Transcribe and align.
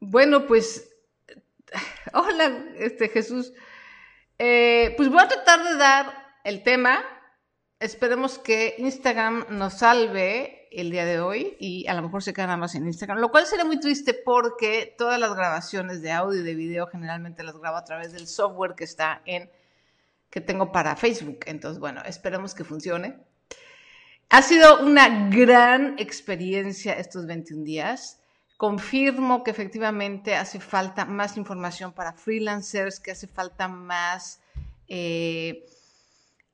bueno, 0.00 0.46
pues, 0.46 0.90
hola, 2.12 2.64
este 2.76 3.08
Jesús. 3.08 3.52
Eh, 4.38 4.94
pues 4.96 5.08
voy 5.08 5.20
a 5.20 5.28
tratar 5.28 5.64
de 5.64 5.76
dar 5.76 6.12
el 6.44 6.62
tema. 6.62 7.04
Esperemos 7.80 8.38
que 8.38 8.74
Instagram 8.78 9.46
nos 9.50 9.78
salve 9.78 10.68
el 10.72 10.90
día 10.90 11.04
de 11.04 11.20
hoy 11.20 11.56
y 11.58 11.86
a 11.86 11.94
lo 11.94 12.02
mejor 12.02 12.22
se 12.22 12.32
queda 12.32 12.46
nada 12.46 12.58
más 12.58 12.74
en 12.74 12.86
Instagram, 12.86 13.18
lo 13.18 13.30
cual 13.30 13.46
sería 13.46 13.64
muy 13.64 13.80
triste 13.80 14.14
porque 14.14 14.94
todas 14.98 15.18
las 15.18 15.34
grabaciones 15.34 16.02
de 16.02 16.12
audio 16.12 16.40
y 16.40 16.44
de 16.44 16.54
video 16.54 16.86
generalmente 16.88 17.42
las 17.42 17.56
grabo 17.56 17.76
a 17.76 17.84
través 17.84 18.12
del 18.12 18.26
software 18.26 18.74
que 18.74 18.84
está 18.84 19.22
en 19.24 19.50
que 20.30 20.40
tengo 20.40 20.72
para 20.72 20.96
Facebook. 20.96 21.40
Entonces, 21.46 21.78
bueno, 21.80 22.02
esperemos 22.04 22.54
que 22.54 22.64
funcione. 22.64 23.18
Ha 24.30 24.42
sido 24.42 24.84
una 24.84 25.30
gran 25.30 25.98
experiencia 25.98 26.92
estos 26.94 27.26
21 27.26 27.64
días. 27.64 28.20
Confirmo 28.58 29.44
que 29.44 29.52
efectivamente 29.52 30.34
hace 30.34 30.58
falta 30.58 31.04
más 31.04 31.36
información 31.36 31.92
para 31.92 32.12
freelancers, 32.12 32.98
que 32.98 33.12
hace 33.12 33.28
falta 33.28 33.68
más 33.68 34.40
eh, 34.88 35.64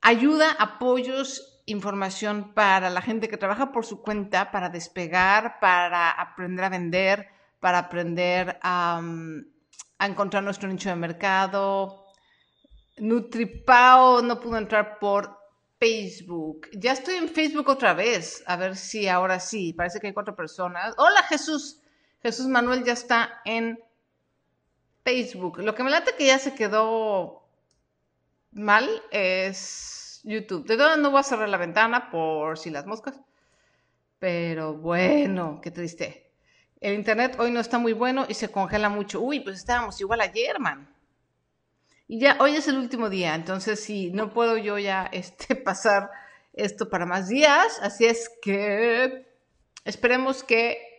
ayuda, 0.01 0.51
apoyos, 0.51 1.63
información 1.65 2.53
para 2.53 2.91
la 2.91 3.01
gente 3.01 3.27
que 3.27 3.37
trabaja 3.37 3.71
por 3.71 3.87
su 3.87 4.03
cuenta, 4.03 4.51
para 4.51 4.69
despegar, 4.69 5.59
para 5.59 6.11
aprender 6.11 6.65
a 6.65 6.69
vender, 6.69 7.27
para 7.59 7.79
aprender 7.79 8.59
a, 8.61 9.01
a 9.97 10.05
encontrar 10.05 10.43
nuestro 10.43 10.69
nicho 10.69 10.89
de 10.89 10.95
mercado. 10.97 12.05
Nutripao 12.97 14.21
no 14.21 14.39
pudo 14.39 14.59
entrar 14.59 14.99
por 14.99 15.39
Facebook. 15.79 16.67
Ya 16.73 16.91
estoy 16.91 17.15
en 17.15 17.29
Facebook 17.29 17.67
otra 17.67 17.95
vez. 17.95 18.43
A 18.45 18.57
ver 18.57 18.75
si 18.75 19.07
ahora 19.07 19.39
sí. 19.39 19.73
Parece 19.73 19.99
que 19.99 20.05
hay 20.05 20.13
cuatro 20.13 20.35
personas. 20.35 20.93
Hola 20.99 21.23
Jesús. 21.23 21.81
Jesús 22.25 22.47
Manuel 22.47 22.83
ya 22.83 22.93
está 22.93 23.39
en 23.45 23.79
Facebook. 25.03 25.59
Lo 25.59 25.75
que 25.75 25.83
me 25.83 25.91
late 25.91 26.15
que 26.17 26.25
ya 26.25 26.39
se 26.39 26.55
quedó 26.55 27.47
mal 28.51 28.89
es 29.11 30.21
YouTube. 30.23 30.65
De 30.65 30.75
todo 30.75 30.97
no 30.97 31.11
voy 31.11 31.19
a 31.19 31.23
cerrar 31.23 31.47
la 31.49 31.57
ventana 31.57 32.09
por 32.09 32.57
si 32.57 32.71
las 32.71 32.87
moscas. 32.87 33.21
Pero 34.17 34.73
bueno, 34.73 35.59
qué 35.61 35.69
triste. 35.69 36.31
El 36.81 36.95
internet 36.95 37.35
hoy 37.37 37.51
no 37.51 37.59
está 37.59 37.77
muy 37.77 37.93
bueno 37.93 38.25
y 38.27 38.33
se 38.33 38.49
congela 38.49 38.89
mucho. 38.89 39.21
Uy, 39.21 39.41
pues 39.41 39.57
estábamos 39.57 40.01
igual 40.01 40.21
ayer, 40.21 40.59
man. 40.59 40.91
Y 42.07 42.19
ya 42.19 42.37
hoy 42.39 42.55
es 42.55 42.67
el 42.67 42.77
último 42.79 43.11
día, 43.11 43.35
entonces 43.35 43.79
si 43.83 44.09
no 44.09 44.33
puedo 44.33 44.57
yo 44.57 44.79
ya 44.79 45.05
este, 45.11 45.55
pasar 45.55 46.09
esto 46.53 46.89
para 46.89 47.05
más 47.05 47.27
días, 47.27 47.77
así 47.83 48.07
es 48.07 48.31
que 48.41 49.27
esperemos 49.83 50.43
que 50.43 50.94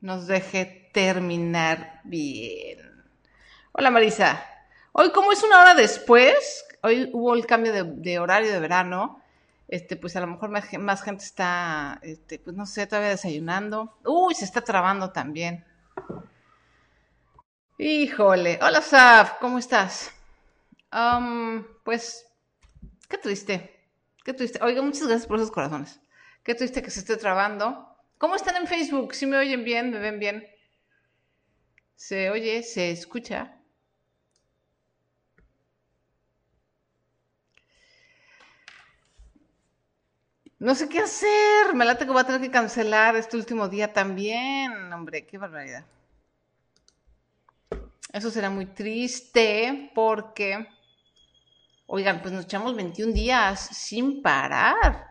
nos 0.00 0.26
deje 0.26 0.90
terminar 0.92 2.00
bien. 2.04 3.04
Hola 3.72 3.90
Marisa, 3.90 4.44
hoy 4.92 5.10
como 5.10 5.32
es 5.32 5.42
una 5.42 5.60
hora 5.60 5.74
después, 5.74 6.64
hoy 6.82 7.10
hubo 7.12 7.34
el 7.34 7.46
cambio 7.46 7.72
de, 7.72 8.18
horario 8.18 8.52
de 8.52 8.60
verano, 8.60 9.22
este, 9.66 9.96
pues 9.96 10.16
a 10.16 10.20
lo 10.20 10.28
mejor 10.28 10.50
más, 10.50 11.02
gente 11.02 11.24
está, 11.24 11.98
este, 12.02 12.38
pues 12.38 12.56
no 12.56 12.64
sé, 12.64 12.86
todavía 12.86 13.10
desayunando. 13.10 13.98
Uy, 14.04 14.34
se 14.34 14.44
está 14.44 14.62
trabando 14.62 15.10
también. 15.12 15.64
Híjole, 17.76 18.58
hola 18.62 18.80
Saf, 18.80 19.34
¿cómo 19.40 19.58
estás? 19.58 20.12
pues, 21.84 22.26
qué 23.08 23.18
triste, 23.18 23.88
qué 24.24 24.32
triste. 24.32 24.58
Oiga, 24.62 24.80
muchas 24.80 25.06
gracias 25.06 25.26
por 25.26 25.36
esos 25.36 25.50
corazones. 25.50 26.00
Qué 26.42 26.54
triste 26.54 26.82
que 26.82 26.90
se 26.90 27.00
esté 27.00 27.18
trabando. 27.18 27.97
¿Cómo 28.18 28.34
están 28.34 28.56
en 28.56 28.66
Facebook? 28.66 29.14
¿Sí 29.14 29.26
me 29.26 29.38
oyen 29.38 29.64
bien? 29.64 29.90
¿Me 29.90 29.98
ven 29.98 30.18
bien? 30.18 30.46
¿Se 31.94 32.30
oye? 32.30 32.62
¿Se 32.62 32.90
escucha? 32.90 33.54
No 40.58 40.74
sé 40.74 40.88
qué 40.88 40.98
hacer. 40.98 41.74
Me 41.74 41.84
late 41.84 42.04
que 42.04 42.10
voy 42.10 42.20
a 42.20 42.24
tener 42.24 42.40
que 42.40 42.50
cancelar 42.50 43.14
este 43.16 43.36
último 43.36 43.68
día 43.68 43.92
también. 43.92 44.92
Hombre, 44.92 45.24
qué 45.26 45.38
barbaridad. 45.38 45.84
Eso 48.12 48.30
será 48.30 48.50
muy 48.50 48.66
triste 48.66 49.92
porque 49.94 50.66
Oigan, 51.90 52.20
pues 52.20 52.34
nos 52.34 52.44
echamos 52.44 52.76
21 52.76 53.14
días 53.14 53.60
sin 53.60 54.20
parar. 54.20 55.07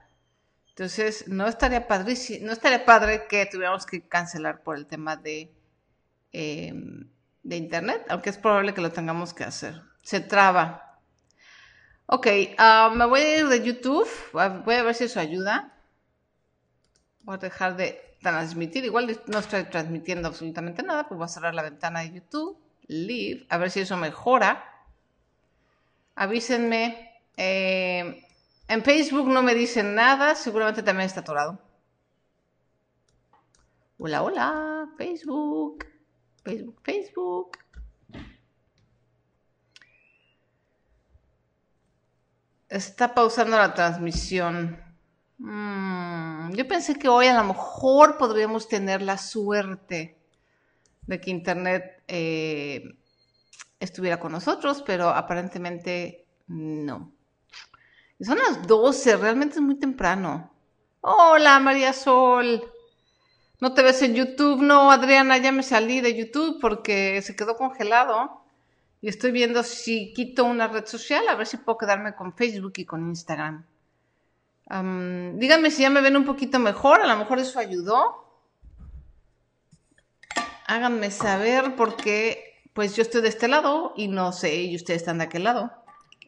Entonces, 0.77 1.27
no 1.27 1.47
estaría 1.47 1.87
padre, 1.87 2.13
no 2.41 2.51
estaría 2.53 2.85
padre 2.85 3.25
que 3.27 3.47
tuviéramos 3.47 3.87
que 3.87 4.07
cancelar 4.07 4.61
por 4.61 4.77
el 4.77 4.85
tema 4.85 5.15
de, 5.15 5.51
em, 6.31 7.09
de 7.41 7.55
internet, 7.57 8.05
aunque 8.09 8.29
es 8.29 8.37
probable 8.37 8.75
que 8.75 8.81
lo 8.81 8.91
tengamos 8.91 9.33
que 9.33 9.43
hacer. 9.43 9.81
Se 10.03 10.19
traba. 10.19 10.99
Ok, 12.05 12.27
ah, 12.59 12.91
me 12.95 13.05
voy 13.07 13.21
a 13.21 13.39
ir 13.39 13.47
de 13.47 13.63
YouTube. 13.63 14.07
Voy 14.31 14.75
a 14.75 14.83
ver 14.83 14.93
si 14.93 15.05
eso 15.05 15.19
ayuda. 15.19 15.73
Voy 17.23 17.35
a 17.35 17.39
dejar 17.39 17.75
de 17.75 18.15
transmitir. 18.21 18.85
Igual 18.85 19.19
no 19.25 19.39
estoy 19.39 19.63
transmitiendo 19.63 20.27
absolutamente 20.27 20.83
nada, 20.83 21.07
pues 21.07 21.17
voy 21.17 21.25
a 21.25 21.29
cerrar 21.29 21.55
la 21.55 21.63
ventana 21.63 22.01
de 22.01 22.11
YouTube. 22.11 22.55
Leave. 22.85 23.47
A 23.49 23.57
ver 23.57 23.71
si 23.71 23.79
eso 23.79 23.97
mejora 23.97 24.63
avísenme. 26.13 27.15
Eh, 27.35 28.26
en 28.67 28.83
Facebook 28.83 29.27
no 29.27 29.41
me 29.41 29.55
dicen 29.55 29.95
nada, 29.95 30.35
seguramente 30.35 30.83
también 30.83 31.07
está 31.07 31.21
atorado. 31.21 31.59
Hola, 33.97 34.21
hola, 34.23 34.89
Facebook, 34.97 35.85
Facebook, 36.43 36.81
Facebook. 36.83 37.57
Está 42.69 43.13
pausando 43.13 43.57
la 43.57 43.73
transmisión. 43.73 44.77
Mm, 45.37 46.53
yo 46.53 46.67
pensé 46.67 46.99
que 46.99 47.07
hoy 47.07 47.27
a 47.27 47.37
lo 47.37 47.43
mejor 47.45 48.17
podríamos 48.17 48.67
tener 48.67 49.01
la 49.01 49.17
suerte 49.17 50.17
de 51.07 51.21
que 51.21 51.31
Internet 51.31 52.03
eh, 52.07 52.83
estuviera 53.79 54.19
con 54.19 54.33
nosotros, 54.33 54.83
pero 54.85 55.09
aparentemente 55.09 56.27
no. 56.47 57.16
Son 58.25 58.37
las 58.37 58.65
12, 58.65 59.17
realmente 59.17 59.55
es 59.55 59.61
muy 59.61 59.75
temprano. 59.75 60.51
Hola, 61.01 61.59
María 61.59 61.93
Sol. 61.93 62.63
¿No 63.59 63.73
te 63.73 63.81
ves 63.81 64.01
en 64.01 64.15
YouTube? 64.15 64.61
No, 64.61 64.91
Adriana, 64.91 65.37
ya 65.37 65.51
me 65.51 65.63
salí 65.63 66.01
de 66.01 66.15
YouTube 66.15 66.59
porque 66.59 67.21
se 67.21 67.35
quedó 67.35 67.55
congelado. 67.55 68.41
Y 69.01 69.09
estoy 69.09 69.31
viendo 69.31 69.63
si 69.63 70.13
quito 70.13 70.45
una 70.45 70.67
red 70.67 70.85
social, 70.85 71.27
a 71.27 71.35
ver 71.35 71.45
si 71.47 71.57
puedo 71.57 71.77
quedarme 71.77 72.15
con 72.15 72.33
Facebook 72.33 72.73
y 72.77 72.85
con 72.85 73.07
Instagram. 73.07 73.65
díganme 74.69 75.71
si 75.71 75.83
ya 75.83 75.89
me 75.89 76.01
ven 76.01 76.17
un 76.17 76.25
poquito 76.25 76.59
mejor, 76.59 77.01
a 77.01 77.07
lo 77.07 77.17
mejor 77.17 77.39
eso 77.39 77.59
ayudó. 77.59 78.25
Háganme 80.65 81.11
saber 81.11 81.75
porque 81.75 82.61
pues 82.73 82.95
yo 82.95 83.01
estoy 83.01 83.21
de 83.21 83.29
este 83.29 83.47
lado 83.47 83.93
y 83.95 84.07
no 84.07 84.31
sé, 84.33 84.55
y 84.55 84.75
ustedes 84.75 85.01
están 85.01 85.19
de 85.19 85.25
aquel 85.25 85.43
lado. 85.45 85.71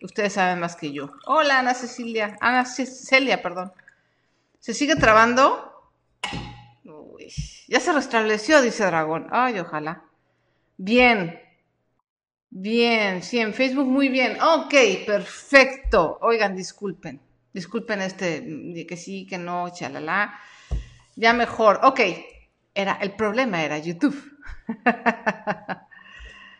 Ustedes 0.02 0.34
saben 0.34 0.60
más 0.60 0.76
que 0.76 0.92
yo. 0.92 1.12
Hola, 1.26 1.60
Ana 1.60 1.74
Cecilia. 1.74 2.38
Ana 2.40 2.66
Celia, 2.66 3.42
perdón. 3.42 3.72
¿Se 4.60 4.74
sigue 4.74 4.96
trabando? 4.96 5.66
Ya 7.68 7.80
se 7.80 7.94
restableció, 7.94 8.62
dice 8.62 8.86
Dragón. 8.86 9.28
Ay, 9.32 9.60
ojalá. 9.60 10.04
Bien. 10.78 11.40
Bien, 12.50 13.22
sí, 13.22 13.40
en 13.40 13.54
Facebook 13.54 13.88
muy 13.88 14.10
bien. 14.10 14.42
Ok, 14.42 14.74
perfecto. 15.06 16.18
Oigan, 16.22 16.56
disculpen. 16.56 17.22
Disculpen 17.54 18.02
este, 18.02 18.86
que 18.88 18.98
sí, 18.98 19.28
que 19.28 19.38
no, 19.38 19.70
chalala. 19.70 20.40
Ya 21.16 21.34
mejor. 21.34 21.80
Ok, 21.84 22.00
era, 22.74 22.94
el 23.02 23.12
problema 23.16 23.64
era 23.64 23.78
YouTube. 23.78 24.16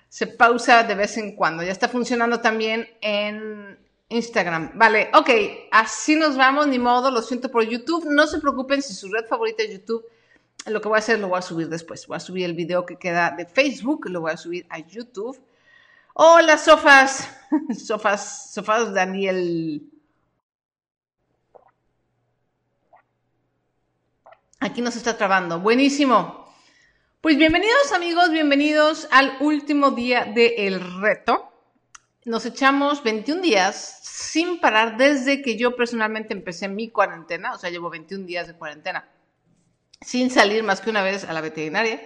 se 0.10 0.28
pausa 0.28 0.84
de 0.84 0.96
vez 0.96 1.18
en 1.18 1.36
cuando. 1.36 1.64
Ya 1.64 1.72
está 1.72 1.88
funcionando 1.88 2.42
también 2.42 2.88
en 3.02 3.78
Instagram. 4.10 4.72
Vale, 4.74 5.12
ok, 5.14 5.30
así 5.72 6.16
nos 6.16 6.36
vamos, 6.36 6.68
ni 6.68 6.80
modo, 6.80 7.12
lo 7.12 7.22
siento 7.22 7.50
por 7.50 7.64
YouTube. 7.64 8.06
No 8.10 8.26
se 8.28 8.40
preocupen 8.40 8.82
si 8.82 8.94
su 8.94 9.08
red 9.08 9.26
favorita 9.26 9.64
es 9.64 9.72
YouTube. 9.72 10.04
Lo 10.66 10.82
que 10.82 10.88
voy 10.90 10.98
a 10.98 11.00
hacer 11.00 11.20
lo 11.20 11.30
voy 11.30 11.40
a 11.40 11.44
subir 11.44 11.70
después. 11.70 12.06
Voy 12.08 12.18
a 12.18 12.20
subir 12.20 12.46
el 12.46 12.54
video 12.54 12.86
que 12.86 12.98
queda 12.98 13.32
de 13.32 13.46
Facebook, 13.46 14.10
lo 14.10 14.22
voy 14.22 14.32
a 14.32 14.38
subir 14.38 14.66
a 14.70 14.80
YouTube. 14.80 15.40
Hola, 16.14 16.58
sofas. 16.58 17.30
sofas, 17.86 18.52
sofas, 18.52 18.94
Daniel. 18.94 19.84
Aquí 24.60 24.82
nos 24.82 24.96
está 24.96 25.16
trabando. 25.16 25.60
Buenísimo. 25.60 26.39
Pues 27.22 27.38
bienvenidos 27.38 27.92
amigos, 27.92 28.32
bienvenidos 28.32 29.10
al 29.12 29.36
último 29.42 29.92
día 29.92 30.24
del 30.24 30.80
reto. 31.02 31.52
Nos 32.24 32.46
echamos 32.46 33.04
21 33.04 33.42
días 33.42 34.00
sin 34.04 34.62
parar 34.62 34.96
desde 34.96 35.42
que 35.42 35.58
yo 35.58 35.76
personalmente 35.76 36.34
empecé 36.34 36.70
mi 36.70 36.90
cuarentena, 36.90 37.54
o 37.54 37.58
sea, 37.58 37.72
llevo 37.72 37.90
21 37.90 38.26
días 38.26 38.48
de 38.48 38.54
cuarentena 38.54 39.10
sin 40.00 40.32
salir 40.32 40.64
más 40.64 40.80
que 40.80 40.92
una 40.92 41.04
vez 41.04 41.26
a 41.26 41.34
la 41.34 41.42
veterinaria. 41.42 42.02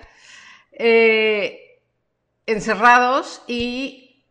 Eh, 0.71 1.79
encerrados 2.47 3.43
y... 3.45 4.25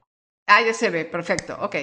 Ah, 0.48 0.62
ya 0.62 0.74
se 0.74 0.90
ve, 0.90 1.04
perfecto, 1.04 1.56
ok. 1.60 1.76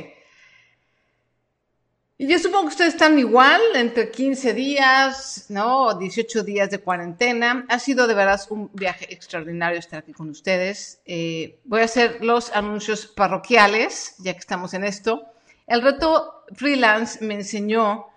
Y 2.21 2.27
yo 2.27 2.38
supongo 2.38 2.63
que 2.63 2.74
ustedes 2.74 2.95
están 2.95 3.18
igual, 3.18 3.62
entre 3.75 4.12
15 4.12 4.54
días, 4.54 5.45
¿no? 5.48 5.94
18 5.98 6.44
días 6.44 6.69
de 6.69 6.80
cuarentena. 6.80 7.66
Ha 7.69 7.80
sido 7.80 8.07
de 8.07 8.13
verdad 8.13 8.42
un 8.50 8.69
viaje 8.74 9.13
extraordinario 9.13 9.80
estar 9.80 10.00
aquí 10.00 10.12
con 10.12 10.30
ustedes. 10.30 11.00
Eh, 11.06 11.62
voy 11.63 11.80
a 11.80 11.86
hacer 11.86 12.21
los 12.21 12.51
anuncios 12.51 13.07
parroquiales, 13.07 14.16
ya 14.18 14.33
que 14.33 14.39
estamos 14.39 14.74
en 14.74 14.83
esto. 14.83 15.24
El 15.66 15.81
reto 15.81 16.44
freelance 16.56 17.24
me 17.24 17.36
enseñó 17.36 18.07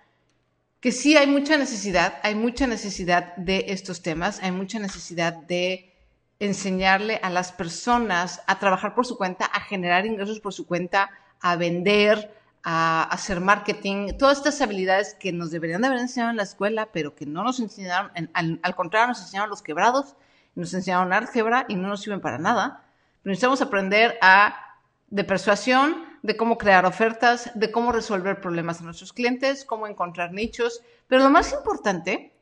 que 0.80 0.90
sí 0.90 1.16
hay 1.16 1.28
mucha 1.28 1.56
necesidad, 1.56 2.18
hay 2.24 2.34
mucha 2.34 2.66
necesidad 2.66 3.36
de 3.36 3.66
estos 3.68 4.02
temas, 4.02 4.40
hay 4.42 4.50
mucha 4.50 4.80
necesidad 4.80 5.32
de 5.32 5.94
enseñarle 6.40 7.20
a 7.22 7.30
las 7.30 7.52
personas 7.52 8.42
a 8.48 8.58
trabajar 8.58 8.96
por 8.96 9.06
su 9.06 9.16
cuenta, 9.16 9.44
a 9.44 9.60
generar 9.60 10.06
ingresos 10.06 10.40
por 10.40 10.52
su 10.52 10.66
cuenta, 10.66 11.08
a 11.40 11.54
vender, 11.54 12.41
a 12.64 13.02
hacer 13.04 13.40
marketing, 13.40 14.16
todas 14.18 14.38
estas 14.38 14.60
habilidades 14.60 15.14
que 15.14 15.32
nos 15.32 15.50
deberían 15.50 15.82
de 15.82 15.88
haber 15.88 15.98
enseñado 15.98 16.30
en 16.30 16.36
la 16.36 16.44
escuela, 16.44 16.90
pero 16.92 17.14
que 17.14 17.26
no 17.26 17.42
nos 17.42 17.58
enseñaron, 17.58 18.12
al, 18.34 18.74
contrario, 18.76 19.08
nos 19.08 19.20
enseñaron 19.20 19.50
los 19.50 19.62
quebrados, 19.62 20.14
nos 20.54 20.72
enseñaron 20.72 21.12
álgebra 21.12 21.66
y 21.68 21.74
no 21.74 21.88
nos 21.88 22.02
sirven 22.02 22.20
para 22.20 22.38
nada. 22.38 22.84
necesitamos 23.24 23.62
aprender 23.62 24.16
a, 24.22 24.78
de 25.08 25.24
persuasión, 25.24 26.04
de 26.22 26.36
cómo 26.36 26.56
crear 26.56 26.86
ofertas, 26.86 27.50
de 27.54 27.72
cómo 27.72 27.90
resolver 27.90 28.40
problemas 28.40 28.80
a 28.80 28.84
nuestros 28.84 29.12
clientes, 29.12 29.64
cómo 29.64 29.88
encontrar 29.88 30.32
nichos, 30.32 30.82
pero 31.08 31.24
lo 31.24 31.30
más 31.30 31.52
importante 31.52 32.32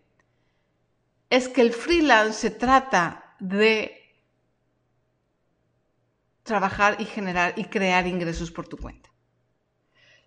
es 1.31 1.49
que 1.49 1.63
el 1.63 1.73
freelance 1.73 2.35
se 2.35 2.51
trata 2.51 3.37
de 3.39 3.97
trabajar 6.43 7.01
y 7.01 7.05
generar 7.05 7.55
y 7.57 7.65
crear 7.65 8.07
ingresos 8.07 8.51
por 8.51 8.69
tu 8.69 8.77
cuenta. 8.77 9.10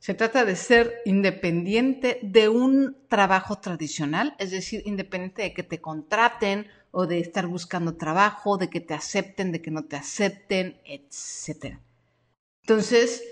Se 0.03 0.13
trata 0.13 0.43
de 0.43 0.57
ser 0.57 1.01
independiente 1.05 2.19
de 2.21 2.49
un 2.49 2.97
trabajo 3.07 3.59
tradicional, 3.59 4.35
es 4.37 4.51
decir, 4.51 4.81
independiente 4.83 5.43
de 5.43 5.53
que 5.53 5.63
te 5.63 5.79
contraten 5.79 6.67
o 6.91 7.07
de 7.07 7.19
estar 7.19 7.47
buscando 7.47 7.95
trabajo, 7.95 8.57
de 8.57 8.69
que 8.69 8.81
te 8.81 8.93
acepten, 8.93 9.53
de 9.53 9.61
que 9.61 9.71
no 9.71 9.85
te 9.85 9.95
acepten, 9.95 10.77
etc. 10.83 11.77
Entonces, 12.63 13.23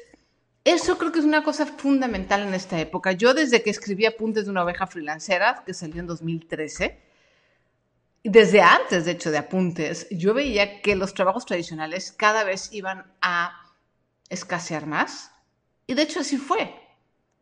eso 0.63 0.97
creo 0.97 1.11
que 1.11 1.19
es 1.19 1.25
una 1.25 1.43
cosa 1.43 1.65
fundamental 1.65 2.43
en 2.47 2.53
esta 2.53 2.79
época. 2.79 3.11
Yo 3.11 3.33
desde 3.33 3.63
que 3.63 3.69
escribí 3.69 4.05
Apuntes 4.05 4.45
de 4.45 4.51
una 4.51 4.63
oveja 4.63 4.87
freelancera, 4.87 5.63
que 5.65 5.73
salió 5.73 5.99
en 5.99 6.07
2013, 6.07 7.01
desde 8.23 8.61
antes, 8.61 9.03
de 9.03 9.11
hecho, 9.11 9.29
de 9.29 9.39
Apuntes, 9.39 10.07
yo 10.09 10.33
veía 10.33 10.81
que 10.81 10.95
los 10.95 11.13
trabajos 11.13 11.45
tradicionales 11.45 12.13
cada 12.13 12.45
vez 12.45 12.69
iban 12.71 13.11
a 13.21 13.59
escasear 14.29 14.85
más 14.85 15.31
y 15.91 15.93
de 15.93 16.03
hecho 16.03 16.21
así 16.21 16.37
fue. 16.37 16.73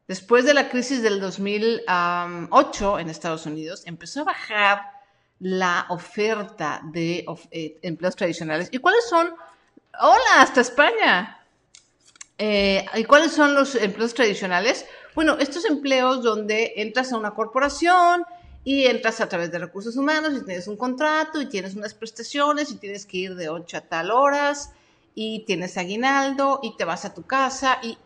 Después 0.07 0.43
de 0.43 0.55
la 0.55 0.69
crisis 0.69 1.03
del 1.03 1.19
2008 1.19 2.97
en 2.97 3.09
Estados 3.11 3.45
Unidos, 3.45 3.83
empezó 3.85 4.21
a 4.21 4.23
bajar 4.23 4.81
la 5.39 5.85
oferta 5.89 6.81
de 6.83 7.27
eh, 7.51 7.77
empleos 7.83 8.15
tradicionales. 8.15 8.69
¿Y 8.71 8.79
cuáles 8.79 9.07
son? 9.07 9.35
Hola, 10.01 10.41
hasta 10.41 10.61
España. 10.61 11.45
Eh, 12.39 12.87
¿Y 12.95 13.03
cuáles 13.03 13.33
son 13.33 13.53
los 13.53 13.75
empleos 13.75 14.15
tradicionales? 14.15 14.83
Bueno, 15.13 15.37
estos 15.37 15.65
empleos 15.65 16.23
donde 16.23 16.73
entras 16.77 17.13
a 17.13 17.17
una 17.17 17.35
corporación 17.35 18.23
y 18.63 18.87
entras 18.87 19.21
a 19.21 19.29
través 19.29 19.51
de 19.51 19.59
recursos 19.59 19.95
humanos 19.95 20.33
y 20.35 20.43
tienes 20.43 20.67
un 20.67 20.75
contrato 20.75 21.39
y 21.39 21.45
tienes 21.45 21.75
unas 21.75 21.93
prestaciones 21.93 22.71
y 22.71 22.77
tienes 22.77 23.05
que 23.05 23.17
ir 23.17 23.35
de 23.35 23.49
8 23.49 23.77
a 23.77 23.81
tal 23.81 24.09
horas 24.09 24.71
y 25.13 25.45
tienes 25.45 25.77
aguinaldo 25.77 26.61
y 26.63 26.75
te 26.77 26.85
vas 26.85 27.05
a 27.05 27.13
tu 27.13 27.27
casa 27.27 27.77
y 27.83 27.99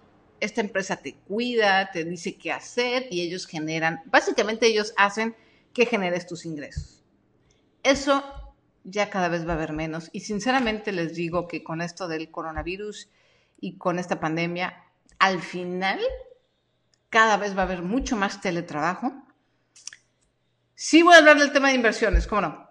esta 0.44 0.62
empresa 0.62 0.98
te 0.98 1.16
cuida, 1.16 1.90
te 1.92 2.04
dice 2.04 2.36
qué 2.36 2.52
hacer 2.52 3.08
y 3.10 3.22
ellos 3.22 3.48
generan, 3.48 4.02
básicamente 4.06 4.68
ellos 4.68 4.94
hacen 4.98 5.36
que 5.74 5.86
generes 5.86 6.28
tus 6.28 6.46
ingresos. 6.46 7.04
Eso 7.82 8.24
ya 8.84 9.10
cada 9.10 9.30
vez 9.30 9.48
va 9.48 9.54
a 9.54 9.56
haber 9.56 9.74
menos 9.74 10.10
y 10.12 10.22
sinceramente 10.22 10.92
les 10.92 11.16
digo 11.16 11.48
que 11.48 11.64
con 11.64 11.82
esto 11.82 12.08
del 12.08 12.30
coronavirus 12.30 13.10
y 13.60 13.78
con 13.78 14.00
esta 14.00 14.20
pandemia, 14.20 14.84
al 15.20 15.42
final 15.42 16.00
cada 17.10 17.38
vez 17.38 17.56
va 17.56 17.62
a 17.62 17.66
haber 17.66 17.82
mucho 17.82 18.18
más 18.18 18.42
teletrabajo. 18.42 19.14
Sí 20.76 21.04
voy 21.04 21.14
a 21.14 21.20
hablar 21.20 21.40
del 21.40 21.54
tema 21.54 21.70
de 21.70 21.76
inversiones, 21.76 22.28
¿cómo 22.28 22.42
no? 22.42 22.70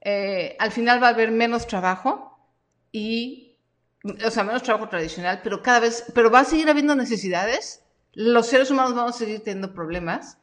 Eh, 0.00 0.56
al 0.58 0.70
final 0.70 1.02
va 1.02 1.08
a 1.08 1.10
haber 1.10 1.30
menos 1.30 1.66
trabajo 1.66 2.38
y 2.92 3.51
o 4.04 4.30
sea, 4.30 4.44
menos 4.44 4.62
trabajo 4.62 4.88
tradicional, 4.88 5.40
pero 5.42 5.62
cada 5.62 5.80
vez, 5.80 6.04
pero 6.14 6.30
va 6.30 6.40
a 6.40 6.44
seguir 6.44 6.68
habiendo 6.68 6.94
necesidades. 6.96 7.84
Los 8.12 8.46
seres 8.46 8.70
humanos 8.70 8.94
vamos 8.94 9.14
a 9.14 9.18
seguir 9.18 9.42
teniendo 9.42 9.72
problemas 9.72 10.38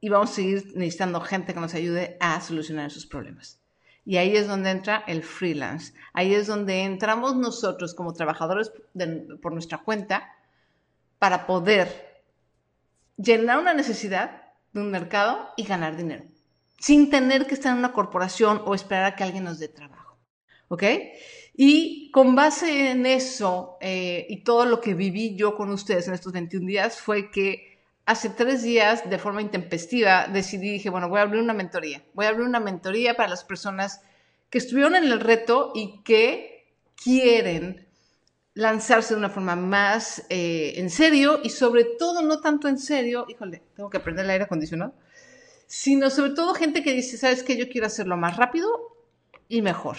y 0.00 0.08
vamos 0.08 0.30
a 0.30 0.34
seguir 0.34 0.72
necesitando 0.74 1.20
gente 1.20 1.54
que 1.54 1.60
nos 1.60 1.74
ayude 1.74 2.16
a 2.20 2.40
solucionar 2.40 2.88
esos 2.88 3.06
problemas. 3.06 3.60
Y 4.04 4.18
ahí 4.18 4.36
es 4.36 4.46
donde 4.46 4.70
entra 4.70 5.02
el 5.06 5.22
freelance. 5.22 5.94
Ahí 6.12 6.34
es 6.34 6.46
donde 6.46 6.82
entramos 6.82 7.36
nosotros 7.36 7.94
como 7.94 8.12
trabajadores 8.12 8.70
por 9.40 9.52
nuestra 9.52 9.78
cuenta 9.78 10.30
para 11.18 11.46
poder 11.46 12.22
llenar 13.16 13.58
una 13.58 13.72
necesidad 13.72 14.42
de 14.72 14.80
un 14.80 14.90
mercado 14.90 15.48
y 15.56 15.64
ganar 15.64 15.96
dinero, 15.96 16.24
sin 16.78 17.08
tener 17.08 17.46
que 17.46 17.54
estar 17.54 17.72
en 17.72 17.78
una 17.78 17.92
corporación 17.92 18.60
o 18.66 18.74
esperar 18.74 19.04
a 19.04 19.16
que 19.16 19.24
alguien 19.24 19.44
nos 19.44 19.58
dé 19.58 19.68
trabajo. 19.68 20.18
¿Ok? 20.68 20.82
Y 21.56 22.10
con 22.10 22.34
base 22.34 22.90
en 22.90 23.06
eso 23.06 23.76
eh, 23.80 24.26
y 24.28 24.42
todo 24.42 24.64
lo 24.64 24.80
que 24.80 24.94
viví 24.94 25.36
yo 25.36 25.54
con 25.54 25.70
ustedes 25.70 26.08
en 26.08 26.14
estos 26.14 26.32
21 26.32 26.66
días 26.66 27.00
fue 27.00 27.30
que 27.30 27.78
hace 28.06 28.28
tres 28.30 28.62
días, 28.62 29.08
de 29.08 29.18
forma 29.18 29.40
intempestiva, 29.40 30.26
decidí, 30.26 30.72
dije, 30.72 30.90
bueno, 30.90 31.08
voy 31.08 31.20
a 31.20 31.22
abrir 31.22 31.40
una 31.40 31.54
mentoría. 31.54 32.02
Voy 32.12 32.26
a 32.26 32.30
abrir 32.30 32.44
una 32.44 32.60
mentoría 32.60 33.14
para 33.14 33.28
las 33.28 33.44
personas 33.44 34.02
que 34.50 34.58
estuvieron 34.58 34.96
en 34.96 35.04
el 35.04 35.20
reto 35.20 35.72
y 35.74 36.02
que 36.02 36.74
quieren 37.02 37.86
lanzarse 38.54 39.14
de 39.14 39.18
una 39.18 39.30
forma 39.30 39.56
más 39.56 40.24
eh, 40.28 40.74
en 40.76 40.90
serio 40.90 41.40
y 41.42 41.50
sobre 41.50 41.84
todo 41.84 42.22
no 42.22 42.40
tanto 42.40 42.68
en 42.68 42.78
serio, 42.78 43.26
híjole, 43.28 43.62
tengo 43.74 43.90
que 43.90 43.96
aprender 43.96 44.24
el 44.24 44.30
aire 44.30 44.44
acondicionado, 44.44 44.94
sino 45.66 46.10
sobre 46.10 46.32
todo 46.32 46.54
gente 46.54 46.82
que 46.82 46.92
dice, 46.92 47.16
¿sabes 47.16 47.42
qué? 47.42 47.56
Yo 47.56 47.68
quiero 47.68 47.86
hacerlo 47.86 48.16
más 48.16 48.36
rápido 48.36 48.68
y 49.48 49.62
mejor 49.62 49.96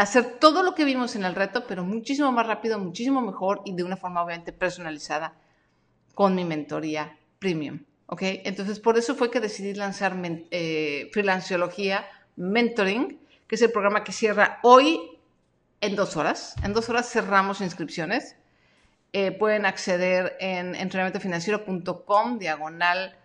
hacer 0.00 0.38
todo 0.40 0.62
lo 0.62 0.74
que 0.74 0.84
vimos 0.84 1.14
en 1.14 1.24
el 1.24 1.34
reto, 1.34 1.66
pero 1.66 1.84
muchísimo 1.84 2.32
más 2.32 2.46
rápido, 2.46 2.78
muchísimo 2.78 3.20
mejor 3.20 3.60
y 3.66 3.74
de 3.74 3.84
una 3.84 3.96
forma 3.96 4.22
obviamente 4.22 4.52
personalizada 4.52 5.34
con 6.14 6.34
mi 6.34 6.44
mentoría 6.44 7.18
premium. 7.38 7.80
¿Ok? 8.06 8.22
Entonces, 8.22 8.80
por 8.80 8.96
eso 8.96 9.14
fue 9.14 9.30
que 9.30 9.40
decidí 9.40 9.74
lanzar 9.74 10.16
eh, 10.24 11.10
Freelanciología 11.12 12.06
Mentoring, 12.36 13.20
que 13.46 13.54
es 13.54 13.62
el 13.62 13.70
programa 13.72 14.02
que 14.02 14.12
cierra 14.12 14.58
hoy 14.62 15.18
en 15.82 15.96
dos 15.96 16.16
horas. 16.16 16.54
En 16.64 16.72
dos 16.72 16.88
horas 16.88 17.10
cerramos 17.10 17.60
inscripciones. 17.60 18.36
Eh, 19.12 19.32
pueden 19.32 19.66
acceder 19.66 20.36
en 20.40 20.74
entrenamientofinanciero.com, 20.76 22.38
diagonal 22.38 23.16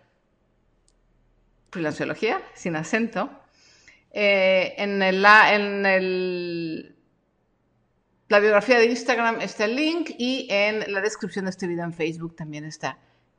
Freelanciología, 1.70 2.42
sin 2.54 2.76
acento 2.76 3.30
eh, 4.12 4.74
en, 4.78 5.02
el, 5.02 5.24
en 5.24 5.86
el, 5.86 6.96
la 8.28 8.40
biografía 8.40 8.78
de 8.78 8.86
Instagram 8.86 9.40
está 9.40 9.64
el 9.66 9.76
link 9.76 10.10
y 10.18 10.48
en 10.50 10.92
la 10.92 11.00
descripción 11.00 11.44
de 11.44 11.50
este 11.50 11.66
video 11.66 11.84
en 11.84 11.92
Facebook 11.92 12.34
también 12.36 12.64
está 12.64 12.98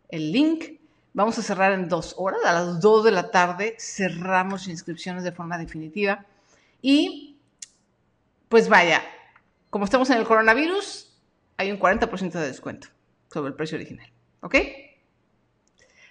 el 0.09 0.31
link. 0.31 0.79
Vamos 1.13 1.37
a 1.39 1.41
cerrar 1.41 1.71
en 1.73 1.89
dos 1.89 2.13
horas, 2.17 2.39
a 2.45 2.53
las 2.53 2.79
dos 2.79 3.03
de 3.03 3.11
la 3.11 3.31
tarde 3.31 3.75
cerramos 3.79 4.67
inscripciones 4.67 5.23
de 5.23 5.31
forma 5.31 5.57
definitiva. 5.57 6.25
Y 6.81 7.39
pues 8.49 8.69
vaya, 8.69 9.01
como 9.69 9.85
estamos 9.85 10.09
en 10.09 10.17
el 10.17 10.25
coronavirus, 10.25 11.11
hay 11.57 11.71
un 11.71 11.79
40% 11.79 12.31
de 12.31 12.47
descuento 12.47 12.87
sobre 13.31 13.49
el 13.49 13.55
precio 13.55 13.77
original. 13.77 14.09
¿Ok? 14.41 14.55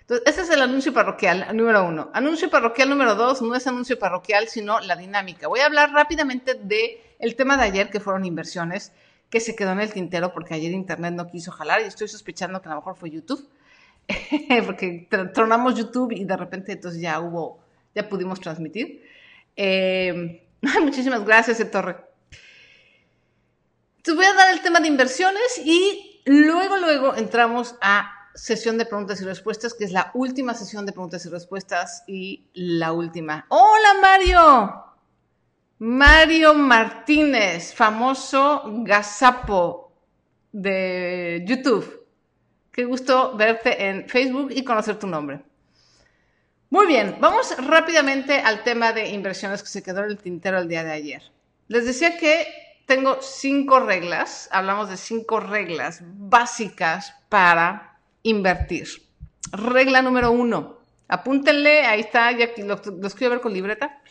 Entonces, 0.09 0.29
ese 0.29 0.43
es 0.43 0.51
el 0.51 0.63
anuncio 0.63 0.95
parroquial 0.95 1.49
número 1.57 1.85
uno. 1.85 2.11
Anuncio 2.15 2.49
parroquial 2.49 2.89
número 2.89 3.17
dos 3.17 3.43
no 3.43 3.57
es 3.57 3.67
anuncio 3.67 3.99
parroquial, 3.99 4.47
sino 4.47 4.79
la 4.79 4.95
dinámica. 4.95 5.49
Voy 5.49 5.59
a 5.59 5.67
hablar 5.67 5.91
rápidamente 5.91 6.55
del 6.55 6.99
el 7.19 7.35
tema 7.35 7.57
de 7.57 7.65
ayer, 7.65 7.91
que 7.91 7.99
fueron 7.99 8.25
inversiones, 8.25 8.93
que 9.31 9.41
se 9.41 9.57
quedó 9.57 9.73
en 9.73 9.81
el 9.81 9.93
tintero 9.93 10.33
porque 10.33 10.55
ayer 10.55 10.71
Internet 10.71 11.15
no 11.15 11.27
quiso 11.27 11.51
jalar 11.51 11.81
y 11.81 11.87
estoy 11.87 12.07
sospechando 12.07 12.63
que 12.63 12.69
a 12.69 12.71
lo 12.71 12.77
mejor 12.77 12.95
fue 12.95 13.11
YouTube, 13.11 13.49
porque 14.67 15.09
tronamos 15.35 15.75
YouTube 15.75 16.13
y 16.13 16.25
de 16.25 16.37
repente 16.37 16.71
entonces 16.71 17.01
ya 17.01 17.19
hubo, 17.19 17.59
ya 17.93 18.09
pudimos 18.09 18.41
transmitir. 18.41 19.03
Eh, 19.57 20.47
muchísimas 20.83 21.25
gracias, 21.25 21.69
Torre. 21.69 21.97
Entonces 23.97 24.15
voy 24.15 24.27
a 24.27 24.35
dar 24.35 24.55
el 24.55 24.61
tema 24.61 24.79
de 24.79 24.87
inversiones 24.87 25.61
y 25.65 26.23
luego, 26.27 26.77
luego 26.77 27.17
entramos 27.17 27.75
a 27.81 28.16
sesión 28.37 28.79
de 28.79 28.85
preguntas 28.85 29.21
y 29.21 29.25
respuestas, 29.25 29.75
que 29.75 29.85
es 29.85 29.93
la 29.93 30.11
última 30.15 30.55
sesión 30.55 30.87
de 30.87 30.93
preguntas 30.93 31.25
y 31.27 31.29
respuestas 31.31 32.05
y 32.07 32.45
la 32.55 32.93
última. 32.93 33.47
Hola 33.49 33.95
Mario. 34.01 34.85
Mario 35.79 36.55
Martínez, 36.55 37.75
famoso 37.75 38.63
gazapo 38.85 39.93
de 40.53 41.45
YouTube. 41.47 42.07
Qué 42.71 42.85
gusto 42.85 43.37
verte 43.37 43.89
en 43.89 44.09
Facebook 44.09 44.51
y 44.51 44.65
conocer 44.65 44.99
tu 44.99 45.07
nombre. 45.07 45.43
Muy 46.69 46.87
bien, 46.87 47.17
vamos 47.21 47.55
rápidamente 47.59 48.41
al 48.41 48.63
tema 48.63 48.93
de 48.93 49.09
inversiones 49.09 49.63
que 49.63 49.69
se 49.69 49.83
quedó 49.83 50.05
en 50.05 50.11
el 50.11 50.19
tintero 50.19 50.59
el 50.59 50.69
día 50.69 50.85
de 50.85 50.93
ayer. 50.93 51.23
Les 51.69 51.87
decía 51.87 52.19
que 52.19 52.47
tengo 52.87 53.19
cinco 53.21 53.81
reglas, 53.81 54.49
hablamos 54.53 54.89
de 54.91 54.97
cinco 54.97 55.41
reglas 55.41 56.01
básicas 56.03 57.15
para 57.29 57.96
invertir. 58.29 58.89
Regla 59.53 60.03
número 60.03 60.33
uno, 60.33 60.79
apúntenle, 61.09 61.83
ahí 61.83 62.01
está, 62.01 62.33
ya 62.33 62.51
lo, 62.59 62.81
lo 62.85 63.07
escribo 63.07 63.31
ver 63.31 63.41
con 63.41 63.53
libreta. 63.53 64.03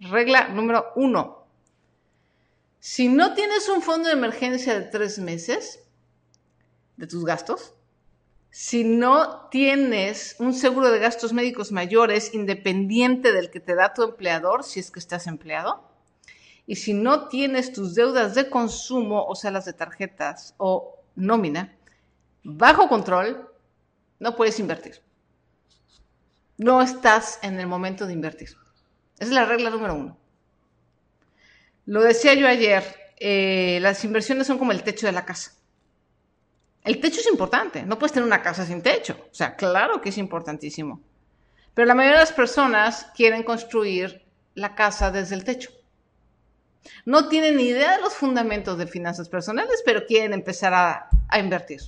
Regla 0.00 0.48
número 0.48 0.92
uno. 0.96 1.46
Si 2.80 3.08
no 3.08 3.32
tienes 3.34 3.68
un 3.70 3.80
fondo 3.80 4.08
de 4.08 4.14
emergencia 4.14 4.78
de 4.78 4.86
tres 4.86 5.18
meses 5.18 5.80
de 6.96 7.06
tus 7.06 7.24
gastos, 7.24 7.72
si 8.50 8.84
no 8.84 9.48
tienes 9.48 10.36
un 10.38 10.52
seguro 10.52 10.90
de 10.90 10.98
gastos 10.98 11.32
médicos 11.32 11.72
mayores 11.72 12.34
independiente 12.34 13.32
del 13.32 13.50
que 13.50 13.58
te 13.58 13.74
da 13.74 13.94
tu 13.94 14.02
empleador, 14.02 14.64
si 14.64 14.80
es 14.80 14.90
que 14.90 15.00
estás 15.00 15.26
empleado, 15.26 15.88
y 16.66 16.76
si 16.76 16.92
no 16.92 17.28
tienes 17.28 17.72
tus 17.72 17.94
deudas 17.94 18.34
de 18.34 18.50
consumo, 18.50 19.24
o 19.24 19.34
sea, 19.34 19.50
las 19.50 19.64
de 19.64 19.72
tarjetas 19.72 20.54
o 20.58 20.98
nómina, 21.16 21.74
bajo 22.44 22.88
control, 22.88 23.50
no 24.20 24.36
puedes 24.36 24.60
invertir. 24.60 25.02
No 26.56 26.80
estás 26.82 27.40
en 27.42 27.58
el 27.58 27.66
momento 27.66 28.06
de 28.06 28.12
invertir. 28.12 28.50
Esa 29.18 29.24
es 29.24 29.30
la 29.30 29.44
regla 29.44 29.70
número 29.70 29.94
uno. 29.94 30.16
Lo 31.86 32.02
decía 32.02 32.34
yo 32.34 32.46
ayer, 32.46 32.84
eh, 33.18 33.78
las 33.80 34.04
inversiones 34.04 34.46
son 34.46 34.58
como 34.58 34.72
el 34.72 34.82
techo 34.82 35.06
de 35.06 35.12
la 35.12 35.24
casa. 35.24 35.52
El 36.82 37.00
techo 37.00 37.20
es 37.20 37.26
importante, 37.26 37.82
no 37.82 37.98
puedes 37.98 38.12
tener 38.12 38.26
una 38.26 38.42
casa 38.42 38.66
sin 38.66 38.82
techo. 38.82 39.16
O 39.30 39.34
sea, 39.34 39.56
claro 39.56 40.00
que 40.00 40.10
es 40.10 40.18
importantísimo. 40.18 41.02
Pero 41.72 41.86
la 41.86 41.94
mayoría 41.94 42.18
de 42.18 42.24
las 42.24 42.32
personas 42.32 43.10
quieren 43.16 43.42
construir 43.42 44.24
la 44.54 44.74
casa 44.74 45.10
desde 45.10 45.34
el 45.34 45.44
techo. 45.44 45.70
No 47.06 47.28
tienen 47.28 47.56
ni 47.56 47.64
idea 47.64 47.96
de 47.96 48.02
los 48.02 48.14
fundamentos 48.14 48.76
de 48.78 48.86
finanzas 48.86 49.28
personales, 49.28 49.82
pero 49.84 50.06
quieren 50.06 50.34
empezar 50.34 50.74
a, 50.74 51.08
a 51.28 51.38
invertir. 51.38 51.80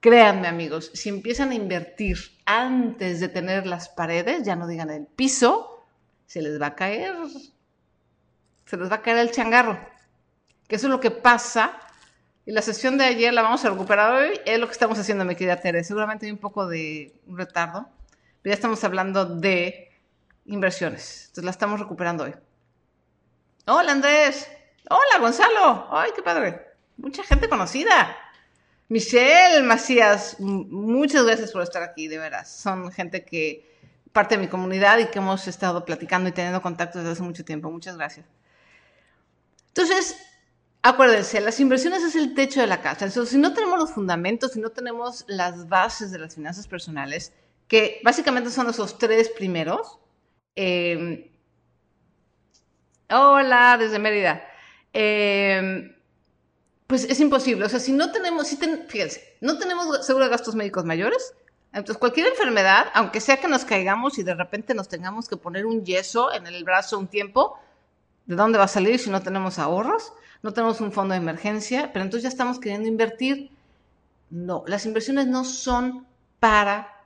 Créanme 0.00 0.46
amigos, 0.46 0.92
si 0.94 1.08
empiezan 1.08 1.50
a 1.50 1.54
invertir 1.56 2.18
antes 2.46 3.18
de 3.18 3.28
tener 3.28 3.66
las 3.66 3.88
paredes, 3.88 4.44
ya 4.44 4.54
no 4.54 4.68
digan 4.68 4.90
el 4.90 5.06
piso, 5.06 5.84
se 6.26 6.40
les 6.40 6.60
va 6.60 6.66
a 6.66 6.74
caer, 6.76 7.16
se 8.64 8.76
les 8.76 8.90
va 8.90 8.96
a 8.96 9.02
caer 9.02 9.18
el 9.18 9.32
changarro. 9.32 9.78
Que 10.68 10.76
eso 10.76 10.86
es 10.86 10.90
lo 10.90 11.00
que 11.00 11.10
pasa. 11.10 11.80
Y 12.46 12.52
la 12.52 12.62
sesión 12.62 12.96
de 12.96 13.06
ayer 13.06 13.34
la 13.34 13.42
vamos 13.42 13.64
a 13.64 13.70
recuperar 13.70 14.12
hoy, 14.12 14.40
es 14.46 14.58
lo 14.60 14.66
que 14.66 14.72
estamos 14.72 14.98
haciendo, 14.98 15.24
mi 15.24 15.34
querida 15.34 15.56
Tere. 15.56 15.82
Seguramente 15.82 16.26
hay 16.26 16.32
un 16.32 16.38
poco 16.38 16.68
de 16.68 17.20
retardo, 17.26 17.88
pero 18.40 18.52
ya 18.52 18.54
estamos 18.54 18.84
hablando 18.84 19.24
de 19.24 19.90
inversiones. 20.46 21.22
Entonces 21.22 21.44
la 21.44 21.50
estamos 21.50 21.80
recuperando 21.80 22.24
hoy. 22.24 22.34
Hola 23.66 23.92
Andrés. 23.92 24.48
Hola 24.88 25.18
Gonzalo. 25.20 25.88
Ay, 25.90 26.12
qué 26.14 26.22
padre. 26.22 26.68
Mucha 26.96 27.22
gente 27.24 27.48
conocida. 27.48 28.16
Michelle 28.88 29.62
Macías, 29.62 30.36
muchas 30.40 31.24
gracias 31.24 31.52
por 31.52 31.62
estar 31.62 31.82
aquí, 31.82 32.08
de 32.08 32.18
veras. 32.18 32.50
Son 32.50 32.90
gente 32.90 33.24
que 33.24 33.68
parte 34.12 34.36
de 34.36 34.40
mi 34.40 34.48
comunidad 34.48 34.98
y 34.98 35.06
que 35.06 35.18
hemos 35.18 35.46
estado 35.46 35.84
platicando 35.84 36.30
y 36.30 36.32
teniendo 36.32 36.62
contacto 36.62 36.98
desde 36.98 37.12
hace 37.12 37.22
mucho 37.22 37.44
tiempo. 37.44 37.70
Muchas 37.70 37.96
gracias. 37.96 38.26
Entonces, 39.68 40.16
acuérdense, 40.82 41.40
las 41.40 41.60
inversiones 41.60 42.02
es 42.02 42.16
el 42.16 42.34
techo 42.34 42.60
de 42.62 42.66
la 42.66 42.80
casa. 42.80 43.04
Entonces, 43.04 43.30
si 43.30 43.38
no 43.38 43.52
tenemos 43.52 43.78
los 43.78 43.92
fundamentos, 43.92 44.52
si 44.52 44.60
no 44.60 44.70
tenemos 44.70 45.24
las 45.28 45.68
bases 45.68 46.10
de 46.10 46.18
las 46.18 46.34
finanzas 46.34 46.66
personales, 46.66 47.34
que 47.68 48.00
básicamente 48.02 48.50
son 48.50 48.70
esos 48.70 48.96
tres 48.96 49.28
primeros. 49.28 49.98
Eh, 50.56 51.30
hola, 53.10 53.76
desde 53.78 53.98
Mérida. 53.98 54.42
Eh, 54.94 55.94
pues 56.88 57.04
es 57.04 57.20
imposible. 57.20 57.66
O 57.66 57.68
sea, 57.68 57.78
si 57.78 57.92
no 57.92 58.10
tenemos, 58.10 58.48
si 58.48 58.56
fíjense, 58.56 59.36
no 59.40 59.58
tenemos 59.58 60.04
seguro 60.04 60.24
de 60.24 60.30
gastos 60.30 60.56
médicos 60.56 60.84
mayores, 60.84 61.34
entonces 61.72 61.98
cualquier 61.98 62.28
enfermedad, 62.28 62.86
aunque 62.94 63.20
sea 63.20 63.36
que 63.36 63.46
nos 63.46 63.66
caigamos 63.66 64.18
y 64.18 64.22
de 64.22 64.34
repente 64.34 64.74
nos 64.74 64.88
tengamos 64.88 65.28
que 65.28 65.36
poner 65.36 65.66
un 65.66 65.84
yeso 65.84 66.32
en 66.32 66.46
el 66.46 66.64
brazo 66.64 66.98
un 66.98 67.06
tiempo, 67.06 67.58
¿de 68.24 68.34
dónde 68.36 68.58
va 68.58 68.64
a 68.64 68.68
salir 68.68 68.98
si 68.98 69.10
no 69.10 69.22
tenemos 69.22 69.58
ahorros? 69.58 70.14
No 70.42 70.54
tenemos 70.54 70.80
un 70.80 70.90
fondo 70.90 71.12
de 71.12 71.18
emergencia, 71.20 71.90
pero 71.92 72.04
entonces 72.04 72.22
ya 72.22 72.30
estamos 72.30 72.58
queriendo 72.58 72.88
invertir. 72.88 73.50
No, 74.30 74.64
las 74.66 74.86
inversiones 74.86 75.26
no 75.26 75.44
son 75.44 76.06
para 76.40 77.04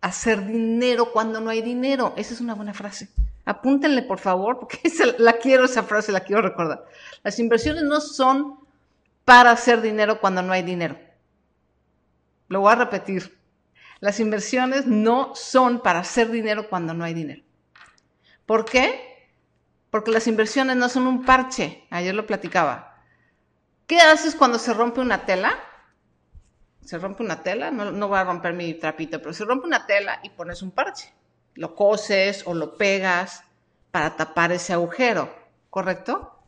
hacer 0.00 0.46
dinero 0.46 1.10
cuando 1.12 1.40
no 1.40 1.50
hay 1.50 1.62
dinero. 1.62 2.14
Esa 2.16 2.34
es 2.34 2.40
una 2.40 2.54
buena 2.54 2.74
frase. 2.74 3.08
Apúntenle, 3.44 4.02
por 4.02 4.18
favor, 4.18 4.58
porque 4.58 4.80
la 5.18 5.34
quiero, 5.34 5.64
esa 5.64 5.82
frase 5.82 6.12
la 6.12 6.20
quiero 6.20 6.42
recordar. 6.42 6.84
Las 7.22 7.38
inversiones 7.38 7.82
no 7.84 8.00
son 8.00 8.60
para 9.24 9.50
hacer 9.50 9.80
dinero 9.80 10.20
cuando 10.20 10.42
no 10.42 10.52
hay 10.52 10.62
dinero. 10.62 10.98
Lo 12.48 12.60
voy 12.60 12.72
a 12.72 12.76
repetir. 12.76 13.38
Las 14.00 14.18
inversiones 14.18 14.86
no 14.86 15.34
son 15.34 15.82
para 15.82 16.00
hacer 16.00 16.30
dinero 16.30 16.68
cuando 16.68 16.94
no 16.94 17.04
hay 17.04 17.14
dinero. 17.14 17.42
¿Por 18.46 18.64
qué? 18.64 19.28
Porque 19.90 20.10
las 20.10 20.26
inversiones 20.26 20.76
no 20.76 20.88
son 20.88 21.06
un 21.06 21.24
parche. 21.24 21.86
Ayer 21.90 22.14
lo 22.14 22.26
platicaba. 22.26 23.02
¿Qué 23.86 24.00
haces 24.00 24.34
cuando 24.34 24.58
se 24.58 24.72
rompe 24.72 25.00
una 25.00 25.26
tela? 25.26 25.58
Se 26.84 26.98
rompe 26.98 27.22
una 27.22 27.42
tela, 27.42 27.70
no, 27.70 27.92
no 27.92 28.08
voy 28.08 28.18
a 28.18 28.24
romper 28.24 28.54
mi 28.54 28.74
trapito, 28.74 29.20
pero 29.20 29.32
se 29.32 29.44
rompe 29.44 29.66
una 29.66 29.86
tela 29.86 30.20
y 30.22 30.30
pones 30.30 30.62
un 30.62 30.70
parche 30.70 31.12
lo 31.54 31.74
coses 31.74 32.42
o 32.46 32.54
lo 32.54 32.76
pegas 32.76 33.44
para 33.90 34.16
tapar 34.16 34.52
ese 34.52 34.72
agujero, 34.72 35.34
¿correcto? 35.68 36.38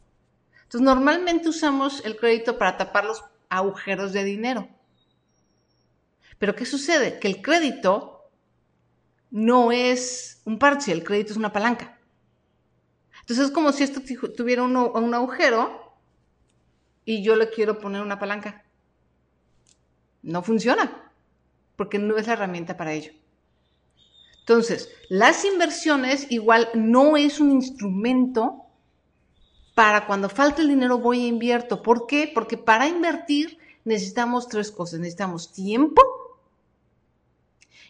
Entonces, 0.62 0.80
normalmente 0.80 1.48
usamos 1.48 2.04
el 2.04 2.16
crédito 2.16 2.56
para 2.58 2.76
tapar 2.76 3.04
los 3.04 3.24
agujeros 3.48 4.12
de 4.12 4.24
dinero. 4.24 4.68
Pero 6.38 6.54
¿qué 6.54 6.64
sucede? 6.64 7.20
Que 7.20 7.28
el 7.28 7.42
crédito 7.42 8.30
no 9.30 9.72
es 9.72 10.40
un 10.44 10.58
parche, 10.58 10.92
el 10.92 11.04
crédito 11.04 11.32
es 11.32 11.36
una 11.36 11.52
palanca. 11.52 11.98
Entonces 13.20 13.46
es 13.46 13.52
como 13.52 13.72
si 13.72 13.84
esto 13.84 14.00
tuviera 14.36 14.62
un, 14.62 14.76
un 14.76 15.14
agujero 15.14 15.94
y 17.04 17.22
yo 17.22 17.36
le 17.36 17.50
quiero 17.50 17.78
poner 17.78 18.02
una 18.02 18.18
palanca. 18.18 18.64
No 20.22 20.42
funciona, 20.42 21.12
porque 21.76 21.98
no 21.98 22.16
es 22.16 22.26
la 22.26 22.32
herramienta 22.32 22.76
para 22.76 22.92
ello. 22.92 23.12
Entonces, 24.42 24.90
las 25.08 25.44
inversiones 25.44 26.26
igual 26.30 26.68
no 26.74 27.16
es 27.16 27.38
un 27.38 27.52
instrumento 27.52 28.66
para 29.74 30.06
cuando 30.06 30.28
falta 30.28 30.62
el 30.62 30.68
dinero 30.68 30.98
voy 30.98 31.24
a 31.24 31.28
invierto. 31.28 31.82
¿Por 31.82 32.06
qué? 32.06 32.30
Porque 32.32 32.58
para 32.58 32.88
invertir 32.88 33.58
necesitamos 33.84 34.48
tres 34.48 34.72
cosas. 34.72 34.98
Necesitamos 34.98 35.52
tiempo 35.52 36.02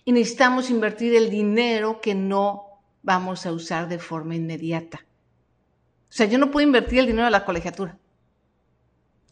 y 0.04 0.12
necesitamos 0.12 0.68
invertir 0.68 1.14
el 1.14 1.30
dinero 1.30 2.00
que 2.00 2.14
no 2.14 2.80
vamos 3.02 3.46
a 3.46 3.52
usar 3.52 3.88
de 3.88 3.98
forma 3.98 4.34
inmediata. 4.34 5.00
O 6.10 6.14
sea, 6.14 6.26
yo 6.26 6.36
no 6.36 6.50
puedo 6.50 6.66
invertir 6.66 6.98
el 6.98 7.06
dinero 7.06 7.24
de 7.24 7.30
la 7.30 7.46
colegiatura. 7.46 7.96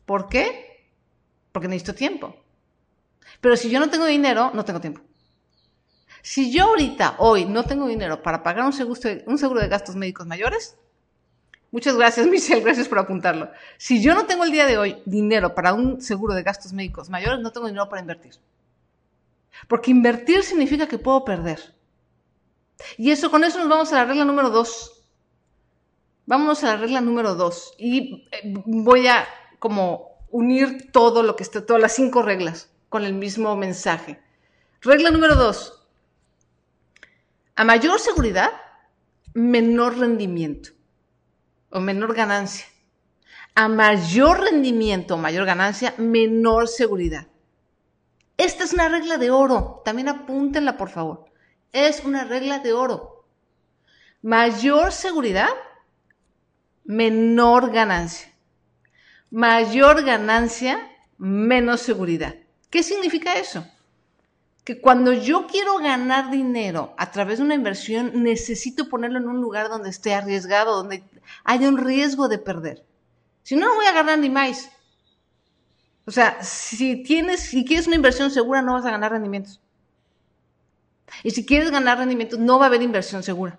¿Por 0.06 0.28
qué? 0.28 0.88
Porque 1.52 1.68
necesito 1.68 1.94
tiempo. 1.94 2.34
Pero 3.42 3.56
si 3.56 3.68
yo 3.68 3.78
no 3.78 3.90
tengo 3.90 4.06
dinero, 4.06 4.50
no 4.54 4.64
tengo 4.64 4.80
tiempo. 4.80 5.02
Si 6.22 6.52
yo 6.52 6.64
ahorita, 6.64 7.16
hoy, 7.18 7.44
no 7.44 7.64
tengo 7.64 7.86
dinero 7.86 8.22
para 8.22 8.42
pagar 8.42 8.64
un 8.64 8.72
seguro, 8.72 9.60
de 9.60 9.68
gastos 9.68 9.96
médicos 9.96 10.26
mayores, 10.26 10.76
muchas 11.70 11.96
gracias, 11.96 12.26
Michelle, 12.28 12.62
gracias 12.62 12.88
por 12.88 12.98
apuntarlo. 12.98 13.50
Si 13.78 14.02
yo 14.02 14.14
no 14.14 14.26
tengo 14.26 14.44
el 14.44 14.50
día 14.50 14.66
de 14.66 14.78
hoy 14.78 15.02
dinero 15.04 15.54
para 15.54 15.72
un 15.72 16.00
seguro 16.00 16.34
de 16.34 16.42
gastos 16.42 16.72
médicos 16.72 17.08
mayores, 17.08 17.40
no 17.40 17.52
tengo 17.52 17.66
dinero 17.66 17.88
para 17.88 18.02
invertir. 18.02 18.34
Porque 19.68 19.90
invertir 19.90 20.42
significa 20.42 20.86
que 20.86 20.98
puedo 20.98 21.24
perder. 21.24 21.74
Y 22.96 23.10
eso, 23.10 23.30
con 23.30 23.44
eso 23.44 23.58
nos 23.58 23.68
vamos 23.68 23.92
a 23.92 23.96
la 23.96 24.04
regla 24.04 24.24
número 24.24 24.50
dos. 24.50 25.04
Vámonos 26.26 26.62
a 26.64 26.68
la 26.68 26.76
regla 26.76 27.00
número 27.00 27.34
dos. 27.34 27.74
Y 27.78 28.26
eh, 28.30 28.54
voy 28.64 29.06
a 29.06 29.26
como 29.58 30.10
unir 30.30 30.90
todo 30.92 31.22
lo 31.22 31.36
que 31.36 31.42
está, 31.42 31.64
todas 31.64 31.82
las 31.82 31.92
cinco 31.92 32.22
reglas 32.22 32.70
con 32.88 33.04
el 33.04 33.14
mismo 33.14 33.56
mensaje. 33.56 34.20
Regla 34.80 35.10
número 35.10 35.34
dos. 35.34 35.79
A 37.60 37.64
mayor 37.64 38.00
seguridad, 38.00 38.52
menor 39.34 39.98
rendimiento 39.98 40.70
o 41.68 41.78
menor 41.78 42.14
ganancia. 42.14 42.64
A 43.54 43.68
mayor 43.68 44.40
rendimiento 44.40 45.12
o 45.12 45.18
mayor 45.18 45.44
ganancia, 45.44 45.92
menor 45.98 46.68
seguridad. 46.68 47.26
Esta 48.38 48.64
es 48.64 48.72
una 48.72 48.88
regla 48.88 49.18
de 49.18 49.30
oro. 49.30 49.82
También 49.84 50.08
apúntenla, 50.08 50.78
por 50.78 50.88
favor. 50.88 51.26
Es 51.70 52.02
una 52.02 52.24
regla 52.24 52.60
de 52.60 52.72
oro. 52.72 53.26
Mayor 54.22 54.90
seguridad, 54.90 55.50
menor 56.84 57.72
ganancia. 57.72 58.32
Mayor 59.28 60.02
ganancia, 60.02 60.96
menos 61.18 61.82
seguridad. 61.82 62.36
¿Qué 62.70 62.82
significa 62.82 63.36
eso? 63.36 63.66
Que 64.64 64.80
cuando 64.80 65.12
yo 65.12 65.46
quiero 65.46 65.78
ganar 65.78 66.30
dinero 66.30 66.94
a 66.98 67.10
través 67.10 67.38
de 67.38 67.44
una 67.44 67.54
inversión, 67.54 68.22
necesito 68.22 68.88
ponerlo 68.88 69.18
en 69.18 69.28
un 69.28 69.40
lugar 69.40 69.68
donde 69.68 69.90
esté 69.90 70.14
arriesgado, 70.14 70.76
donde 70.76 71.02
haya 71.44 71.68
un 71.68 71.78
riesgo 71.78 72.28
de 72.28 72.38
perder. 72.38 72.84
Si 73.42 73.56
no, 73.56 73.66
no 73.66 73.74
voy 73.74 73.86
a 73.86 73.92
ganar 73.92 74.18
ni 74.18 74.28
más. 74.28 74.70
O 76.04 76.10
sea, 76.10 76.42
si 76.42 77.02
tienes, 77.02 77.40
si 77.40 77.64
quieres 77.64 77.86
una 77.86 77.96
inversión 77.96 78.30
segura, 78.30 78.62
no 78.62 78.74
vas 78.74 78.84
a 78.84 78.90
ganar 78.90 79.12
rendimientos. 79.12 79.60
Y 81.22 81.30
si 81.30 81.44
quieres 81.44 81.70
ganar 81.70 81.98
rendimientos, 81.98 82.38
no 82.38 82.58
va 82.58 82.66
a 82.66 82.68
haber 82.68 82.82
inversión 82.82 83.22
segura. 83.22 83.58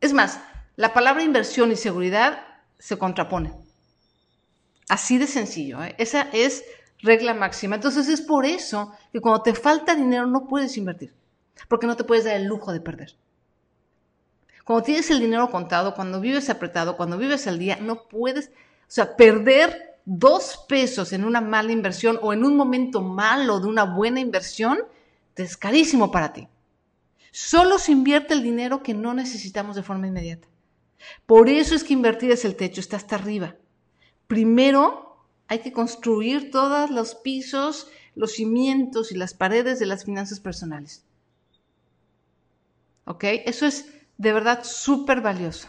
Es 0.00 0.12
más, 0.12 0.40
la 0.76 0.92
palabra 0.92 1.22
inversión 1.22 1.70
y 1.72 1.76
seguridad 1.76 2.42
se 2.78 2.98
contraponen. 2.98 3.52
Así 4.88 5.18
de 5.18 5.26
sencillo. 5.26 5.82
¿eh? 5.84 5.94
Esa 5.98 6.22
es 6.32 6.64
regla 7.02 7.34
máxima. 7.34 7.76
Entonces 7.76 8.08
es 8.08 8.20
por 8.20 8.44
eso 8.44 8.92
que 9.12 9.20
cuando 9.20 9.42
te 9.42 9.54
falta 9.54 9.94
dinero 9.94 10.26
no 10.26 10.46
puedes 10.46 10.76
invertir, 10.76 11.14
porque 11.68 11.86
no 11.86 11.96
te 11.96 12.04
puedes 12.04 12.24
dar 12.24 12.36
el 12.36 12.44
lujo 12.44 12.72
de 12.72 12.80
perder. 12.80 13.14
Cuando 14.64 14.84
tienes 14.84 15.10
el 15.10 15.20
dinero 15.20 15.50
contado, 15.50 15.94
cuando 15.94 16.20
vives 16.20 16.50
apretado, 16.50 16.96
cuando 16.96 17.18
vives 17.18 17.46
al 17.46 17.58
día, 17.58 17.78
no 17.80 18.06
puedes, 18.08 18.48
o 18.48 18.50
sea, 18.86 19.16
perder 19.16 19.98
dos 20.04 20.64
pesos 20.68 21.12
en 21.12 21.24
una 21.24 21.40
mala 21.40 21.72
inversión 21.72 22.18
o 22.22 22.32
en 22.32 22.44
un 22.44 22.56
momento 22.56 23.00
malo 23.00 23.60
de 23.60 23.66
una 23.66 23.84
buena 23.84 24.20
inversión, 24.20 24.78
es 25.36 25.56
carísimo 25.56 26.10
para 26.10 26.32
ti. 26.32 26.48
Solo 27.32 27.78
se 27.78 27.92
invierte 27.92 28.34
el 28.34 28.42
dinero 28.42 28.82
que 28.82 28.94
no 28.94 29.14
necesitamos 29.14 29.76
de 29.76 29.82
forma 29.82 30.06
inmediata. 30.06 30.48
Por 31.26 31.48
eso 31.48 31.74
es 31.74 31.84
que 31.84 31.94
invertir 31.94 32.30
es 32.30 32.44
el 32.44 32.56
techo, 32.56 32.80
está 32.80 32.96
hasta 32.96 33.16
arriba. 33.16 33.56
Primero 34.26 35.09
hay 35.50 35.58
que 35.58 35.72
construir 35.72 36.52
todos 36.52 36.90
los 36.90 37.16
pisos, 37.16 37.88
los 38.14 38.34
cimientos 38.34 39.10
y 39.10 39.16
las 39.16 39.34
paredes 39.34 39.80
de 39.80 39.86
las 39.86 40.04
finanzas 40.04 40.38
personales. 40.38 41.04
¿Ok? 43.04 43.24
Eso 43.24 43.66
es 43.66 43.92
de 44.16 44.32
verdad 44.32 44.62
súper 44.62 45.20
valioso. 45.20 45.68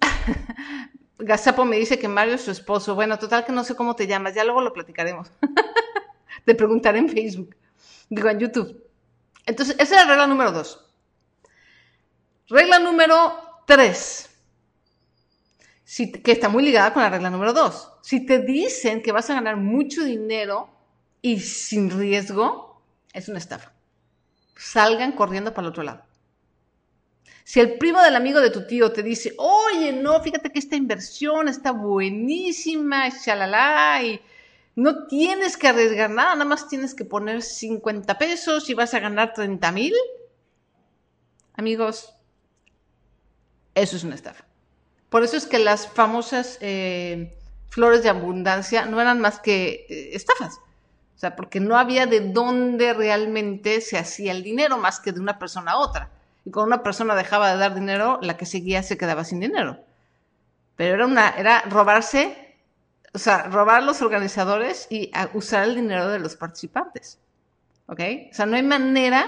Gazapo 1.18 1.64
me 1.64 1.78
dice 1.78 2.00
que 2.00 2.08
Mario 2.08 2.34
es 2.34 2.42
su 2.42 2.50
esposo. 2.50 2.96
Bueno, 2.96 3.16
total 3.16 3.44
que 3.44 3.52
no 3.52 3.62
sé 3.62 3.76
cómo 3.76 3.94
te 3.94 4.08
llamas, 4.08 4.34
ya 4.34 4.42
luego 4.42 4.60
lo 4.60 4.72
platicaremos. 4.72 5.30
te 6.44 6.54
preguntaré 6.56 6.98
en 6.98 7.08
Facebook, 7.08 7.54
digo 8.10 8.28
en 8.28 8.40
YouTube. 8.40 8.84
Entonces, 9.46 9.76
esa 9.78 9.94
es 9.94 10.00
la 10.02 10.08
regla 10.08 10.26
número 10.26 10.50
dos. 10.50 10.84
Regla 12.48 12.80
número 12.80 13.38
tres, 13.66 14.35
que 15.86 16.32
está 16.32 16.48
muy 16.48 16.64
ligada 16.64 16.92
con 16.92 17.02
la 17.02 17.10
regla 17.10 17.30
número 17.30 17.52
dos. 17.52 17.92
Si 18.02 18.26
te 18.26 18.40
dicen 18.40 19.02
que 19.02 19.12
vas 19.12 19.30
a 19.30 19.34
ganar 19.34 19.56
mucho 19.56 20.04
dinero 20.04 20.68
y 21.22 21.38
sin 21.40 21.90
riesgo, 21.90 22.82
es 23.12 23.28
una 23.28 23.38
estafa. 23.38 23.72
Salgan 24.56 25.12
corriendo 25.12 25.54
para 25.54 25.66
el 25.66 25.70
otro 25.70 25.84
lado. 25.84 26.02
Si 27.44 27.60
el 27.60 27.78
primo 27.78 28.02
del 28.02 28.16
amigo 28.16 28.40
de 28.40 28.50
tu 28.50 28.66
tío 28.66 28.90
te 28.90 29.04
dice, 29.04 29.34
oye, 29.38 29.92
no, 29.92 30.20
fíjate 30.20 30.50
que 30.50 30.58
esta 30.58 30.74
inversión 30.74 31.46
está 31.46 31.70
buenísima, 31.70 33.08
shalala, 33.08 34.02
y 34.02 34.20
no 34.74 35.06
tienes 35.06 35.56
que 35.56 35.68
arriesgar 35.68 36.10
nada, 36.10 36.32
nada 36.32 36.44
más 36.44 36.68
tienes 36.68 36.92
que 36.92 37.04
poner 37.04 37.42
50 37.42 38.18
pesos 38.18 38.68
y 38.68 38.74
vas 38.74 38.92
a 38.94 38.98
ganar 38.98 39.32
30 39.32 39.70
mil. 39.70 39.94
Amigos, 41.54 42.12
eso 43.76 43.96
es 43.96 44.02
una 44.02 44.16
estafa. 44.16 44.44
Por 45.08 45.22
eso 45.22 45.36
es 45.36 45.46
que 45.46 45.58
las 45.58 45.88
famosas 45.88 46.58
eh, 46.60 47.36
flores 47.68 48.02
de 48.02 48.08
abundancia 48.08 48.86
no 48.86 49.00
eran 49.00 49.20
más 49.20 49.38
que 49.40 49.86
eh, 49.88 50.10
estafas. 50.12 50.58
O 51.14 51.18
sea, 51.18 51.34
porque 51.36 51.60
no 51.60 51.78
había 51.78 52.06
de 52.06 52.20
dónde 52.20 52.92
realmente 52.92 53.80
se 53.80 53.96
hacía 53.96 54.32
el 54.32 54.42
dinero 54.42 54.76
más 54.76 55.00
que 55.00 55.12
de 55.12 55.20
una 55.20 55.38
persona 55.38 55.72
a 55.72 55.78
otra 55.78 56.10
y 56.46 56.52
cuando 56.52 56.68
una 56.74 56.84
persona 56.84 57.16
dejaba 57.16 57.50
de 57.50 57.58
dar 57.58 57.74
dinero, 57.74 58.20
la 58.22 58.36
que 58.36 58.46
seguía 58.46 58.84
se 58.84 58.96
quedaba 58.96 59.24
sin 59.24 59.40
dinero. 59.40 59.80
Pero 60.76 60.94
era 60.94 61.06
una, 61.06 61.30
era 61.30 61.62
robarse, 61.62 62.54
o 63.12 63.18
sea, 63.18 63.42
robar 63.48 63.82
los 63.82 64.00
organizadores 64.00 64.86
y 64.88 65.10
usar 65.34 65.64
el 65.64 65.74
dinero 65.74 66.08
de 66.08 66.20
los 66.20 66.36
participantes. 66.36 67.18
¿Ok? 67.86 68.00
O 68.30 68.34
sea, 68.34 68.46
no 68.46 68.54
hay 68.54 68.62
manera 68.62 69.26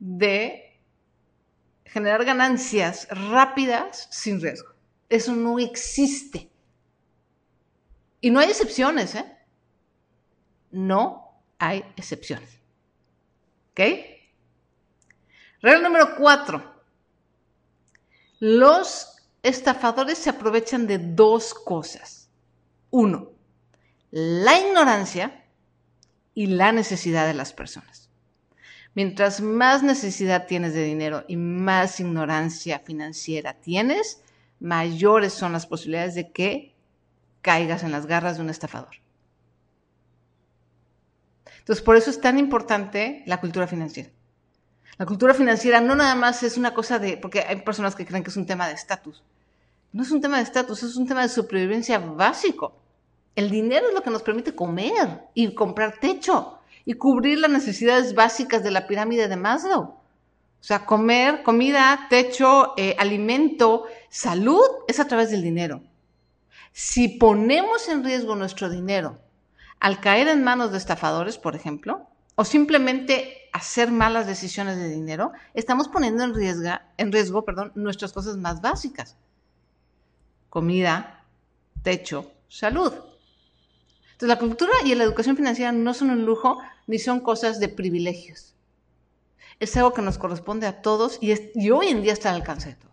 de 0.00 0.80
generar 1.84 2.24
ganancias 2.24 3.06
rápidas 3.08 4.08
sin 4.10 4.40
riesgo. 4.40 4.71
Eso 5.12 5.36
no 5.36 5.58
existe. 5.58 6.50
Y 8.22 8.30
no 8.30 8.40
hay 8.40 8.48
excepciones, 8.48 9.14
¿eh? 9.14 9.30
No 10.70 11.42
hay 11.58 11.84
excepciones. 11.96 12.58
¿Ok? 13.72 13.80
Regla 15.60 15.80
número 15.86 16.16
cuatro. 16.16 16.82
Los 18.40 19.18
estafadores 19.42 20.16
se 20.16 20.30
aprovechan 20.30 20.86
de 20.86 20.96
dos 20.96 21.52
cosas. 21.52 22.30
Uno, 22.90 23.32
la 24.10 24.58
ignorancia 24.58 25.44
y 26.32 26.46
la 26.46 26.72
necesidad 26.72 27.26
de 27.26 27.34
las 27.34 27.52
personas. 27.52 28.08
Mientras 28.94 29.42
más 29.42 29.82
necesidad 29.82 30.46
tienes 30.46 30.72
de 30.72 30.84
dinero 30.84 31.26
y 31.28 31.36
más 31.36 32.00
ignorancia 32.00 32.78
financiera 32.78 33.60
tienes, 33.60 34.22
mayores 34.62 35.32
son 35.32 35.52
las 35.52 35.66
posibilidades 35.66 36.14
de 36.14 36.30
que 36.30 36.74
caigas 37.42 37.82
en 37.82 37.90
las 37.90 38.06
garras 38.06 38.36
de 38.36 38.42
un 38.42 38.50
estafador. 38.50 38.94
Entonces, 41.58 41.84
por 41.84 41.96
eso 41.96 42.10
es 42.10 42.20
tan 42.20 42.38
importante 42.38 43.24
la 43.26 43.40
cultura 43.40 43.66
financiera. 43.66 44.10
La 44.98 45.06
cultura 45.06 45.34
financiera 45.34 45.80
no 45.80 45.96
nada 45.96 46.14
más 46.14 46.44
es 46.44 46.56
una 46.56 46.74
cosa 46.74 47.00
de, 47.00 47.16
porque 47.16 47.40
hay 47.40 47.56
personas 47.62 47.96
que 47.96 48.06
creen 48.06 48.22
que 48.22 48.30
es 48.30 48.36
un 48.36 48.46
tema 48.46 48.68
de 48.68 48.74
estatus. 48.74 49.24
No 49.92 50.02
es 50.04 50.12
un 50.12 50.20
tema 50.20 50.36
de 50.36 50.44
estatus, 50.44 50.82
es 50.84 50.96
un 50.96 51.08
tema 51.08 51.22
de 51.22 51.28
supervivencia 51.28 51.98
básico. 51.98 52.76
El 53.34 53.50
dinero 53.50 53.88
es 53.88 53.94
lo 53.94 54.02
que 54.02 54.10
nos 54.10 54.22
permite 54.22 54.54
comer 54.54 55.22
y 55.34 55.52
comprar 55.54 55.98
techo 55.98 56.60
y 56.84 56.94
cubrir 56.94 57.38
las 57.38 57.50
necesidades 57.50 58.14
básicas 58.14 58.62
de 58.62 58.70
la 58.70 58.86
pirámide 58.86 59.26
de 59.26 59.36
Maslow. 59.36 60.01
O 60.62 60.64
sea, 60.64 60.86
comer, 60.86 61.42
comida, 61.42 62.06
techo, 62.08 62.74
eh, 62.76 62.94
alimento, 62.96 63.86
salud 64.08 64.62
es 64.86 65.00
a 65.00 65.08
través 65.08 65.32
del 65.32 65.42
dinero. 65.42 65.82
Si 66.72 67.08
ponemos 67.08 67.88
en 67.88 68.04
riesgo 68.04 68.36
nuestro 68.36 68.70
dinero 68.70 69.18
al 69.80 69.98
caer 69.98 70.28
en 70.28 70.44
manos 70.44 70.70
de 70.70 70.78
estafadores, 70.78 71.36
por 71.36 71.56
ejemplo, 71.56 72.06
o 72.36 72.44
simplemente 72.44 73.48
hacer 73.52 73.90
malas 73.90 74.28
decisiones 74.28 74.76
de 74.76 74.88
dinero, 74.88 75.32
estamos 75.52 75.88
poniendo 75.88 76.22
en 76.22 76.32
riesgo, 76.32 76.70
en 76.96 77.10
riesgo 77.10 77.44
perdón, 77.44 77.72
nuestras 77.74 78.12
cosas 78.12 78.36
más 78.36 78.60
básicas. 78.60 79.16
Comida, 80.48 81.24
techo, 81.82 82.30
salud. 82.48 82.92
Entonces 84.12 84.28
la 84.28 84.38
cultura 84.38 84.72
y 84.84 84.94
la 84.94 85.02
educación 85.02 85.36
financiera 85.36 85.72
no 85.72 85.92
son 85.92 86.10
un 86.10 86.24
lujo 86.24 86.60
ni 86.86 87.00
son 87.00 87.18
cosas 87.18 87.58
de 87.58 87.68
privilegios. 87.68 88.54
Es 89.62 89.76
algo 89.76 89.92
que 89.92 90.02
nos 90.02 90.18
corresponde 90.18 90.66
a 90.66 90.82
todos 90.82 91.18
y, 91.20 91.32
y 91.54 91.70
hoy 91.70 91.86
en 91.86 92.02
día 92.02 92.12
está 92.12 92.30
al 92.30 92.36
alcance 92.40 92.70
de 92.70 92.74
todos. 92.74 92.92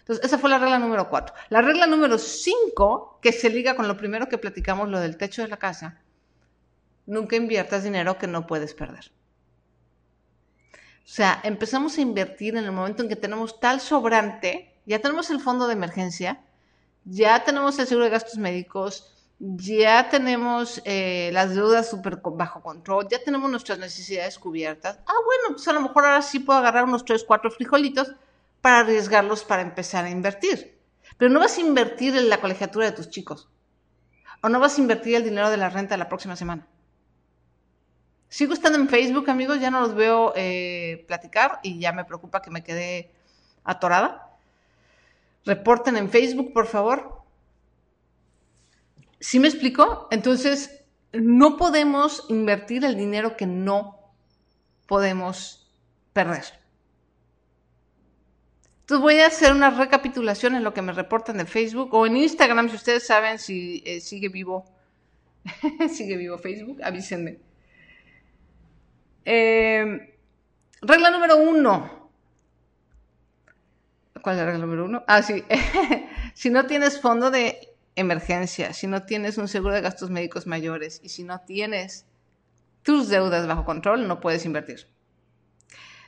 Entonces, 0.00 0.22
esa 0.22 0.36
fue 0.36 0.50
la 0.50 0.58
regla 0.58 0.78
número 0.78 1.08
cuatro. 1.08 1.34
La 1.48 1.62
regla 1.62 1.86
número 1.86 2.18
cinco, 2.18 3.18
que 3.22 3.32
se 3.32 3.48
liga 3.48 3.74
con 3.74 3.88
lo 3.88 3.96
primero 3.96 4.28
que 4.28 4.36
platicamos, 4.36 4.90
lo 4.90 5.00
del 5.00 5.16
techo 5.16 5.40
de 5.40 5.48
la 5.48 5.56
casa, 5.56 5.98
nunca 7.06 7.36
inviertas 7.36 7.84
dinero 7.84 8.18
que 8.18 8.26
no 8.26 8.46
puedes 8.46 8.74
perder. 8.74 9.12
O 10.74 11.06
sea, 11.08 11.40
empezamos 11.42 11.96
a 11.96 12.02
invertir 12.02 12.54
en 12.58 12.64
el 12.64 12.72
momento 12.72 13.02
en 13.02 13.08
que 13.08 13.16
tenemos 13.16 13.58
tal 13.60 13.80
sobrante, 13.80 14.74
ya 14.84 14.98
tenemos 14.98 15.30
el 15.30 15.40
fondo 15.40 15.66
de 15.66 15.72
emergencia, 15.72 16.44
ya 17.06 17.44
tenemos 17.44 17.78
el 17.78 17.86
seguro 17.86 18.04
de 18.04 18.10
gastos 18.10 18.36
médicos, 18.36 19.13
ya 19.56 20.08
tenemos 20.08 20.80
eh, 20.84 21.30
las 21.32 21.54
deudas 21.54 21.90
súper 21.90 22.20
bajo 22.22 22.62
control, 22.62 23.06
ya 23.10 23.22
tenemos 23.22 23.50
nuestras 23.50 23.78
necesidades 23.78 24.38
cubiertas. 24.38 24.98
Ah, 25.06 25.12
bueno, 25.24 25.56
pues 25.56 25.68
a 25.68 25.72
lo 25.72 25.82
mejor 25.82 26.06
ahora 26.06 26.22
sí 26.22 26.38
puedo 26.38 26.58
agarrar 26.58 26.84
unos 26.84 27.04
3, 27.04 27.24
4 27.24 27.50
frijolitos 27.50 28.12
para 28.60 28.80
arriesgarlos 28.80 29.44
para 29.44 29.62
empezar 29.62 30.06
a 30.06 30.10
invertir. 30.10 30.78
Pero 31.18 31.30
no 31.30 31.40
vas 31.40 31.58
a 31.58 31.60
invertir 31.60 32.16
en 32.16 32.30
la 32.30 32.40
colegiatura 32.40 32.86
de 32.86 32.92
tus 32.92 33.10
chicos. 33.10 33.48
O 34.40 34.48
no 34.48 34.60
vas 34.60 34.78
a 34.78 34.80
invertir 34.80 35.16
el 35.16 35.24
dinero 35.24 35.50
de 35.50 35.58
la 35.58 35.68
renta 35.68 35.96
la 35.96 36.08
próxima 36.08 36.36
semana. 36.36 36.66
Sigo 38.28 38.54
estando 38.54 38.78
en 38.78 38.88
Facebook, 38.88 39.28
amigos, 39.28 39.60
ya 39.60 39.70
no 39.70 39.80
los 39.80 39.94
veo 39.94 40.32
eh, 40.34 41.04
platicar 41.06 41.60
y 41.62 41.78
ya 41.78 41.92
me 41.92 42.04
preocupa 42.04 42.40
que 42.40 42.50
me 42.50 42.64
quede 42.64 43.10
atorada. 43.62 44.36
Reporten 45.44 45.96
en 45.98 46.08
Facebook, 46.08 46.52
por 46.52 46.66
favor. 46.66 47.23
¿Sí 49.24 49.38
me 49.38 49.48
explico? 49.48 50.06
Entonces, 50.10 50.84
no 51.14 51.56
podemos 51.56 52.26
invertir 52.28 52.84
el 52.84 52.94
dinero 52.94 53.38
que 53.38 53.46
no 53.46 54.12
podemos 54.86 55.72
perder. 56.12 56.44
Entonces 58.80 59.02
voy 59.02 59.20
a 59.20 59.28
hacer 59.28 59.52
una 59.52 59.70
recapitulación 59.70 60.56
en 60.56 60.62
lo 60.62 60.74
que 60.74 60.82
me 60.82 60.92
reportan 60.92 61.38
de 61.38 61.46
Facebook 61.46 61.94
o 61.94 62.06
en 62.06 62.18
Instagram, 62.18 62.68
si 62.68 62.76
ustedes 62.76 63.06
saben 63.06 63.38
si 63.38 63.82
eh, 63.86 64.02
sigue 64.02 64.28
vivo. 64.28 64.66
sigue 65.90 66.18
vivo 66.18 66.36
Facebook, 66.36 66.82
avísenme. 66.84 67.38
Eh, 69.24 70.18
regla 70.82 71.10
número 71.10 71.38
uno. 71.38 72.10
¿Cuál 74.20 74.36
es 74.36 74.40
la 74.40 74.44
regla 74.44 74.66
número 74.66 74.84
uno? 74.84 75.02
Ah, 75.06 75.22
sí. 75.22 75.42
si 76.34 76.50
no 76.50 76.66
tienes 76.66 77.00
fondo 77.00 77.30
de 77.30 77.73
emergencia, 77.96 78.72
si 78.72 78.86
no 78.86 79.04
tienes 79.04 79.38
un 79.38 79.48
seguro 79.48 79.74
de 79.74 79.80
gastos 79.80 80.10
médicos 80.10 80.46
mayores 80.46 81.00
y 81.02 81.10
si 81.10 81.24
no 81.24 81.40
tienes 81.40 82.06
tus 82.82 83.08
deudas 83.08 83.46
bajo 83.46 83.64
control, 83.64 84.06
no 84.06 84.20
puedes 84.20 84.44
invertir. 84.44 84.86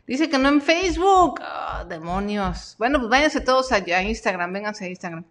Dice 0.07 0.31
que 0.31 0.39
no 0.39 0.49
en 0.49 0.63
Facebook. 0.63 1.41
Ah, 1.43 1.85
demonios. 1.89 2.77
Bueno, 2.79 2.99
pues 2.99 3.11
váyanse 3.11 3.41
todos 3.41 3.73
a, 3.73 4.03
Instagram, 4.03 4.53
vénganse 4.53 4.85
a 4.85 4.89
Instagram. 4.89 5.25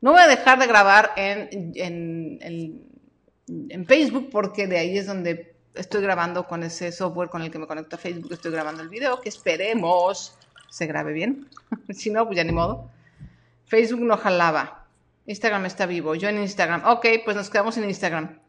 No 0.00 0.12
voy 0.12 0.20
a 0.20 0.28
dejar 0.28 0.60
de 0.60 0.66
grabar 0.66 1.12
en, 1.16 1.72
en, 1.74 2.86
Facebook 3.86 4.28
porque 4.30 4.66
de 4.66 4.78
ahí 4.78 4.98
es 4.98 5.06
donde 5.06 5.56
estoy 5.74 6.02
grabando 6.02 6.46
con 6.46 6.62
ese 6.62 6.92
software 6.92 7.30
con 7.30 7.42
el 7.42 7.50
que 7.50 7.58
me 7.58 7.66
conecto 7.66 7.96
a 7.96 7.98
Facebook. 7.98 8.32
Estoy 8.32 8.52
grabando 8.52 8.82
el 8.82 8.88
video 8.88 9.20
que 9.20 9.28
esperemos 9.28 10.38
se 10.68 10.86
grabe 10.86 11.12
bien. 11.12 11.48
si 11.90 12.10
no, 12.10 12.26
pues 12.26 12.36
ya 12.36 12.44
ni 12.44 12.52
modo. 12.52 12.90
Facebook 13.64 14.00
no 14.00 14.16
jalaba. 14.16 14.85
Instagram 15.26 15.66
está 15.66 15.86
vivo. 15.86 16.14
Yo 16.14 16.28
en 16.28 16.38
Instagram. 16.38 16.82
Ok, 16.86 17.06
pues 17.24 17.36
nos 17.36 17.50
quedamos 17.50 17.76
en 17.76 17.84
Instagram. 17.84 18.40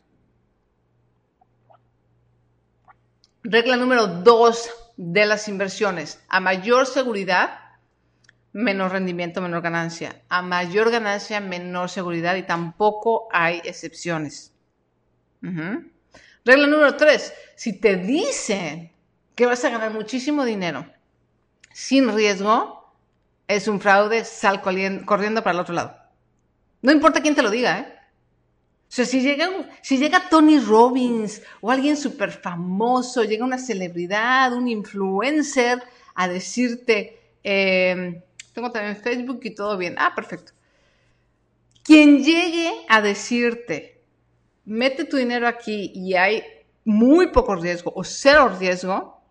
Regla 3.43 3.77
número 3.77 4.07
dos 4.07 4.69
de 4.97 5.25
las 5.25 5.47
inversiones. 5.47 6.21
A 6.27 6.39
mayor 6.39 6.85
seguridad, 6.85 7.59
menor 8.51 8.91
rendimiento, 8.91 9.41
menor 9.41 9.61
ganancia. 9.61 10.21
A 10.29 10.41
mayor 10.41 10.91
ganancia, 10.91 11.39
menor 11.39 11.89
seguridad 11.89 12.35
y 12.35 12.43
tampoco 12.43 13.27
hay 13.31 13.61
excepciones. 13.63 14.53
Regla 15.41 16.67
número 16.67 16.95
tres. 16.95 17.33
Si 17.55 17.79
te 17.79 17.95
dicen 17.95 18.91
que 19.33 19.45
vas 19.45 19.63
a 19.63 19.69
ganar 19.69 19.93
muchísimo 19.93 20.45
dinero 20.45 20.85
sin 21.73 22.13
riesgo, 22.13 22.93
es 23.47 23.67
un 23.67 23.79
fraude, 23.79 24.25
sal 24.25 24.61
corriendo 24.61 25.43
para 25.43 25.51
el 25.51 25.59
otro 25.59 25.73
lado. 25.73 26.06
No 26.81 26.91
importa 26.91 27.21
quién 27.21 27.35
te 27.35 27.41
lo 27.41 27.49
diga, 27.49 27.79
¿eh? 27.79 27.97
O 28.89 28.91
sea, 28.97 29.05
si 29.05 29.21
llega, 29.21 29.49
si 29.81 29.97
llega 29.97 30.29
Tony 30.29 30.59
Robbins 30.59 31.41
o 31.59 31.69
alguien 31.69 31.97
súper 31.97 32.31
famoso, 32.31 33.23
llega 33.23 33.43
una 33.43 33.57
celebridad, 33.57 34.53
un 34.53 34.69
influencer 34.69 35.83
a 36.15 36.27
decirte, 36.29 37.19
em, 37.43 38.21
tengo 38.53 38.71
también 38.71 38.95
Facebook 38.95 39.41
y 39.43 39.53
todo 39.53 39.77
bien. 39.77 39.95
Ah, 39.97 40.13
perfecto. 40.15 40.53
Quien 41.83 42.23
llegue 42.23 42.71
a 42.87 43.01
decirte, 43.01 44.01
mete 44.65 45.03
tu 45.03 45.17
dinero 45.17 45.47
aquí 45.47 45.91
y 45.93 46.15
hay 46.15 46.43
muy 46.85 47.27
poco 47.27 47.55
riesgo 47.55 47.91
o 47.93 48.03
cero 48.03 48.55
riesgo, 48.57 49.21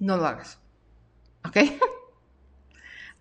no 0.00 0.16
lo 0.16 0.26
hagas. 0.26 0.58
¿Ok? 1.44 1.56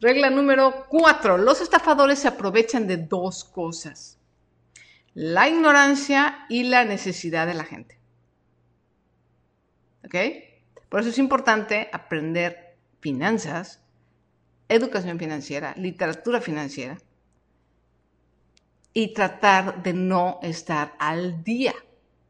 Regla 0.03 0.29
número 0.29 0.85
cuatro. 0.89 1.37
Los 1.37 1.61
estafadores 1.61 2.19
se 2.19 2.27
aprovechan 2.27 2.87
de 2.87 2.97
dos 2.97 3.45
cosas. 3.45 4.19
La 5.13 5.47
ignorancia 5.47 6.45
y 6.49 6.63
la 6.63 6.83
necesidad 6.83 7.47
de 7.47 7.53
la 7.53 7.63
gente. 7.63 7.97
¿Ok? 10.03 10.15
Por 10.89 10.99
eso 10.99 11.09
es 11.09 11.17
importante 11.19 11.89
aprender 11.93 12.75
finanzas, 12.99 13.81
educación 14.67 15.19
financiera, 15.19 15.73
literatura 15.77 16.41
financiera 16.41 16.97
y 18.91 19.13
tratar 19.13 19.83
de 19.83 19.93
no 19.93 20.39
estar 20.43 20.95
al 20.99 21.45
día. 21.45 21.73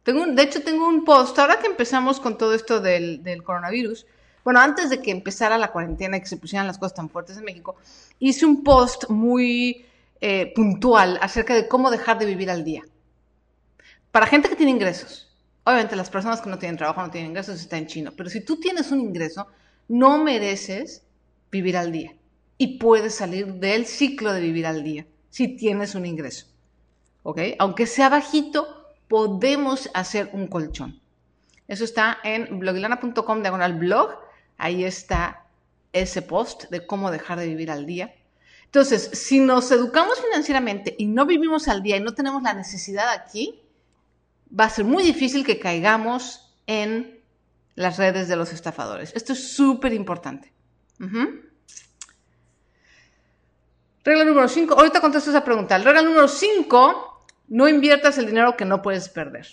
De 0.06 0.44
hecho, 0.44 0.62
tengo 0.62 0.88
un 0.88 1.04
post, 1.06 1.40
ahora 1.40 1.58
que 1.60 1.66
empezamos 1.66 2.20
con 2.20 2.38
todo 2.38 2.54
esto 2.54 2.82
del 2.82 3.44
coronavirus, 3.44 4.06
bueno, 4.44 4.60
antes 4.60 4.90
de 4.90 5.02
que 5.02 5.12
empezara 5.12 5.58
la 5.58 5.72
cuarentena 5.72 6.18
y 6.18 6.22
que 6.22 6.28
se 6.28 6.38
pusieran 6.38 6.68
las 6.68 6.78
cosas 6.78 6.96
tan 6.96 7.10
fuertes 7.10 7.38
en 7.38 7.46
México, 7.46 7.76
hice 8.20 8.46
un 8.46 8.64
post 8.64 9.10
muy 9.10 9.86
eh, 10.20 10.52
puntual 10.54 11.18
acerca 11.22 11.56
de 11.56 11.68
cómo 11.68 11.90
dejar 11.92 12.20
de 12.20 12.26
vivir 12.26 12.50
al 12.50 12.64
día. 12.64 12.84
Para 14.12 14.28
gente 14.28 14.50
que 14.50 14.56
tiene 14.56 14.72
ingresos. 14.72 15.30
Obviamente 15.64 15.96
las 15.96 16.10
personas 16.10 16.42
que 16.42 16.50
no 16.50 16.60
tienen 16.60 16.78
trabajo, 16.78 17.02
no 17.02 17.10
tienen 17.10 17.32
ingresos, 17.32 17.60
está 17.60 17.78
en 17.78 17.88
chino. 17.88 18.12
Pero 18.16 18.30
si 18.30 18.42
tú 18.42 18.60
tienes 18.60 18.92
un 18.92 19.00
ingreso, 19.00 19.48
no 19.88 20.22
mereces 20.24 21.04
vivir 21.52 21.78
al 21.78 21.92
día. 21.92 22.14
Y 22.58 22.78
puedes 22.78 23.16
salir 23.16 23.54
del 23.56 23.86
ciclo 23.86 24.34
de 24.34 24.42
vivir 24.42 24.68
al 24.68 24.84
día 24.84 25.06
si 25.30 25.56
tienes 25.56 25.96
un 25.96 26.06
ingreso. 26.06 26.48
¿Ok? 27.24 27.40
Aunque 27.60 27.88
sea 27.88 28.10
bajito, 28.10 28.94
podemos 29.08 29.90
hacer 29.94 30.30
un 30.34 30.48
colchón. 30.48 31.00
Eso 31.68 31.86
está 31.86 32.20
en 32.24 32.60
blogilana.com 32.60 33.42
diagonal 33.42 33.74
blog 33.74 34.23
Ahí 34.58 34.84
está 34.84 35.46
ese 35.92 36.22
post 36.22 36.66
de 36.70 36.86
cómo 36.86 37.12
dejar 37.12 37.40
de 37.40 37.48
vivir 37.48 37.72
al 37.72 37.86
día. 37.86 38.14
Entonces, 38.66 39.12
si 39.14 39.40
nos 39.40 39.72
educamos 39.72 40.20
financieramente 40.20 40.96
y 40.98 41.06
no 41.06 41.26
vivimos 41.26 41.68
al 41.68 41.84
día 41.84 41.98
y 41.98 42.02
no 42.02 42.14
tenemos 42.14 42.42
la 42.42 42.54
necesidad 42.54 43.10
aquí, 43.10 43.62
va 44.60 44.66
a 44.66 44.70
ser 44.70 44.86
muy 44.86 45.04
difícil 45.04 45.46
que 45.46 45.60
caigamos 45.60 46.56
en 46.66 47.20
las 47.76 47.98
redes 47.98 48.28
de 48.28 48.36
los 48.36 48.52
estafadores. 48.52 49.14
Esto 49.16 49.34
es 49.34 49.54
súper 49.54 49.94
importante. 49.94 50.52
Regla 54.04 54.26
número 54.26 54.48
5. 54.48 54.74
Ahorita 54.74 55.02
contesto 55.02 55.30
esa 55.30 55.44
pregunta. 55.44 55.78
Regla 55.78 56.02
número 56.02 56.28
5. 56.28 57.26
No 57.50 57.68
inviertas 57.68 58.18
el 58.18 58.26
dinero 58.26 58.58
que 58.58 58.66
no 58.66 58.82
puedes 58.82 59.10
perder. 59.10 59.48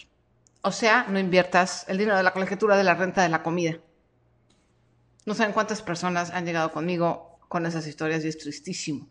O 0.62 0.72
sea, 0.72 1.06
no 1.08 1.18
inviertas 1.18 1.84
el 1.88 1.98
dinero 1.98 2.16
de 2.16 2.22
la 2.22 2.32
colegiatura, 2.32 2.76
de 2.76 2.84
la 2.84 2.94
renta, 2.94 3.22
de 3.22 3.28
la 3.28 3.42
comida. 3.42 3.78
No 5.26 5.34
saben 5.34 5.52
cuántas 5.52 5.82
personas 5.82 6.30
han 6.30 6.46
llegado 6.46 6.72
conmigo 6.72 7.38
con 7.48 7.66
esas 7.66 7.86
historias 7.86 8.24
y 8.24 8.28
es 8.28 8.38
tristísimo. 8.38 9.08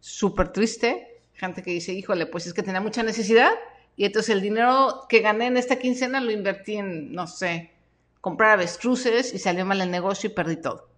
Súper 0.00 0.48
triste. 0.48 1.20
Gente 1.34 1.62
que 1.62 1.70
dice, 1.70 1.92
híjole, 1.92 2.26
pues 2.26 2.46
es 2.46 2.54
que 2.54 2.62
tenía 2.62 2.80
mucha 2.80 3.02
necesidad 3.02 3.52
y 3.96 4.04
entonces 4.04 4.34
el 4.34 4.42
dinero 4.42 5.06
que 5.08 5.20
gané 5.20 5.46
en 5.46 5.56
esta 5.56 5.76
quincena 5.76 6.20
lo 6.20 6.30
invertí 6.30 6.76
en, 6.76 7.12
no 7.12 7.26
sé, 7.26 7.72
comprar 8.20 8.52
avestruces 8.52 9.32
y 9.32 9.38
salió 9.38 9.64
mal 9.64 9.80
el 9.80 9.90
negocio 9.90 10.30
y 10.30 10.34
perdí 10.34 10.56
todo. 10.56 10.90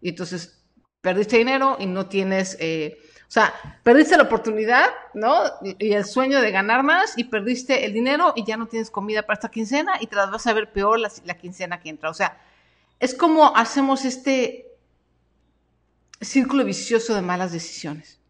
Y 0.00 0.10
entonces 0.10 0.62
perdiste 1.00 1.38
dinero 1.38 1.76
y 1.78 1.86
no 1.86 2.06
tienes, 2.06 2.56
eh, 2.60 2.98
o 3.00 3.30
sea, 3.30 3.52
perdiste 3.82 4.16
la 4.16 4.24
oportunidad, 4.24 4.90
¿no? 5.14 5.42
Y, 5.62 5.92
el 5.92 6.04
sueño 6.04 6.40
de 6.40 6.50
ganar 6.50 6.82
más 6.82 7.16
y 7.16 7.24
perdiste 7.24 7.84
el 7.84 7.92
dinero 7.92 8.34
y 8.36 8.44
ya 8.44 8.56
no 8.56 8.66
tienes 8.66 8.90
comida 8.90 9.22
para 9.22 9.34
esta 9.34 9.50
quincena 9.50 9.94
y 10.00 10.06
te 10.06 10.16
las 10.16 10.30
vas 10.30 10.46
a 10.46 10.52
ver 10.52 10.72
peor 10.72 10.98
la, 10.98 11.10
la 11.24 11.38
quincena 11.38 11.80
que 11.80 11.88
entra. 11.88 12.10
O 12.10 12.14
sea, 12.14 12.38
es 13.02 13.14
como 13.14 13.56
hacemos 13.56 14.04
este 14.04 14.70
círculo 16.20 16.64
vicioso 16.64 17.16
de 17.16 17.20
malas 17.20 17.50
decisiones. 17.50 18.20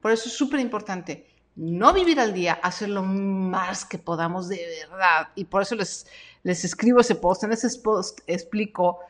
Por 0.00 0.10
eso 0.10 0.30
es 0.30 0.34
súper 0.34 0.58
importante 0.60 1.26
no 1.54 1.92
vivir 1.92 2.18
al 2.18 2.32
día, 2.32 2.54
hacer 2.54 2.88
lo 2.88 3.02
más 3.02 3.84
que 3.84 3.98
podamos 3.98 4.48
de 4.48 4.86
verdad. 4.88 5.28
Y 5.34 5.44
por 5.44 5.60
eso 5.60 5.74
les, 5.74 6.06
les 6.44 6.64
escribo 6.64 7.00
ese 7.00 7.14
post. 7.14 7.44
En 7.44 7.52
ese 7.52 7.68
post 7.80 8.20
explico 8.26 9.00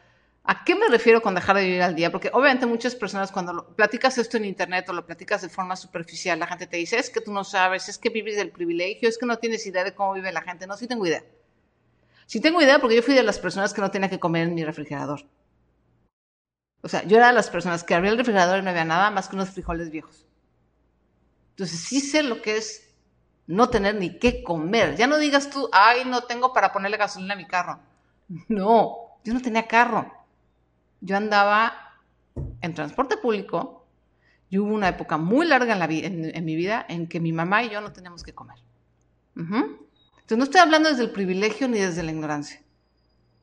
a 0.43 0.65
qué 0.65 0.75
me 0.75 0.89
refiero 0.89 1.23
con 1.23 1.37
dejar 1.37 1.55
de 1.55 1.63
vivir 1.63 1.83
al 1.83 1.95
día. 1.95 2.11
Porque 2.11 2.33
obviamente 2.33 2.67
muchas 2.67 2.97
personas 2.97 3.31
cuando 3.31 3.53
lo, 3.53 3.77
platicas 3.77 4.19
esto 4.19 4.39
en 4.39 4.45
internet 4.45 4.89
o 4.89 4.93
lo 4.93 5.07
platicas 5.07 5.43
de 5.43 5.49
forma 5.49 5.77
superficial, 5.77 6.41
la 6.41 6.49
gente 6.49 6.67
te 6.67 6.79
dice, 6.79 6.99
es 6.99 7.11
que 7.11 7.21
tú 7.21 7.33
no 7.33 7.45
sabes, 7.45 7.89
es 7.89 7.97
que 7.97 8.11
vives 8.11 8.35
del 8.35 8.51
privilegio, 8.51 9.09
es 9.09 9.19
que 9.19 9.27
no 9.27 9.39
tienes 9.39 9.65
idea 9.69 9.85
de 9.85 9.95
cómo 9.95 10.15
vive 10.15 10.33
la 10.33 10.43
gente. 10.43 10.67
No, 10.67 10.77
sí 10.77 10.89
tengo 10.89 11.07
idea. 11.07 11.23
Sí 12.27 12.41
tengo 12.41 12.61
idea 12.61 12.81
porque 12.81 12.97
yo 12.97 13.03
fui 13.03 13.15
de 13.15 13.23
las 13.23 13.39
personas 13.39 13.73
que 13.73 13.81
no 13.81 13.91
tenía 13.91 14.11
que 14.11 14.19
comer 14.19 14.49
en 14.49 14.55
mi 14.55 14.65
refrigerador. 14.65 15.25
O 16.83 16.89
sea, 16.89 17.05
yo 17.05 17.17
era 17.17 17.29
de 17.29 17.33
las 17.33 17.51
personas 17.51 17.85
que 17.85 17.95
abría 17.95 18.13
el 18.13 18.19
refrigerador 18.19 18.59
y 18.59 18.63
no 18.63 18.71
había 18.71 18.85
nada 18.85 19.11
más 19.11 19.29
que 19.29 19.37
unos 19.37 19.51
frijoles 19.51 19.91
viejos. 19.91 20.27
Entonces 21.51 21.81
sí 21.81 22.01
sé 22.01 22.23
lo 22.23 22.43
que 22.43 22.59
es 22.59 22.95
no 23.47 23.71
tener 23.71 23.95
ni 23.95 24.19
qué 24.19 24.43
comer. 24.43 24.97
Ya 24.97 25.07
no 25.07 25.19
digas 25.19 25.51
tú, 25.51 25.69
ay, 25.73 26.05
no 26.05 26.23
tengo 26.25 26.53
para 26.53 26.73
ponerle 26.73 26.97
gasolina 26.97 27.35
a 27.35 27.37
mi 27.37 27.47
carro. 27.47 27.79
No, 28.49 29.19
yo 29.25 29.33
no 29.33 29.41
tenía 29.41 29.67
carro. 29.67 30.13
Yo 31.01 31.17
andaba 31.17 31.73
en 32.61 32.75
transporte 32.75 33.17
público 33.17 33.87
y 34.51 34.59
hubo 34.59 34.75
una 34.75 34.89
época 34.89 35.17
muy 35.17 35.47
larga 35.47 35.75
en, 35.75 36.45
mi 36.45 36.57
vida 36.57 36.85
en 36.89 37.09
que 37.09 37.21
mi 37.21 37.33
mamá 37.33 37.65
y 37.65 37.71
yo 37.71 37.81
no 37.81 37.93
teníamos 37.93 38.23
que 38.23 38.35
comer. 38.35 38.59
Entonces 40.27 40.39
no 40.39 40.45
estoy 40.45 40.61
hablando 40.61 40.89
desde 40.89 41.05
el 41.05 41.11
privilegio 41.11 41.69
ni 41.69 41.79
desde 41.79 42.03
la 42.03 42.11
ignorancia. 42.11 42.61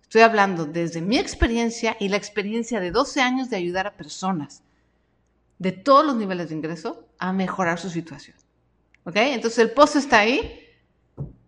Estoy 0.01 0.19
hablando 0.19 0.65
desde 0.65 0.99
mi 0.99 1.17
experiencia 1.17 1.95
y 1.97 2.09
la 2.09 2.17
experiencia 2.17 2.81
de 2.81 2.91
12 2.91 3.21
años 3.21 3.49
de 3.49 3.55
ayudar 3.55 3.87
a 3.87 3.95
personas 3.95 4.63
de 5.59 5.71
todos 5.71 6.05
los 6.05 6.17
niveles 6.17 6.49
de 6.49 6.55
ingreso 6.55 7.07
a 7.19 7.31
mejorar 7.31 7.79
su 7.79 7.89
situación. 7.89 8.35
¿Ok? 9.05 9.15
Entonces 9.15 9.59
el 9.59 9.71
post 9.71 9.95
está 9.95 10.19
ahí, 10.19 10.59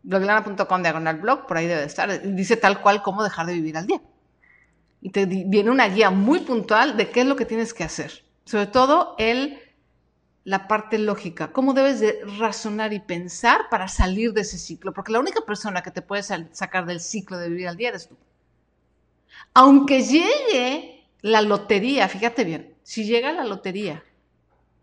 bloglana.com 0.04 0.82
diagonal 0.82 1.20
blog, 1.20 1.48
por 1.48 1.58
ahí 1.58 1.68
debe 1.68 1.84
estar. 1.84 2.22
Dice 2.34 2.56
tal 2.56 2.80
cual 2.80 3.04
cómo 3.04 3.22
dejar 3.22 3.46
de 3.46 3.56
vivir 3.56 3.76
al 3.76 3.88
día. 3.88 4.02
y 5.02 5.10
te 5.10 5.26
viene 5.26 5.70
una 5.70 5.90
guía 5.90 6.12
muy 6.12 6.40
puntual 6.40 6.96
de 6.96 7.10
qué 7.10 7.22
es 7.22 7.28
lo 7.28 7.36
que 7.36 7.46
tienes 7.46 7.74
que 7.74 7.84
hacer. 7.84 8.24
Sobre 8.46 8.68
todo 8.68 9.16
el, 9.18 9.60
la 10.46 10.68
parte 10.68 11.00
lógica, 11.00 11.52
cómo 11.52 11.74
debes 11.74 12.00
de 12.00 12.20
razonar 12.38 12.94
y 12.94 13.00
pensar 13.00 13.62
para 13.72 13.88
salir 13.88 14.32
de 14.32 14.42
ese 14.42 14.60
ciclo, 14.60 14.94
porque 14.94 15.12
la 15.12 15.20
única 15.20 15.42
persona 15.42 15.82
que 15.82 15.90
te 15.90 16.04
puede 16.04 16.22
sacar 16.22 16.86
del 16.86 17.02
ciclo 17.02 17.40
de 17.40 17.50
vivir 17.50 17.68
al 17.68 17.78
día 17.78 17.90
eres 17.90 18.08
tú. 18.08 18.16
Aunque 19.56 20.04
llegue 20.04 21.04
la 21.22 21.42
lotería, 21.42 22.08
fíjate 22.08 22.44
bien, 22.44 22.76
si 22.84 23.06
llega 23.06 23.32
la 23.32 23.44
lotería, 23.44 24.04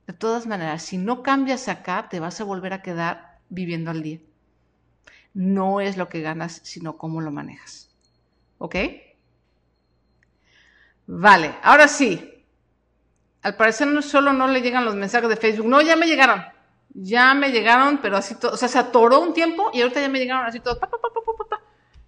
de 0.08 0.12
todas 0.12 0.46
maneras, 0.46 0.82
si 0.82 0.98
no 0.98 1.22
cambias 1.22 1.68
acá, 1.68 2.08
te 2.10 2.18
vas 2.18 2.40
a 2.40 2.44
volver 2.44 2.72
a 2.72 2.82
quedar 2.82 3.38
viviendo 3.48 3.92
al 3.92 4.02
día. 4.02 4.18
No 5.32 5.80
es 5.80 5.96
lo 5.96 6.08
que 6.08 6.22
ganas, 6.22 6.60
sino 6.64 6.98
cómo 6.98 7.20
lo 7.20 7.30
manejas. 7.30 7.88
¿Ok? 8.58 8.74
Vale, 11.06 11.54
ahora 11.62 11.86
sí. 11.86 12.31
Al 13.42 13.56
parecer 13.56 13.88
no 13.88 14.02
solo 14.02 14.32
no 14.32 14.46
le 14.46 14.62
llegan 14.62 14.84
los 14.84 14.94
mensajes 14.94 15.28
de 15.28 15.36
Facebook, 15.36 15.66
no, 15.66 15.80
ya 15.80 15.96
me 15.96 16.06
llegaron. 16.06 16.44
Ya 16.94 17.34
me 17.34 17.50
llegaron, 17.50 17.98
pero 17.98 18.16
así 18.16 18.34
todo, 18.34 18.52
o 18.52 18.56
sea, 18.56 18.68
se 18.68 18.78
atoró 18.78 19.20
un 19.20 19.34
tiempo 19.34 19.70
y 19.72 19.80
ahorita 19.80 20.00
ya 20.00 20.08
me 20.08 20.18
llegaron 20.18 20.46
así 20.46 20.60
todos. 20.60 20.78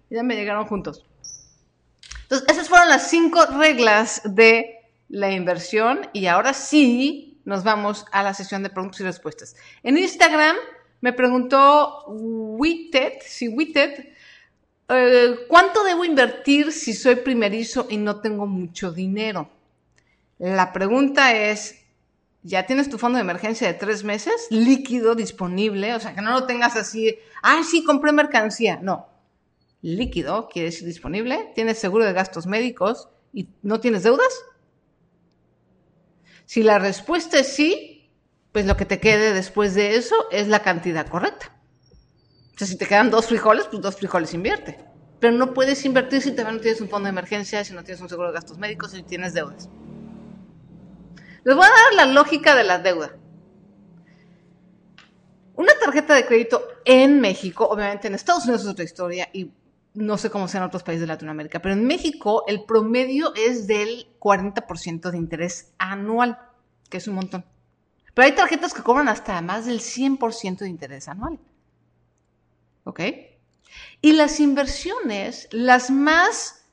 ya 0.09 0.23
me 0.23 0.35
llegaron 0.35 0.65
juntos. 0.65 1.05
Entonces, 2.23 2.47
esas 2.49 2.69
fueron 2.69 2.89
las 2.89 3.09
cinco 3.09 3.45
reglas 3.57 4.21
de 4.23 4.79
la 5.09 5.31
inversión 5.31 6.07
y 6.13 6.27
ahora 6.27 6.53
sí 6.53 7.41
nos 7.45 7.63
vamos 7.63 8.05
a 8.11 8.23
la 8.23 8.33
sesión 8.33 8.63
de 8.63 8.69
preguntas 8.69 8.99
y 8.99 9.03
respuestas. 9.03 9.55
En 9.83 9.97
Instagram 9.97 10.55
me 11.01 11.13
preguntó 11.13 12.05
Witted, 12.07 13.13
si 13.21 13.47
Witted, 13.47 14.09
eh, 14.89 15.35
¿cuánto 15.47 15.83
debo 15.83 16.05
invertir 16.05 16.71
si 16.71 16.93
soy 16.93 17.15
primerizo 17.15 17.87
y 17.89 17.97
no 17.97 18.21
tengo 18.21 18.47
mucho 18.47 18.91
dinero? 18.91 19.49
La 20.37 20.73
pregunta 20.73 21.33
es, 21.33 21.85
¿ya 22.43 22.65
tienes 22.65 22.89
tu 22.89 22.97
fondo 22.97 23.17
de 23.17 23.21
emergencia 23.23 23.67
de 23.67 23.73
tres 23.73 24.03
meses 24.03 24.47
líquido 24.49 25.15
disponible? 25.15 25.95
O 25.95 25.99
sea, 25.99 26.13
que 26.13 26.21
no 26.21 26.31
lo 26.31 26.45
tengas 26.45 26.75
así, 26.75 27.17
ah, 27.41 27.61
sí, 27.69 27.83
compré 27.83 28.11
mercancía. 28.11 28.79
No, 28.81 29.07
líquido 29.81 30.49
quiere 30.49 30.69
decir 30.69 30.87
disponible. 30.87 31.51
¿Tienes 31.55 31.77
seguro 31.77 32.05
de 32.05 32.13
gastos 32.13 32.47
médicos 32.47 33.09
y 33.33 33.49
no 33.61 33.79
tienes 33.79 34.03
deudas? 34.03 34.45
Si 36.45 36.63
la 36.63 36.79
respuesta 36.79 37.39
es 37.39 37.47
sí, 37.53 38.11
pues 38.51 38.65
lo 38.65 38.77
que 38.77 38.85
te 38.85 38.99
quede 38.99 39.33
después 39.33 39.73
de 39.73 39.95
eso 39.95 40.15
es 40.31 40.47
la 40.47 40.61
cantidad 40.61 41.07
correcta. 41.07 41.57
O 42.55 42.57
sea, 42.57 42.67
si 42.67 42.77
te 42.77 42.85
quedan 42.85 43.09
dos 43.09 43.27
frijoles, 43.27 43.67
pues 43.67 43.81
dos 43.81 43.95
frijoles 43.95 44.33
invierte. 44.33 44.79
Pero 45.19 45.33
no 45.33 45.53
puedes 45.53 45.83
invertir 45.85 46.21
si 46.21 46.31
también 46.31 46.57
no 46.57 46.61
tienes 46.61 46.81
un 46.81 46.89
fondo 46.89 47.05
de 47.07 47.11
emergencia, 47.11 47.63
si 47.63 47.73
no 47.73 47.83
tienes 47.83 48.01
un 48.01 48.09
seguro 48.09 48.29
de 48.29 48.35
gastos 48.35 48.57
médicos, 48.57 48.91
si 48.91 49.03
tienes 49.03 49.33
deudas. 49.33 49.69
Les 51.45 51.55
voy 51.55 51.63
a 51.63 51.69
dar 51.69 52.07
la 52.07 52.11
lógica 52.11 52.55
de 52.55 52.63
la 52.63 52.79
deuda. 52.79 53.15
Una 55.53 55.73
tarjeta 55.79 56.15
de 56.15 56.25
crédito 56.25 56.67
en 56.83 57.21
México, 57.21 57.67
obviamente 57.67 58.07
en 58.07 58.15
Estados 58.15 58.45
Unidos 58.45 58.63
es 58.63 58.67
otra 58.67 58.83
historia 58.83 59.29
y 59.31 59.51
no 59.93 60.17
sé 60.17 60.31
cómo 60.31 60.47
sea 60.47 60.61
en 60.61 60.67
otros 60.67 60.81
países 60.81 61.01
de 61.01 61.07
Latinoamérica, 61.07 61.61
pero 61.61 61.75
en 61.75 61.85
México 61.85 62.45
el 62.47 62.65
promedio 62.65 63.31
es 63.35 63.67
del 63.67 64.07
40% 64.19 65.11
de 65.11 65.17
interés 65.17 65.71
anual, 65.77 66.39
que 66.89 66.97
es 66.97 67.07
un 67.07 67.13
montón. 67.13 67.45
Pero 68.15 68.25
hay 68.25 68.33
tarjetas 68.33 68.73
que 68.73 68.81
cobran 68.81 69.07
hasta 69.07 69.39
más 69.41 69.67
del 69.67 69.81
100% 69.81 70.57
de 70.57 70.69
interés 70.69 71.07
anual. 71.07 71.39
¿Ok? 72.85 73.01
Y 74.01 74.13
las 74.13 74.39
inversiones, 74.39 75.47
las 75.51 75.91
más 75.91 76.65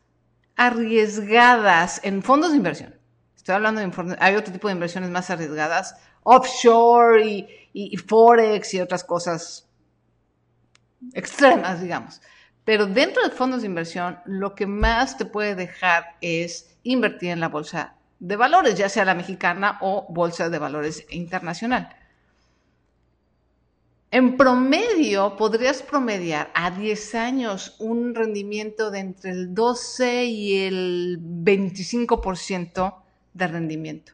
arriesgadas 0.57 2.01
en 2.05 2.23
fondos 2.23 2.53
de 2.53 2.57
inversión, 2.57 3.02
estoy 3.43 3.57
hablando 3.57 3.81
de 3.81 4.17
hay 4.21 4.37
otro 4.37 4.53
tipo 4.53 4.69
de 4.69 4.75
inversiones 4.75 5.11
más 5.11 5.29
arriesgadas, 5.29 5.97
offshore 6.23 7.27
y, 7.27 7.49
y 7.73 7.97
forex 7.97 8.73
y 8.75 8.81
otras 8.81 9.03
cosas 9.03 9.69
extremas, 11.13 11.83
digamos. 11.83 12.21
Pero 12.65 12.87
dentro 12.87 13.25
de 13.25 13.31
fondos 13.31 13.63
de 13.63 13.67
inversión, 13.67 14.21
lo 14.27 14.55
que 14.55 14.69
más 14.69 15.19
te 15.19 15.25
puede 15.25 15.57
dejar 15.57 16.17
es 16.21 16.77
invertir 16.85 17.31
en 17.31 17.41
la 17.41 17.49
bolsa 17.49 17.97
de 18.21 18.37
valores, 18.37 18.77
ya 18.77 18.89
sea 18.89 19.05
la 19.05 19.17
mexicana 19.17 19.79
o 19.81 20.07
bolsa 20.09 20.49
de 20.49 20.61
valores 20.61 21.05
internacional. 21.11 21.97
En 24.13 24.37
promedio, 24.37 25.37
podrías 25.37 25.83
promediar 25.83 26.53
a 26.55 26.71
10 26.71 27.15
años 27.17 27.75
un 27.81 28.15
rendimiento 28.15 28.93
de 28.93 29.01
entre 29.01 29.33
el 29.33 29.53
12 29.53 30.27
y 30.27 30.59
el 30.61 31.19
25% 31.21 33.02
de 33.35 33.47
rendimiento 33.47 34.13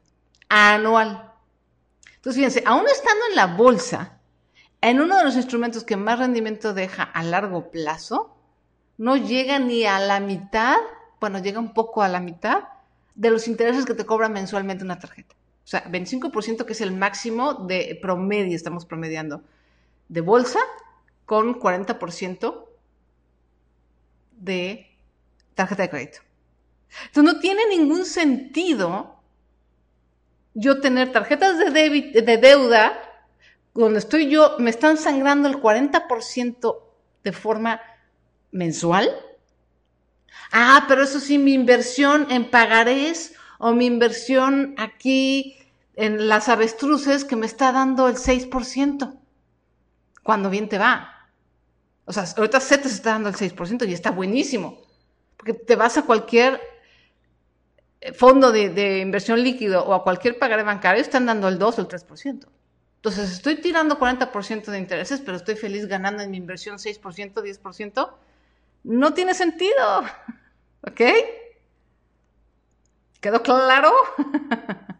anual. 0.48 1.32
Entonces, 2.16 2.36
fíjense, 2.36 2.62
aún 2.66 2.86
estando 2.88 3.24
en 3.30 3.36
la 3.36 3.46
bolsa, 3.46 4.18
en 4.80 5.00
uno 5.00 5.16
de 5.16 5.24
los 5.24 5.36
instrumentos 5.36 5.84
que 5.84 5.96
más 5.96 6.18
rendimiento 6.18 6.74
deja 6.74 7.02
a 7.02 7.22
largo 7.22 7.70
plazo, 7.70 8.36
no 8.96 9.16
llega 9.16 9.58
ni 9.58 9.84
a 9.84 9.98
la 10.00 10.20
mitad, 10.20 10.76
bueno, 11.20 11.38
llega 11.38 11.60
un 11.60 11.72
poco 11.74 12.02
a 12.02 12.08
la 12.08 12.20
mitad 12.20 12.64
de 13.14 13.30
los 13.30 13.48
intereses 13.48 13.84
que 13.84 13.94
te 13.94 14.06
cobra 14.06 14.28
mensualmente 14.28 14.84
una 14.84 14.98
tarjeta. 14.98 15.34
O 15.64 15.70
sea, 15.70 15.84
25% 15.84 16.64
que 16.64 16.72
es 16.72 16.80
el 16.80 16.92
máximo 16.92 17.54
de 17.54 17.98
promedio, 18.00 18.56
estamos 18.56 18.86
promediando 18.86 19.42
de 20.08 20.20
bolsa 20.20 20.60
con 21.26 21.60
40% 21.60 22.64
de 24.32 24.96
tarjeta 25.54 25.82
de 25.82 25.90
crédito. 25.90 26.18
Entonces 27.06 27.34
no 27.34 27.40
tiene 27.40 27.66
ningún 27.68 28.04
sentido 28.04 29.20
yo 30.54 30.80
tener 30.80 31.12
tarjetas 31.12 31.58
de, 31.58 31.72
de 31.72 32.36
deuda 32.38 33.00
donde 33.74 34.00
estoy 34.00 34.28
yo, 34.28 34.56
me 34.58 34.70
están 34.70 34.96
sangrando 34.96 35.48
el 35.48 35.60
40% 35.60 36.82
de 37.22 37.32
forma 37.32 37.80
mensual. 38.50 39.08
Ah, 40.50 40.84
pero 40.88 41.02
eso 41.02 41.20
sí, 41.20 41.38
mi 41.38 41.52
inversión 41.52 42.26
en 42.30 42.50
pagarés 42.50 43.34
o 43.58 43.72
mi 43.72 43.86
inversión 43.86 44.74
aquí 44.78 45.56
en 45.94 46.28
las 46.28 46.48
avestruces 46.48 47.24
que 47.24 47.36
me 47.36 47.46
está 47.46 47.72
dando 47.72 48.08
el 48.08 48.16
6% 48.16 49.18
cuando 50.22 50.50
bien 50.50 50.68
te 50.68 50.78
va. 50.78 51.30
O 52.04 52.12
sea, 52.12 52.24
ahorita 52.36 52.60
se 52.60 52.78
te 52.78 52.88
está 52.88 53.12
dando 53.12 53.28
el 53.28 53.36
6% 53.36 53.86
y 53.88 53.92
está 53.92 54.10
buenísimo. 54.10 54.80
Porque 55.36 55.54
te 55.54 55.76
vas 55.76 55.98
a 55.98 56.02
cualquier 56.02 56.60
fondo 58.14 58.52
de, 58.52 59.00
inversión 59.00 59.42
líquido 59.42 59.84
o 59.84 59.94
a 59.94 60.02
cualquier 60.02 60.38
pagaré 60.38 60.62
bancario, 60.62 61.00
están 61.00 61.26
dando 61.26 61.48
el 61.48 61.58
2 61.58 61.78
o 61.78 61.80
el 61.82 61.88
3%. 61.88 62.46
Entonces, 62.96 63.30
estoy 63.30 63.56
tirando 63.56 63.98
40% 63.98 64.64
de 64.66 64.78
intereses, 64.78 65.20
pero 65.20 65.36
estoy 65.36 65.54
feliz 65.56 65.86
ganando 65.86 66.22
en 66.22 66.30
mi 66.30 66.36
inversión 66.36 66.78
6%, 66.78 67.32
10%. 67.34 68.10
No 68.84 69.14
tiene 69.14 69.34
sentido. 69.34 70.02
¿Ok? 70.82 71.00
¿Quedó 73.20 73.42
claro? 73.42 73.92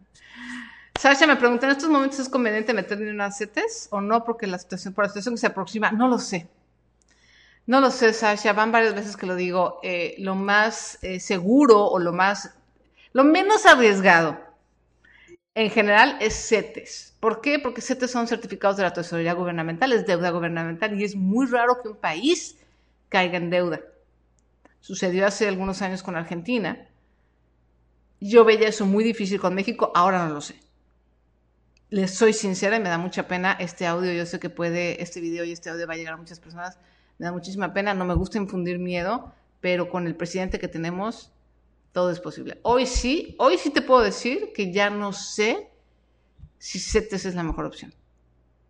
Sasha 0.99 1.25
me 1.27 1.37
pregunta, 1.37 1.65
¿en 1.65 1.71
estos 1.71 1.89
momentos 1.89 2.19
es 2.19 2.27
conveniente 2.27 2.73
meter 2.73 3.01
unas 3.01 3.37
CETES 3.37 3.87
o 3.91 4.01
no? 4.01 4.25
Porque 4.25 4.47
la 4.47 4.59
situación, 4.59 4.93
por 4.93 5.05
la 5.05 5.09
situación 5.09 5.35
que 5.35 5.39
se 5.39 5.47
aproxima, 5.47 5.91
no 5.91 6.09
lo 6.09 6.19
sé. 6.19 6.49
No 7.65 7.79
lo 7.79 7.89
sé, 7.91 8.11
Sasha, 8.11 8.51
van 8.51 8.73
varias 8.73 8.95
veces 8.95 9.15
que 9.15 9.25
lo 9.25 9.35
digo. 9.35 9.79
Eh, 9.83 10.15
lo 10.17 10.35
más 10.35 10.99
eh, 11.01 11.21
seguro 11.21 11.85
o 11.85 11.99
lo 11.99 12.11
más, 12.11 12.53
lo 13.13 13.23
menos 13.23 13.65
arriesgado 13.65 14.39
en 15.55 15.69
general 15.69 16.17
es 16.21 16.33
CETES. 16.47 17.15
¿Por 17.19 17.41
qué? 17.41 17.59
Porque 17.59 17.81
CETES 17.81 18.11
son 18.11 18.27
certificados 18.27 18.77
de 18.77 18.83
la 18.83 18.93
tesorería 18.93 19.33
gubernamental, 19.33 19.91
es 19.91 20.05
deuda 20.05 20.29
gubernamental 20.29 20.99
y 20.99 21.03
es 21.03 21.15
muy 21.15 21.47
raro 21.47 21.81
que 21.81 21.89
un 21.89 21.97
país 21.97 22.57
caiga 23.09 23.37
en 23.37 23.49
deuda. 23.49 23.81
Sucedió 24.79 25.27
hace 25.27 25.47
algunos 25.47 25.81
años 25.81 26.03
con 26.03 26.15
Argentina. 26.15 26.87
Yo 28.21 28.45
veía 28.45 28.67
eso 28.67 28.85
muy 28.85 29.03
difícil 29.03 29.39
con 29.39 29.55
México, 29.55 29.91
ahora 29.95 30.25
no 30.27 30.33
lo 30.33 30.41
sé 30.41 30.55
les 31.89 32.13
soy 32.13 32.33
sincera 32.33 32.77
y 32.77 32.79
me 32.79 32.89
da 32.89 32.97
mucha 32.97 33.27
pena 33.27 33.53
este 33.53 33.87
audio. 33.87 34.11
Yo 34.13 34.25
sé 34.25 34.39
que 34.39 34.49
puede, 34.49 35.01
este 35.01 35.19
video 35.21 35.43
y 35.43 35.51
este 35.51 35.69
audio 35.69 35.87
va 35.87 35.93
a 35.93 35.97
llegar 35.97 36.13
a 36.13 36.17
muchas 36.17 36.39
personas. 36.39 36.77
Me 37.17 37.25
da 37.25 37.31
muchísima 37.31 37.73
pena. 37.73 37.93
No 37.93 38.05
me 38.05 38.13
gusta 38.13 38.37
infundir 38.37 38.79
miedo, 38.79 39.33
pero 39.59 39.89
con 39.89 40.07
el 40.07 40.15
presidente 40.15 40.59
que 40.59 40.67
tenemos, 40.67 41.31
todo 41.91 42.11
es 42.11 42.19
posible. 42.19 42.59
Hoy 42.63 42.85
sí, 42.85 43.35
hoy 43.39 43.57
sí 43.57 43.71
te 43.71 43.81
puedo 43.81 44.01
decir 44.01 44.51
que 44.53 44.71
ya 44.71 44.89
no 44.89 45.13
sé 45.13 45.69
si 46.57 46.79
CETES 46.79 47.25
es 47.25 47.35
la 47.35 47.43
mejor 47.43 47.65
opción. 47.65 47.93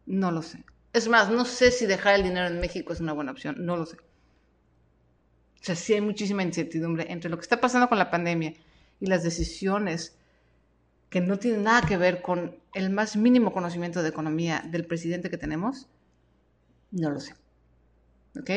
No 0.06 0.32
lo 0.32 0.42
sé. 0.42 0.64
Es 0.94 1.08
más, 1.08 1.30
no 1.30 1.46
sé 1.46 1.72
si 1.72 1.86
dejar 1.86 2.16
el 2.16 2.24
dinero 2.24 2.48
en 2.48 2.60
México 2.60 2.94
es 2.94 3.00
una 3.00 3.14
buena 3.14 3.32
opción. 3.32 3.56
No 3.60 3.78
lo 3.78 3.86
sé. 3.86 3.98
O 5.62 5.64
sea, 5.64 5.76
sí 5.76 5.94
hay 5.94 6.02
muchísima 6.02 6.44
incertidumbre 6.44 7.12
entre 7.12 7.30
lo 7.30 7.38
que 7.38 7.44
está 7.44 7.60
pasando 7.60 7.90
con 7.90 7.98
la 7.98 8.10
pandemia 8.10 8.54
y 9.00 9.06
las 9.08 9.24
decisiones 9.24 10.16
que 11.10 11.22
no 11.22 11.38
tiene 11.38 11.58
nada 11.58 11.82
que 11.82 11.98
ver 11.98 12.22
con 12.22 12.56
el 12.74 12.90
más 12.92 13.18
mínimo 13.18 13.52
conocimiento 13.52 14.02
de 14.04 14.10
economía 14.10 14.64
del 14.68 14.86
presidente 14.86 15.30
que 15.30 15.38
tenemos, 15.38 15.88
no 16.92 17.10
lo 17.10 17.20
sé. 17.20 17.34
¿Ok? 18.40 18.52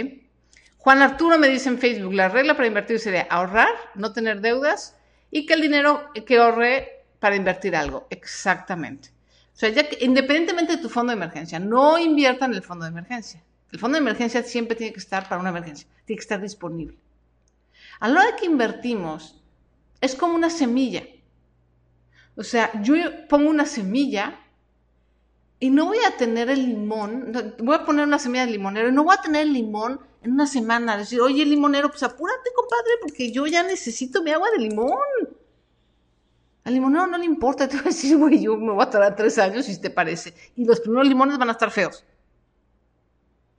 Juan 0.83 1.01
Arturo 1.01 1.39
me 1.39 1.49
dice 1.49 1.69
en 1.69 1.79
Facebook, 1.79 2.13
la 2.13 2.29
regla 2.29 2.57
para 2.57 2.67
invertir 2.67 2.99
sería 2.99 3.29
ahorrar, 3.31 3.69
no 3.95 4.13
tener 4.13 4.41
deudas 4.41 4.97
y 5.31 5.47
que 5.47 5.55
el 5.55 5.61
dinero 5.61 6.11
que 6.27 6.39
ahorre 6.39 7.05
para 7.21 7.37
invertir 7.37 7.77
algo. 7.77 8.09
Exactamente. 8.11 9.11
O 9.55 9.57
sea, 9.57 9.69
ya 9.69 9.89
que 9.89 10.05
independientemente 10.05 10.75
de 10.75 10.83
tu 10.83 10.89
fondo 10.89 11.13
de 11.13 11.19
emergencia, 11.19 11.61
no 11.61 12.01
inviertan 12.01 12.51
en 12.51 12.57
el 12.57 12.65
fondo 12.65 12.85
de 12.85 12.91
emergencia. 12.91 13.41
El 13.71 13.79
fondo 13.79 13.95
de 13.95 14.01
emergencia 14.01 14.43
siempre 14.43 14.75
tiene 14.75 14.93
que 14.93 14.99
estar 14.99 15.29
para 15.29 15.41
una 15.41 15.51
emergencia, 15.51 15.87
tiene 16.05 16.19
que 16.19 16.25
estar 16.25 16.41
disponible. 16.41 16.99
A 18.01 18.09
la 18.09 18.19
hora 18.19 18.37
que 18.37 18.47
invertimos, 18.47 19.41
es 20.01 20.17
como 20.17 20.35
una 20.35 20.51
semilla. 20.51 21.05
O 22.35 22.43
sea, 22.43 22.73
yo 22.83 22.97
pongo 23.29 23.49
una 23.49 23.67
semilla 23.67 24.37
y 25.61 25.71
no 25.71 25.87
voy 25.87 25.99
a 26.05 26.17
tener 26.17 26.51
el 26.51 26.67
limón, 26.67 27.33
voy 27.61 27.77
a 27.77 27.85
poner 27.85 28.05
una 28.05 28.19
semilla 28.19 28.47
de 28.47 28.51
limonero 28.51 28.89
y 28.89 28.93
no 28.93 29.05
voy 29.05 29.15
a 29.17 29.23
tener 29.23 29.43
el 29.43 29.53
limón 29.53 30.01
en 30.23 30.33
una 30.33 30.47
semana. 30.47 30.97
Decir, 30.97 31.21
oye, 31.21 31.45
limonero, 31.45 31.91
pues 31.91 32.03
apúrate, 32.03 32.51
compadre, 32.55 32.93
porque 33.01 33.31
yo 33.33 33.47
ya 33.47 33.63
necesito 33.63 34.23
mi 34.23 34.31
agua 34.31 34.51
de 34.51 34.59
limón. 34.59 34.99
Al 36.65 36.75
limonero 36.75 37.07
no 37.07 37.19
le 37.19 37.25
importa, 37.25 37.69
te 37.69 37.77
voy 37.77 37.87
a 37.87 37.89
decir, 37.89 38.17
güey, 38.17 38.41
yo 38.41 38.57
me 38.57 38.73
voy 38.73 38.83
a 38.83 38.91
tardar 38.91 39.17
tres 39.17 39.39
años 39.39 39.67
si 39.67 39.81
te 39.81 39.91
parece. 39.91 40.35
Y 40.57 40.65
los 40.65 40.81
primeros 40.81 41.09
limones 41.09 41.39
van 41.39 41.49
a 41.49 41.53
estar 41.53 41.71
feos. 41.71 42.05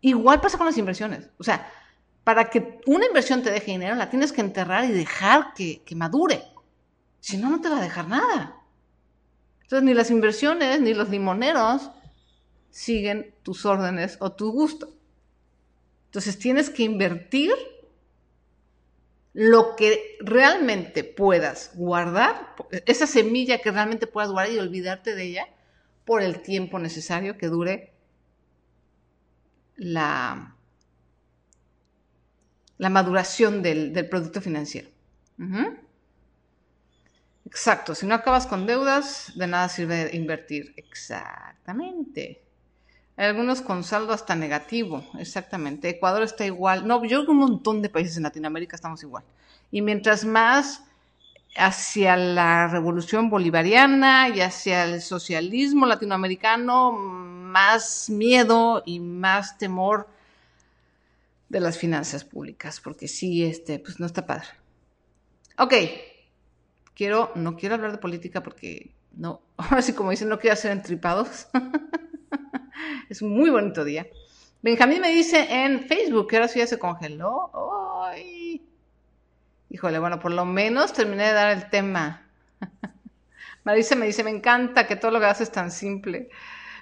Igual 0.01 0.41
pasa 0.41 0.57
con 0.57 0.67
las 0.67 0.77
inversiones. 0.77 1.29
O 1.37 1.43
sea, 1.43 1.69
para 2.23 2.49
que 2.49 2.81
una 2.85 3.05
inversión 3.05 3.43
te 3.43 3.51
deje 3.51 3.71
dinero, 3.71 3.95
la 3.95 4.09
tienes 4.09 4.31
que 4.31 4.41
enterrar 4.41 4.85
y 4.85 4.91
dejar 4.91 5.53
que, 5.53 5.83
que 5.83 5.95
madure. 5.95 6.43
Si 7.19 7.37
no, 7.37 7.49
no 7.49 7.61
te 7.61 7.69
va 7.69 7.79
a 7.79 7.83
dejar 7.83 8.07
nada. 8.07 8.57
Entonces, 9.61 9.83
ni 9.83 9.93
las 9.93 10.11
inversiones 10.11 10.81
ni 10.81 10.93
los 10.93 11.09
limoneros 11.09 11.89
siguen 12.69 13.33
tus 13.43 13.65
órdenes 13.65 14.17
o 14.19 14.31
tu 14.31 14.51
gusto. 14.51 14.93
Entonces, 16.13 16.37
tienes 16.37 16.69
que 16.69 16.83
invertir 16.83 17.55
lo 19.33 19.75
que 19.75 20.15
realmente 20.19 21.03
puedas 21.03 21.71
guardar, 21.73 22.55
esa 22.85 23.07
semilla 23.07 23.57
que 23.57 23.71
realmente 23.71 24.05
puedas 24.05 24.29
guardar 24.29 24.53
y 24.53 24.59
olvidarte 24.59 25.15
de 25.15 25.23
ella 25.23 25.47
por 26.05 26.21
el 26.21 26.43
tiempo 26.43 26.77
necesario 26.77 27.35
que 27.35 27.47
dure 27.47 27.93
la, 29.75 30.55
la 32.77 32.89
maduración 32.89 33.63
del, 33.63 34.07
producto 34.07 34.39
financiero. 34.39 34.89
Exacto, 37.43 37.95
si 37.95 38.05
no 38.05 38.13
acabas 38.13 38.45
con 38.45 38.67
deudas, 38.67 39.31
de 39.35 39.47
nada 39.47 39.67
sirve 39.67 40.11
invertir. 40.13 40.75
Exactamente. 40.77 42.43
Algunos 43.15 43.61
con 43.61 43.83
saldo 43.83 44.11
hasta 44.11 44.35
negativo, 44.35 45.05
exactamente. 45.19 45.89
Ecuador 45.89 46.23
está 46.23 46.45
igual. 46.45 46.87
No, 46.87 47.03
yo 47.03 47.09
creo 47.09 47.25
que 47.25 47.31
un 47.31 47.37
montón 47.37 47.81
de 47.81 47.89
países 47.89 48.17
en 48.17 48.23
Latinoamérica 48.23 48.75
estamos 48.75 49.03
igual. 49.03 49.23
Y 49.71 49.81
mientras 49.81 50.25
más 50.25 50.83
hacia 51.55 52.17
la 52.17 52.67
revolución 52.67 53.29
bolivariana 53.29 54.29
y 54.29 54.41
hacia 54.41 54.85
el 54.85 55.01
socialismo 55.01 55.85
latinoamericano, 55.85 56.91
más 56.91 58.09
miedo 58.09 58.81
y 58.85 58.99
más 58.99 59.57
temor 59.59 60.07
de 61.49 61.59
las 61.59 61.77
finanzas 61.77 62.25
públicas, 62.25 62.81
porque 62.81 63.07
sí, 63.07 63.43
este, 63.43 63.77
pues 63.77 63.99
no 63.99 64.07
está 64.07 64.25
padre. 64.25 64.47
Ok, 65.59 65.73
quiero, 66.95 67.31
no 67.35 67.55
quiero 67.55 67.75
hablar 67.75 67.91
de 67.91 67.99
política 67.99 68.41
porque 68.41 68.91
no, 69.15 69.41
ahora 69.57 69.83
sí 69.83 69.93
como 69.93 70.09
dicen, 70.09 70.29
no 70.29 70.39
quiero 70.39 70.53
hacer 70.53 70.71
entripados. 70.71 71.47
es 73.09 73.21
un 73.21 73.35
muy 73.35 73.49
bonito 73.49 73.83
día. 73.83 74.07
Benjamín 74.61 75.01
me 75.01 75.09
dice 75.09 75.45
en 75.49 75.87
Facebook 75.87 76.29
que 76.29 76.37
ahora 76.37 76.47
sí 76.47 76.59
ya 76.59 76.67
se 76.67 76.79
congeló. 76.79 77.51
Ay. 78.05 78.61
Híjole, 79.69 79.99
bueno, 79.99 80.19
por 80.19 80.31
lo 80.31 80.45
menos 80.45 80.93
terminé 80.93 81.27
de 81.27 81.33
dar 81.33 81.51
el 81.51 81.69
tema. 81.69 82.27
Marisa 83.63 83.95
me 83.95 84.05
dice, 84.05 84.23
me 84.23 84.29
encanta 84.29 84.87
que 84.87 84.95
todo 84.95 85.11
lo 85.11 85.19
que 85.19 85.25
haces 85.25 85.47
es 85.47 85.51
tan 85.51 85.71
simple. 85.71 86.29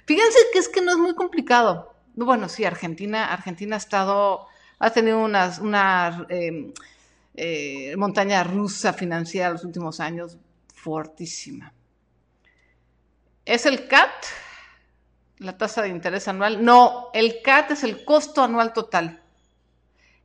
Fíjense 0.04 0.38
que 0.52 0.58
es 0.58 0.68
que 0.68 0.82
no 0.82 0.92
es 0.92 0.98
muy 0.98 1.14
complicado. 1.14 1.94
Bueno, 2.14 2.48
sí, 2.48 2.64
Argentina, 2.64 3.32
Argentina 3.32 3.76
ha 3.76 3.78
estado, 3.78 4.46
ha 4.78 4.90
tenido 4.90 5.18
una 5.20 6.26
em, 6.28 6.72
eh, 7.34 7.96
montaña 7.96 8.44
rusa 8.44 8.92
financiera 8.92 9.50
los 9.50 9.64
últimos 9.64 10.00
años 10.00 10.36
fortísima. 10.74 11.72
¿Es 13.44 13.66
el 13.66 13.88
CAT 13.88 14.10
la 15.42 15.58
tasa 15.58 15.82
de 15.82 15.88
interés 15.88 16.28
anual? 16.28 16.64
No, 16.64 17.10
el 17.12 17.42
CAT 17.42 17.72
es 17.72 17.84
el 17.84 18.04
costo 18.04 18.42
anual 18.42 18.72
total. 18.72 19.22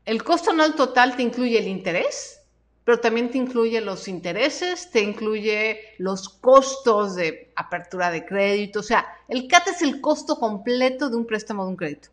El 0.05 0.23
costo 0.23 0.51
anual 0.51 0.75
total 0.75 1.15
te 1.15 1.23
incluye 1.23 1.59
el 1.59 1.67
interés, 1.67 2.41
pero 2.83 2.99
también 2.99 3.29
te 3.29 3.37
incluye 3.37 3.81
los 3.81 4.07
intereses, 4.07 4.89
te 4.91 5.01
incluye 5.01 5.95
los 5.97 6.29
costos 6.29 7.15
de 7.15 7.51
apertura 7.55 8.09
de 8.09 8.25
crédito. 8.25 8.79
O 8.79 8.83
sea, 8.83 9.05
el 9.27 9.47
CAT 9.47 9.67
es 9.67 9.81
el 9.81 9.99
costo 9.99 10.37
completo 10.37 11.09
de 11.09 11.17
un 11.17 11.25
préstamo 11.25 11.65
de 11.65 11.69
un 11.71 11.75
crédito. 11.75 12.09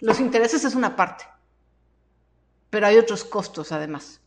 Los 0.00 0.20
intereses 0.20 0.64
es 0.64 0.74
una 0.74 0.94
parte 0.96 1.24
pero 2.72 2.86
hay 2.86 2.96
otros 2.96 3.22
costos 3.22 3.70
además. 3.70 4.18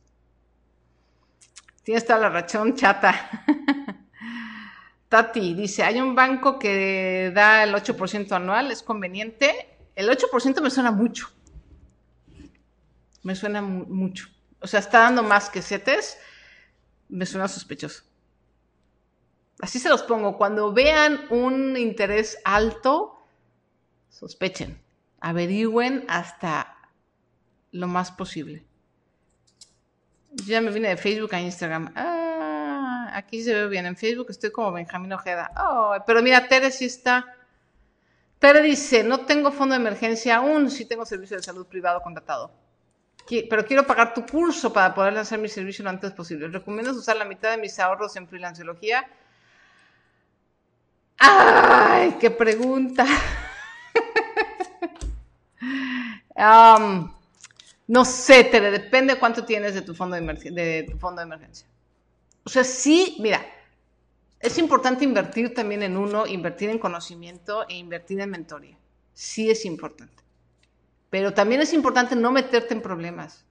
Tienes 1.81 2.05
toda 2.05 2.19
la 2.19 2.29
rachón 2.29 2.75
chata. 2.75 3.43
Tati 5.15 5.53
dice, 5.53 5.81
hay 5.81 6.01
un 6.01 6.13
banco 6.13 6.59
que 6.59 7.31
da 7.33 7.63
el 7.63 7.73
8% 7.73 8.33
anual, 8.33 8.69
es 8.69 8.83
conveniente. 8.83 9.69
El 9.95 10.09
8% 10.09 10.61
me 10.61 10.69
suena 10.69 10.91
mucho. 10.91 11.29
Me 13.23 13.33
suena 13.33 13.61
mucho. 13.61 14.27
O 14.59 14.67
sea, 14.67 14.81
está 14.81 14.99
dando 14.99 15.23
más 15.23 15.49
que 15.49 15.61
CETES, 15.61 16.17
me 17.07 17.25
suena 17.25 17.47
sospechoso. 17.47 18.03
Así 19.61 19.79
se 19.79 19.87
los 19.87 20.03
pongo. 20.03 20.37
Cuando 20.37 20.73
vean 20.73 21.27
un 21.29 21.77
interés 21.77 22.37
alto, 22.43 23.25
sospechen, 24.09 24.81
averigüen 25.21 26.03
hasta 26.09 26.75
lo 27.71 27.87
más 27.87 28.11
posible. 28.11 28.65
Ya 30.45 30.59
me 30.59 30.71
vine 30.71 30.89
de 30.89 30.97
Facebook 30.97 31.33
a 31.33 31.39
Instagram. 31.39 31.93
Ah, 31.95 32.24
aquí 33.15 33.41
se 33.43 33.53
ve 33.53 33.67
bien. 33.67 33.85
En 33.85 33.95
Facebook 33.95 34.27
estoy 34.29 34.51
como 34.51 34.71
Benjamín 34.71 35.13
Ojeda. 35.13 35.51
pero 36.05 36.21
mira, 36.21 36.47
Tere 36.47 36.71
sí 36.71 36.85
está. 36.85 37.25
Tere 38.39 38.61
dice, 38.61 39.03
no 39.03 39.21
tengo 39.21 39.51
fondo 39.51 39.73
de 39.73 39.81
emergencia 39.81 40.37
aún, 40.37 40.69
sí 40.69 40.85
tengo 40.85 41.05
servicio 41.05 41.37
de 41.37 41.43
salud 41.43 41.65
privado 41.65 42.01
contratado. 42.01 42.51
Pero 43.27 43.65
quiero 43.65 43.87
pagar 43.87 44.13
tu 44.13 44.25
curso 44.25 44.71
para 44.71 44.93
poder 44.93 45.13
lanzar 45.13 45.39
mi 45.39 45.47
servicio 45.47 45.83
lo 45.83 45.89
antes 45.89 46.11
posible. 46.11 46.47
¿Recomiendas 46.49 46.95
usar 46.95 47.15
la 47.15 47.25
mitad 47.25 47.49
de 47.51 47.57
mis 47.57 47.79
ahorros 47.79 48.15
en 48.17 48.27
freelanciología? 48.27 49.07
¡Ay, 51.17 52.17
qué 52.19 52.29
pregunta! 52.29 53.05
No 57.87 58.03
sé, 58.03 58.43
te 58.43 58.59
depende 58.59 59.17
cuánto 59.17 59.45
tienes 59.45 59.73
de 59.73 59.81
tu 59.81 59.95
fondo 59.95 60.17
de, 60.17 60.21
de 60.51 60.87
tu 60.91 60.97
fondo 60.97 61.21
de 61.21 61.27
emergencia. 61.27 61.67
O 62.45 62.49
sea, 62.49 62.63
sí, 62.63 63.17
mira, 63.19 63.43
es 64.39 64.59
importante 64.59 65.03
invertir 65.03 65.53
también 65.53 65.81
en 65.81 65.97
uno, 65.97 66.27
invertir 66.27 66.69
en 66.69 66.77
conocimiento 66.77 67.67
e 67.67 67.73
invertir 67.73 68.21
en 68.21 68.29
mentoría. 68.29 68.77
Sí 69.13 69.49
es 69.49 69.65
importante. 69.65 70.23
Pero 71.09 71.33
también 71.33 71.61
es 71.61 71.73
importante 71.73 72.15
no 72.15 72.31
meterte 72.31 72.75
en 72.75 72.81
problemas. 72.81 73.43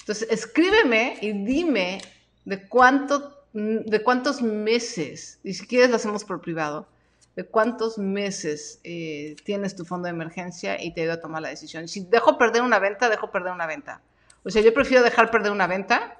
Entonces, 0.00 0.28
escríbeme 0.30 1.16
y 1.22 1.32
dime 1.32 2.02
de 2.44 2.68
cuánto, 2.68 3.46
de 3.54 4.02
cuántos 4.02 4.42
meses, 4.42 5.38
y 5.42 5.54
si 5.54 5.66
quieres 5.66 5.88
lo 5.88 5.96
hacemos 5.96 6.24
por 6.24 6.42
privado, 6.42 6.86
de 7.36 7.46
cuántos 7.46 7.96
meses 7.96 8.80
eh, 8.84 9.34
tienes 9.44 9.74
tu 9.74 9.86
fondo 9.86 10.06
de 10.06 10.10
emergencia 10.10 10.82
y 10.82 10.92
te 10.92 11.00
ayuda 11.00 11.14
a 11.14 11.20
tomar 11.20 11.40
la 11.40 11.48
decisión. 11.48 11.88
Si 11.88 12.04
dejo 12.04 12.36
perder 12.36 12.60
una 12.60 12.78
venta, 12.78 13.08
dejo 13.08 13.30
perder 13.30 13.52
una 13.52 13.66
venta. 13.66 14.02
O 14.44 14.50
sea, 14.50 14.60
yo 14.60 14.74
prefiero 14.74 15.02
dejar 15.02 15.30
perder 15.30 15.52
una 15.52 15.66
venta 15.66 16.18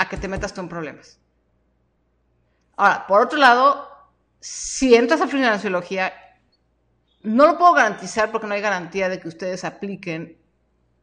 a 0.00 0.08
que 0.08 0.16
te 0.16 0.28
metas 0.28 0.54
tú 0.54 0.62
en 0.62 0.68
problemas. 0.68 1.18
Ahora, 2.76 3.06
por 3.06 3.20
otro 3.20 3.38
lado, 3.38 3.86
si 4.40 4.94
entras 4.94 5.20
a 5.20 5.26
financiología, 5.26 6.14
no 7.22 7.46
lo 7.46 7.58
puedo 7.58 7.74
garantizar 7.74 8.32
porque 8.32 8.46
no 8.46 8.54
hay 8.54 8.62
garantía 8.62 9.10
de 9.10 9.20
que 9.20 9.28
ustedes 9.28 9.62
apliquen 9.62 10.38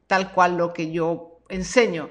tal 0.07 0.33
cual 0.33 0.57
lo 0.57 0.73
que 0.73 0.91
yo 0.91 1.41
enseño. 1.47 2.09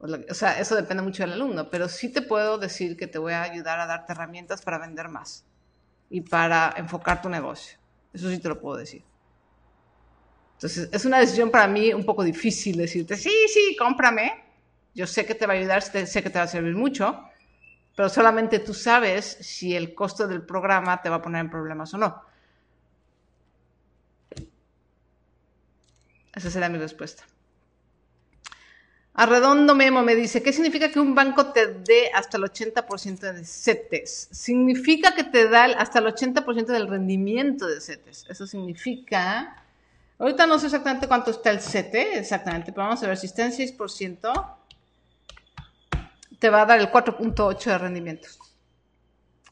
O 0.00 0.34
sea, 0.34 0.58
eso 0.58 0.74
depende 0.74 1.04
mucho 1.04 1.22
del 1.22 1.34
alumno, 1.34 1.70
pero 1.70 1.88
sí 1.88 2.12
te 2.12 2.22
puedo 2.22 2.58
decir 2.58 2.96
que 2.96 3.06
te 3.06 3.18
voy 3.18 3.32
a 3.32 3.42
ayudar 3.42 3.78
a 3.78 3.86
darte 3.86 4.12
herramientas 4.12 4.62
para 4.62 4.78
vender 4.78 5.08
más 5.08 5.44
y 6.10 6.22
para 6.22 6.74
enfocar 6.76 7.22
tu 7.22 7.28
negocio. 7.28 7.78
Eso 8.12 8.28
sí 8.28 8.40
te 8.40 8.48
lo 8.48 8.60
puedo 8.60 8.78
decir. 8.78 9.04
Entonces, 10.54 10.88
es 10.90 11.04
una 11.04 11.20
decisión 11.20 11.52
para 11.52 11.68
mí 11.68 11.94
un 11.94 12.04
poco 12.04 12.24
difícil 12.24 12.78
decirte, 12.78 13.16
sí, 13.16 13.32
sí, 13.46 13.76
cómprame. 13.78 14.45
Yo 14.96 15.06
sé 15.06 15.26
que 15.26 15.34
te 15.34 15.46
va 15.46 15.52
a 15.52 15.56
ayudar, 15.56 15.82
sé 15.82 16.22
que 16.22 16.30
te 16.30 16.38
va 16.38 16.46
a 16.46 16.48
servir 16.48 16.74
mucho, 16.74 17.22
pero 17.94 18.08
solamente 18.08 18.60
tú 18.60 18.72
sabes 18.72 19.26
si 19.42 19.76
el 19.76 19.94
costo 19.94 20.26
del 20.26 20.40
programa 20.40 21.02
te 21.02 21.10
va 21.10 21.16
a 21.16 21.22
poner 21.22 21.42
en 21.42 21.50
problemas 21.50 21.92
o 21.92 21.98
no. 21.98 22.22
Esa 26.34 26.50
será 26.50 26.70
mi 26.70 26.78
respuesta. 26.78 27.24
Arredondo 29.12 29.74
Memo 29.74 30.02
me 30.02 30.14
dice, 30.14 30.42
¿qué 30.42 30.50
significa 30.50 30.90
que 30.90 30.98
un 30.98 31.14
banco 31.14 31.52
te 31.52 31.66
dé 31.66 32.10
hasta 32.14 32.38
el 32.38 32.44
80% 32.44 33.32
de 33.34 33.44
CETES? 33.44 34.28
Significa 34.32 35.14
que 35.14 35.24
te 35.24 35.46
da 35.50 35.64
hasta 35.64 35.98
el 35.98 36.06
80% 36.06 36.66
del 36.66 36.88
rendimiento 36.88 37.66
de 37.66 37.82
CETES. 37.82 38.26
Eso 38.30 38.46
significa, 38.46 39.62
ahorita 40.18 40.46
no 40.46 40.58
sé 40.58 40.66
exactamente 40.66 41.06
cuánto 41.06 41.32
está 41.32 41.50
el 41.50 41.60
CETE, 41.60 42.18
exactamente, 42.18 42.72
pero 42.72 42.84
vamos 42.84 43.02
a 43.02 43.08
ver, 43.08 43.18
si 43.18 43.26
está 43.26 43.44
en 43.44 43.52
6%, 43.52 44.55
te 46.38 46.50
va 46.50 46.62
a 46.62 46.66
dar 46.66 46.80
el 46.80 46.90
4.8 46.90 47.64
de 47.64 47.78
rendimientos. 47.78 48.38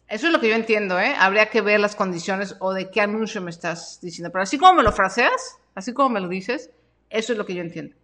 Eso 0.09 0.27
es 0.27 0.33
lo 0.33 0.41
que 0.41 0.49
yo 0.49 0.55
entiendo, 0.55 1.01
¿eh? 1.01 1.15
Habría 1.19 1.47
que 1.47 1.63
ver 1.63 1.81
las 1.81 1.97
condiciones 1.97 2.57
o 2.61 2.73
de 2.73 2.91
qué 2.91 3.01
anuncio 3.01 3.41
me 3.41 3.51
estás 3.51 3.99
diciendo. 4.03 4.31
Pero 4.31 4.43
así 4.43 4.59
como 4.59 4.75
me 4.75 4.83
lo 4.83 4.93
fraseas, 4.93 5.59
así 5.75 5.93
como 5.93 6.11
me 6.11 6.21
lo 6.21 6.29
dices, 6.29 6.71
eso 7.09 7.33
es 7.33 7.39
lo 7.39 7.47
que 7.47 7.55
yo 7.55 7.63
entiendo. 7.63 7.97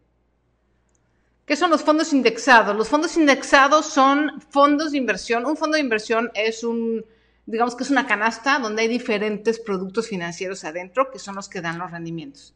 ¿Qué 1.45 1.57
son 1.57 1.71
los 1.71 1.83
fondos 1.83 2.13
indexados? 2.13 2.77
Los 2.77 2.89
fondos 2.89 3.17
indexados 3.17 3.87
son 3.87 4.41
fondos 4.51 4.93
de 4.93 4.99
inversión. 4.99 5.45
Un 5.45 5.57
fondo 5.57 5.75
de 5.75 5.81
inversión 5.81 6.31
es 6.35 6.65
un, 6.65 7.05
digamos 7.45 7.75
que 7.75 7.83
es 7.83 7.91
una 7.91 8.07
canasta 8.07 8.59
donde 8.61 8.83
hay 8.83 8.89
diferentes 8.89 9.59
productos 9.59 10.09
financieros 10.09 10.65
adentro 10.65 11.11
que 11.11 11.19
son 11.19 11.35
los 11.35 11.49
que 11.49 11.61
dan 11.61 11.79
los 11.79 11.91
rendimientos. 11.91 12.55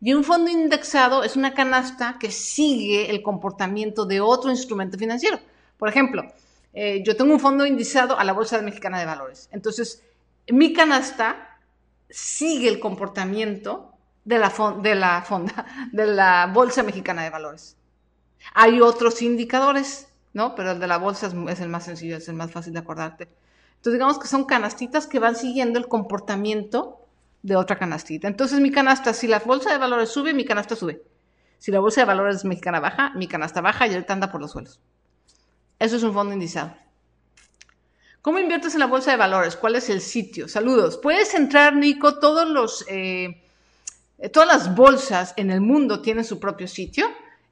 Y 0.00 0.14
un 0.14 0.24
fondo 0.24 0.50
indexado 0.50 1.24
es 1.24 1.36
una 1.36 1.54
canasta 1.54 2.18
que 2.20 2.30
sigue 2.30 3.10
el 3.10 3.22
comportamiento 3.22 4.06
de 4.06 4.20
otro 4.20 4.50
instrumento 4.50 4.96
financiero. 4.96 5.40
Por 5.78 5.88
ejemplo, 5.88 6.24
eh, 6.72 7.02
yo 7.04 7.16
tengo 7.16 7.32
un 7.32 7.40
fondo 7.40 7.66
indexado 7.66 8.18
a 8.18 8.24
la 8.24 8.32
Bolsa 8.32 8.60
Mexicana 8.62 8.98
de 8.98 9.06
Valores. 9.06 9.48
Entonces, 9.52 10.02
mi 10.48 10.72
canasta 10.72 11.58
sigue 12.08 12.68
el 12.68 12.80
comportamiento 12.80 13.92
de 14.24 14.38
la, 14.38 14.52
de 14.82 14.94
la 14.94 15.22
fonda, 15.22 15.66
de 15.92 16.06
la 16.06 16.50
Bolsa 16.52 16.82
Mexicana 16.82 17.22
de 17.22 17.30
Valores. 17.30 17.76
Hay 18.54 18.80
otros 18.80 19.22
indicadores, 19.22 20.08
¿no? 20.32 20.54
Pero 20.54 20.72
el 20.72 20.80
de 20.80 20.86
la 20.86 20.98
bolsa 20.98 21.32
es, 21.48 21.60
el 21.60 21.68
más 21.68 21.84
sencillo, 21.84 22.16
es 22.16 22.28
el 22.28 22.34
más 22.34 22.52
fácil 22.52 22.72
de 22.72 22.78
acordarte. 22.80 23.28
Entonces, 23.76 23.94
digamos 23.94 24.18
que 24.18 24.28
son 24.28 24.44
canastitas 24.44 25.06
que 25.06 25.18
van 25.18 25.36
siguiendo 25.36 25.78
el 25.78 25.88
comportamiento 25.88 27.00
de 27.42 27.56
otra 27.56 27.78
canastita. 27.78 28.28
Entonces, 28.28 28.60
mi 28.60 28.70
canasta, 28.70 29.14
si 29.14 29.26
la 29.26 29.38
bolsa 29.38 29.72
de 29.72 29.78
valores 29.78 30.10
sube, 30.10 30.34
mi 30.34 30.44
canasta 30.44 30.76
sube. 30.76 31.02
Si 31.58 31.70
la 31.70 31.80
bolsa 31.80 32.02
de 32.02 32.06
valores 32.06 32.44
mexicana 32.44 32.80
baja, 32.80 33.12
mi 33.14 33.26
canasta 33.28 33.60
baja 33.60 33.86
y 33.86 33.94
ahorita 33.94 34.12
anda 34.12 34.30
por 34.30 34.40
los 34.40 34.52
suelos. 34.52 34.80
Eso 35.78 35.96
es 35.96 36.02
un 36.02 36.14
fondo 36.14 36.32
indizado. 36.32 36.74
¿Cómo 38.22 38.38
inviertes 38.38 38.74
en 38.74 38.80
la 38.80 38.86
bolsa 38.86 39.10
de 39.12 39.18
valores? 39.18 39.56
¿Cuál 39.56 39.76
es 39.76 39.88
el 39.88 40.00
sitio? 40.00 40.48
Saludos. 40.48 40.98
Puedes 40.98 41.32
entrar, 41.34 41.76
Nico, 41.76 42.18
todos 42.18 42.48
los, 42.48 42.84
eh, 42.88 43.42
todas 44.32 44.48
las 44.48 44.74
bolsas 44.74 45.32
en 45.36 45.50
el 45.50 45.60
mundo 45.60 46.00
tienen 46.00 46.24
su 46.24 46.40
propio 46.40 46.66
sitio. 46.66 47.06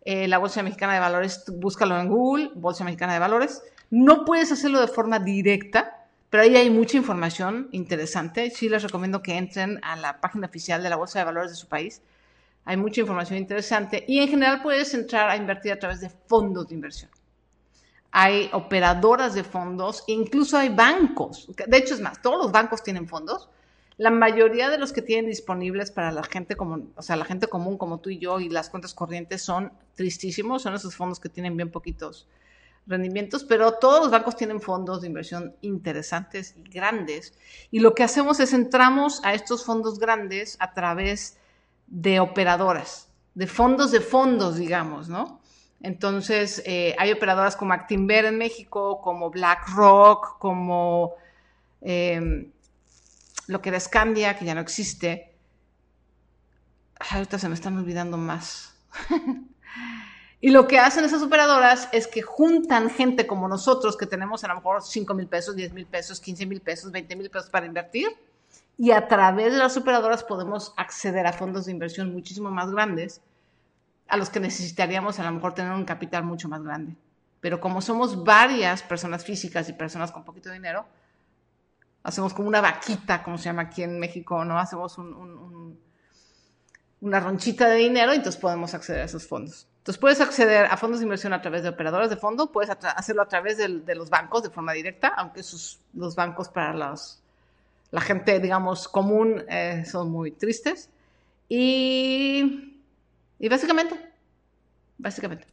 Eh, 0.04 0.26
la 0.26 0.38
Bolsa 0.38 0.62
Mexicana 0.62 0.94
de 0.94 1.00
Valores, 1.00 1.44
búscalo 1.46 1.98
en 1.98 2.08
Google, 2.08 2.50
Bolsa 2.54 2.82
Mexicana 2.82 3.12
de 3.12 3.20
Valores. 3.20 3.62
No 3.90 4.24
puedes 4.24 4.50
hacerlo 4.50 4.80
de 4.80 4.88
forma 4.88 5.18
directa, 5.18 6.06
pero 6.28 6.42
ahí 6.42 6.56
hay 6.56 6.70
mucha 6.70 6.96
información 6.96 7.68
interesante. 7.70 8.50
Sí 8.50 8.68
les 8.68 8.82
recomiendo 8.82 9.22
que 9.22 9.36
entren 9.36 9.78
a 9.82 9.96
la 9.96 10.20
página 10.20 10.48
oficial 10.48 10.82
de 10.82 10.90
la 10.90 10.96
Bolsa 10.96 11.20
de 11.20 11.26
Valores 11.26 11.52
de 11.52 11.56
su 11.56 11.68
país. 11.68 12.02
Hay 12.64 12.76
mucha 12.76 13.00
información 13.00 13.38
interesante 13.38 14.04
y 14.08 14.18
en 14.18 14.28
general 14.28 14.60
puedes 14.62 14.92
entrar 14.94 15.30
a 15.30 15.36
invertir 15.36 15.72
a 15.72 15.78
través 15.78 16.00
de 16.00 16.10
fondos 16.10 16.66
de 16.68 16.74
inversión. 16.74 17.10
Hay 18.16 18.48
operadoras 18.52 19.34
de 19.34 19.42
fondos, 19.44 20.04
incluso 20.06 20.56
hay 20.56 20.68
bancos. 20.68 21.48
De 21.66 21.76
hecho, 21.76 21.94
es 21.94 22.00
más, 22.00 22.22
todos 22.22 22.38
los 22.38 22.52
bancos 22.52 22.82
tienen 22.82 23.08
fondos 23.08 23.48
la 23.96 24.10
mayoría 24.10 24.70
de 24.70 24.78
los 24.78 24.92
que 24.92 25.02
tienen 25.02 25.26
disponibles 25.26 25.90
para 25.90 26.10
la 26.10 26.24
gente 26.24 26.56
común, 26.56 26.92
o 26.96 27.02
sea, 27.02 27.16
la 27.16 27.24
gente 27.24 27.46
común 27.46 27.78
como 27.78 28.00
tú 28.00 28.10
y 28.10 28.18
yo 28.18 28.40
y 28.40 28.48
las 28.48 28.68
cuentas 28.68 28.92
corrientes 28.92 29.42
son 29.42 29.72
tristísimos, 29.94 30.62
son 30.62 30.74
esos 30.74 30.96
fondos 30.96 31.20
que 31.20 31.28
tienen 31.28 31.56
bien 31.56 31.70
poquitos 31.70 32.26
rendimientos, 32.86 33.44
pero 33.44 33.74
todos 33.74 34.02
los 34.02 34.10
bancos 34.10 34.36
tienen 34.36 34.60
fondos 34.60 35.00
de 35.00 35.06
inversión 35.06 35.54
interesantes 35.62 36.54
y 36.56 36.68
grandes. 36.68 37.34
Y 37.70 37.78
lo 37.78 37.94
que 37.94 38.02
hacemos 38.02 38.40
es 38.40 38.52
entramos 38.52 39.24
a 39.24 39.32
estos 39.32 39.64
fondos 39.64 39.98
grandes 39.98 40.56
a 40.60 40.74
través 40.74 41.38
de 41.86 42.20
operadoras, 42.20 43.08
de 43.34 43.46
fondos 43.46 43.90
de 43.90 44.00
fondos, 44.00 44.56
digamos, 44.56 45.08
¿no? 45.08 45.40
Entonces, 45.80 46.62
eh, 46.64 46.94
hay 46.98 47.12
operadoras 47.12 47.56
como 47.56 47.74
Actinver 47.74 48.24
en 48.24 48.38
México, 48.38 49.00
como 49.02 49.30
BlackRock, 49.30 50.38
como... 50.38 51.14
Eh, 51.82 52.50
lo 53.46 53.60
que 53.60 53.68
era 53.68 53.80
Scandia, 53.80 54.36
que 54.36 54.44
ya 54.44 54.54
no 54.54 54.60
existe. 54.60 55.32
ahorita 56.98 57.38
se 57.38 57.48
me 57.48 57.54
están 57.54 57.76
olvidando 57.76 58.16
más. 58.16 58.74
y 60.40 60.50
lo 60.50 60.66
que 60.66 60.78
hacen 60.78 61.04
esas 61.04 61.22
operadoras 61.22 61.88
es 61.92 62.06
que 62.06 62.22
juntan 62.22 62.90
gente 62.90 63.26
como 63.26 63.48
nosotros, 63.48 63.96
que 63.96 64.06
tenemos 64.06 64.44
a 64.44 64.48
lo 64.48 64.56
mejor 64.56 64.82
5 64.82 65.14
mil 65.14 65.26
pesos, 65.26 65.56
10 65.56 65.72
mil 65.72 65.86
pesos, 65.86 66.20
15 66.20 66.46
mil 66.46 66.60
pesos, 66.60 66.90
20 66.92 67.16
mil 67.16 67.30
pesos 67.30 67.50
para 67.50 67.66
invertir. 67.66 68.08
Y 68.76 68.90
a 68.90 69.06
través 69.06 69.52
de 69.52 69.58
las 69.58 69.76
operadoras 69.76 70.24
podemos 70.24 70.74
acceder 70.76 71.26
a 71.26 71.32
fondos 71.32 71.66
de 71.66 71.72
inversión 71.72 72.12
muchísimo 72.12 72.50
más 72.50 72.72
grandes, 72.72 73.20
a 74.08 74.16
los 74.16 74.30
que 74.30 74.40
necesitaríamos 74.40 75.18
a 75.18 75.24
lo 75.24 75.32
mejor 75.32 75.54
tener 75.54 75.72
un 75.72 75.84
capital 75.84 76.24
mucho 76.24 76.48
más 76.48 76.62
grande. 76.62 76.96
Pero 77.40 77.60
como 77.60 77.80
somos 77.80 78.24
varias 78.24 78.82
personas 78.82 79.24
físicas 79.24 79.68
y 79.68 79.72
personas 79.74 80.12
con 80.12 80.24
poquito 80.24 80.50
dinero, 80.50 80.86
hacemos 82.02 82.32
como 82.32 82.48
una 82.48 82.60
vaquita, 82.60 83.22
como 83.22 83.38
se 83.38 83.44
llama 83.44 83.62
aquí 83.62 83.82
en 83.82 83.98
México, 83.98 84.44
¿no? 84.44 84.58
Hacemos 84.58 84.96
una 87.00 87.20
ronchita 87.20 87.68
de 87.68 87.76
dinero 87.76 88.12
y 88.12 88.16
entonces 88.16 88.40
podemos 88.40 88.72
acceder 88.74 89.02
a 89.02 89.04
esos 89.04 89.26
fondos. 89.26 89.66
Entonces 89.78 90.00
puedes 90.00 90.20
acceder 90.22 90.64
a 90.64 90.76
fondos 90.78 91.00
de 91.00 91.04
inversión 91.04 91.34
a 91.34 91.42
través 91.42 91.62
de 91.62 91.68
operadoras 91.68 92.08
de 92.08 92.16
fondo, 92.16 92.50
puedes 92.50 92.70
hacerlo 92.70 93.20
a 93.20 93.28
través 93.28 93.58
de, 93.58 93.94
los 93.94 94.08
bancos 94.08 94.42
de 94.42 94.48
forma 94.48 94.72
directa, 94.72 95.08
aunque 95.08 95.42
los 95.92 96.14
bancos 96.14 96.48
para 96.48 96.72
los, 96.72 97.20
la 97.90 98.00
gente, 98.00 98.40
digamos, 98.40 98.88
común 98.88 99.44
eh, 99.48 99.84
son 99.84 100.10
muy 100.10 100.30
tristes. 100.30 100.88
Y, 101.48 102.73
y 103.38 103.48
básicamente, 103.48 103.94
básicamente. 104.98 105.46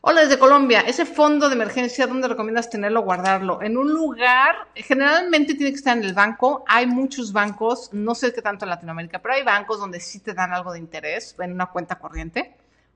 Hola 0.00 0.20
desde 0.20 0.38
Colombia, 0.38 0.82
ese 0.82 1.04
fondo 1.04 1.48
de 1.48 1.56
emergencia, 1.56 2.06
¿dónde 2.06 2.28
recomiendas 2.28 2.70
tenerlo, 2.70 3.02
guardarlo? 3.02 3.60
En 3.62 3.76
un 3.76 3.92
lugar, 3.92 4.54
generalmente 4.76 5.54
tiene 5.54 5.72
que 5.72 5.76
estar 5.76 5.98
en 5.98 6.04
el 6.04 6.14
banco. 6.14 6.64
Hay 6.68 6.86
muchos 6.86 7.32
bancos, 7.32 7.90
no 7.92 8.14
sé 8.14 8.32
qué 8.32 8.40
tanto 8.40 8.64
en 8.64 8.70
Latinoamérica, 8.70 9.20
pero 9.20 9.34
hay 9.34 9.42
bancos 9.42 9.80
donde 9.80 9.98
sí 9.98 10.20
te 10.20 10.34
dan 10.34 10.52
algo 10.52 10.72
de 10.72 10.78
interés 10.78 11.34
en 11.40 11.52
una 11.52 11.66
cuenta 11.66 11.98
corriente. 11.98 12.54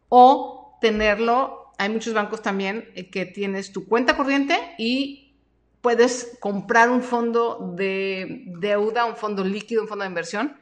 O 0.09 0.79
tenerlo, 0.81 1.73
hay 1.77 1.89
muchos 1.89 2.15
bancos 2.15 2.41
también 2.41 2.89
eh, 2.95 3.11
que 3.11 3.27
tienes 3.27 3.73
tu 3.73 3.89
cuenta 3.89 4.17
corriente 4.17 4.57
y 4.79 5.35
puedes 5.81 6.39
comprar 6.39 6.89
un 6.89 7.03
fondo 7.03 7.73
de 7.75 8.45
deuda, 8.61 9.07
un 9.07 9.17
fondo 9.17 9.43
líquido, 9.43 9.83
un 9.83 9.89
fondo 9.89 10.05
de 10.05 10.09
inversión 10.09 10.57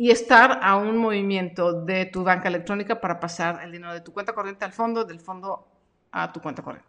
y 0.00 0.10
estar 0.10 0.60
a 0.62 0.76
un 0.76 0.96
movimiento 0.96 1.74
de 1.74 2.06
tu 2.06 2.24
banca 2.24 2.48
electrónica 2.48 3.02
para 3.02 3.20
pasar 3.20 3.60
el 3.62 3.70
dinero 3.70 3.92
de 3.92 4.00
tu 4.00 4.14
cuenta 4.14 4.32
corriente 4.32 4.64
al 4.64 4.72
fondo, 4.72 5.04
del 5.04 5.20
fondo 5.20 5.68
a 6.10 6.32
tu 6.32 6.40
cuenta 6.40 6.62
corriente. 6.62 6.88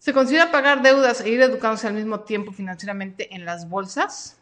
¿Se 0.00 0.12
considera 0.12 0.50
pagar 0.50 0.82
deudas 0.82 1.20
e 1.20 1.28
ir 1.28 1.40
educándose 1.42 1.86
al 1.86 1.94
mismo 1.94 2.22
tiempo 2.22 2.50
financieramente 2.50 3.32
en 3.36 3.44
las 3.44 3.68
bolsas? 3.68 4.40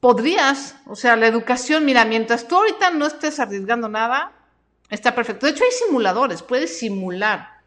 Podrías, 0.00 0.76
o 0.84 0.96
sea, 0.96 1.16
la 1.16 1.26
educación, 1.26 1.86
mira, 1.86 2.04
mientras 2.04 2.46
tú 2.46 2.56
ahorita 2.56 2.90
no 2.90 3.06
estés 3.06 3.40
arriesgando 3.40 3.88
nada, 3.88 4.32
está 4.90 5.14
perfecto. 5.14 5.46
De 5.46 5.52
hecho, 5.52 5.64
hay 5.64 5.70
simuladores, 5.70 6.42
puedes 6.42 6.78
simular 6.78 7.62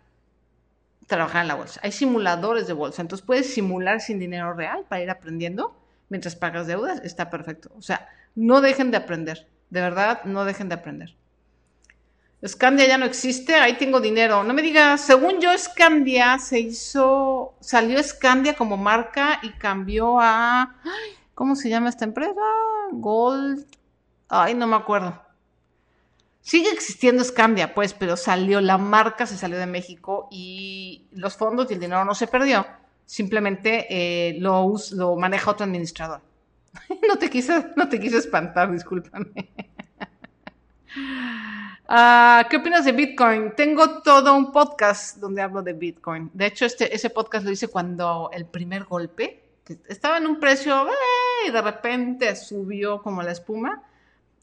trabajar 1.07 1.41
en 1.41 1.47
la 1.47 1.55
bolsa. 1.55 1.79
Hay 1.81 1.91
simuladores 1.91 2.67
de 2.67 2.73
bolsa, 2.73 3.01
entonces 3.01 3.25
puedes 3.25 3.51
simular 3.51 4.01
sin 4.01 4.19
dinero 4.19 4.53
real 4.53 4.85
para 4.87 5.01
ir 5.01 5.09
aprendiendo 5.09 5.75
mientras 6.13 6.35
pagas 6.35 6.67
deudas, 6.67 7.01
está 7.03 7.31
perfecto. 7.31 7.71
O 7.75 7.81
sea, 7.81 8.07
no 8.35 8.61
dejen 8.61 8.91
de 8.91 8.97
aprender, 8.97 9.47
de 9.71 9.81
verdad, 9.81 10.23
no 10.25 10.45
dejen 10.45 10.69
de 10.69 10.75
aprender. 10.75 11.15
Scandia 12.45 12.87
ya 12.87 12.99
no 12.99 13.05
existe, 13.05 13.55
ahí 13.55 13.79
tengo 13.79 13.99
dinero. 13.99 14.43
No 14.43 14.53
me 14.53 14.61
digas, 14.61 15.01
según 15.01 15.41
yo, 15.41 15.57
Scandia 15.57 16.37
se 16.37 16.59
hizo, 16.59 17.55
salió 17.61 18.03
Scandia 18.03 18.55
como 18.55 18.77
marca 18.77 19.39
y 19.41 19.49
cambió 19.53 20.19
a, 20.21 20.75
¿cómo 21.33 21.55
se 21.55 21.69
llama 21.69 21.89
esta 21.89 22.05
empresa? 22.05 22.41
Gold, 22.91 23.65
ay, 24.29 24.53
no 24.53 24.67
me 24.67 24.75
acuerdo. 24.75 25.19
Sigue 26.41 26.69
existiendo 26.69 27.23
Scandia, 27.23 27.73
pues, 27.73 27.95
pero 27.95 28.17
salió, 28.17 28.61
la 28.61 28.77
marca 28.77 29.25
se 29.25 29.35
salió 29.35 29.57
de 29.57 29.65
México 29.65 30.27
y 30.29 31.07
los 31.11 31.37
fondos 31.37 31.71
y 31.71 31.73
el 31.73 31.79
dinero 31.79 32.05
no 32.05 32.13
se 32.13 32.27
perdió 32.27 32.67
simplemente 33.05 33.87
eh, 33.89 34.37
lo, 34.39 34.73
lo 34.93 35.15
maneja 35.15 35.51
otro 35.51 35.65
administrador. 35.65 36.21
no, 37.07 37.17
te 37.17 37.29
quise, 37.29 37.67
no 37.75 37.87
te 37.89 37.99
quise 37.99 38.17
espantar, 38.17 38.71
discúlpame. 38.71 39.49
Ah, 41.95 42.47
¿Qué 42.49 42.57
opinas 42.57 42.85
de 42.85 42.91
Bitcoin? 42.93 43.53
Tengo 43.55 44.01
todo 44.01 44.35
un 44.35 44.51
podcast 44.51 45.17
donde 45.17 45.41
hablo 45.41 45.61
de 45.61 45.73
Bitcoin. 45.73 46.31
De 46.33 46.45
hecho, 46.45 46.65
este, 46.65 46.95
ese 46.95 47.09
podcast 47.09 47.45
lo 47.45 47.51
hice 47.51 47.67
cuando 47.67 48.29
el 48.31 48.45
primer 48.45 48.85
golpe, 48.85 49.43
estaba 49.87 50.17
en 50.17 50.27
un 50.27 50.39
precio 50.39 50.87
eh, 50.87 51.47
y 51.47 51.51
de 51.51 51.61
repente 51.61 52.35
subió 52.35 53.01
como 53.01 53.21
la 53.21 53.31
espuma. 53.31 53.83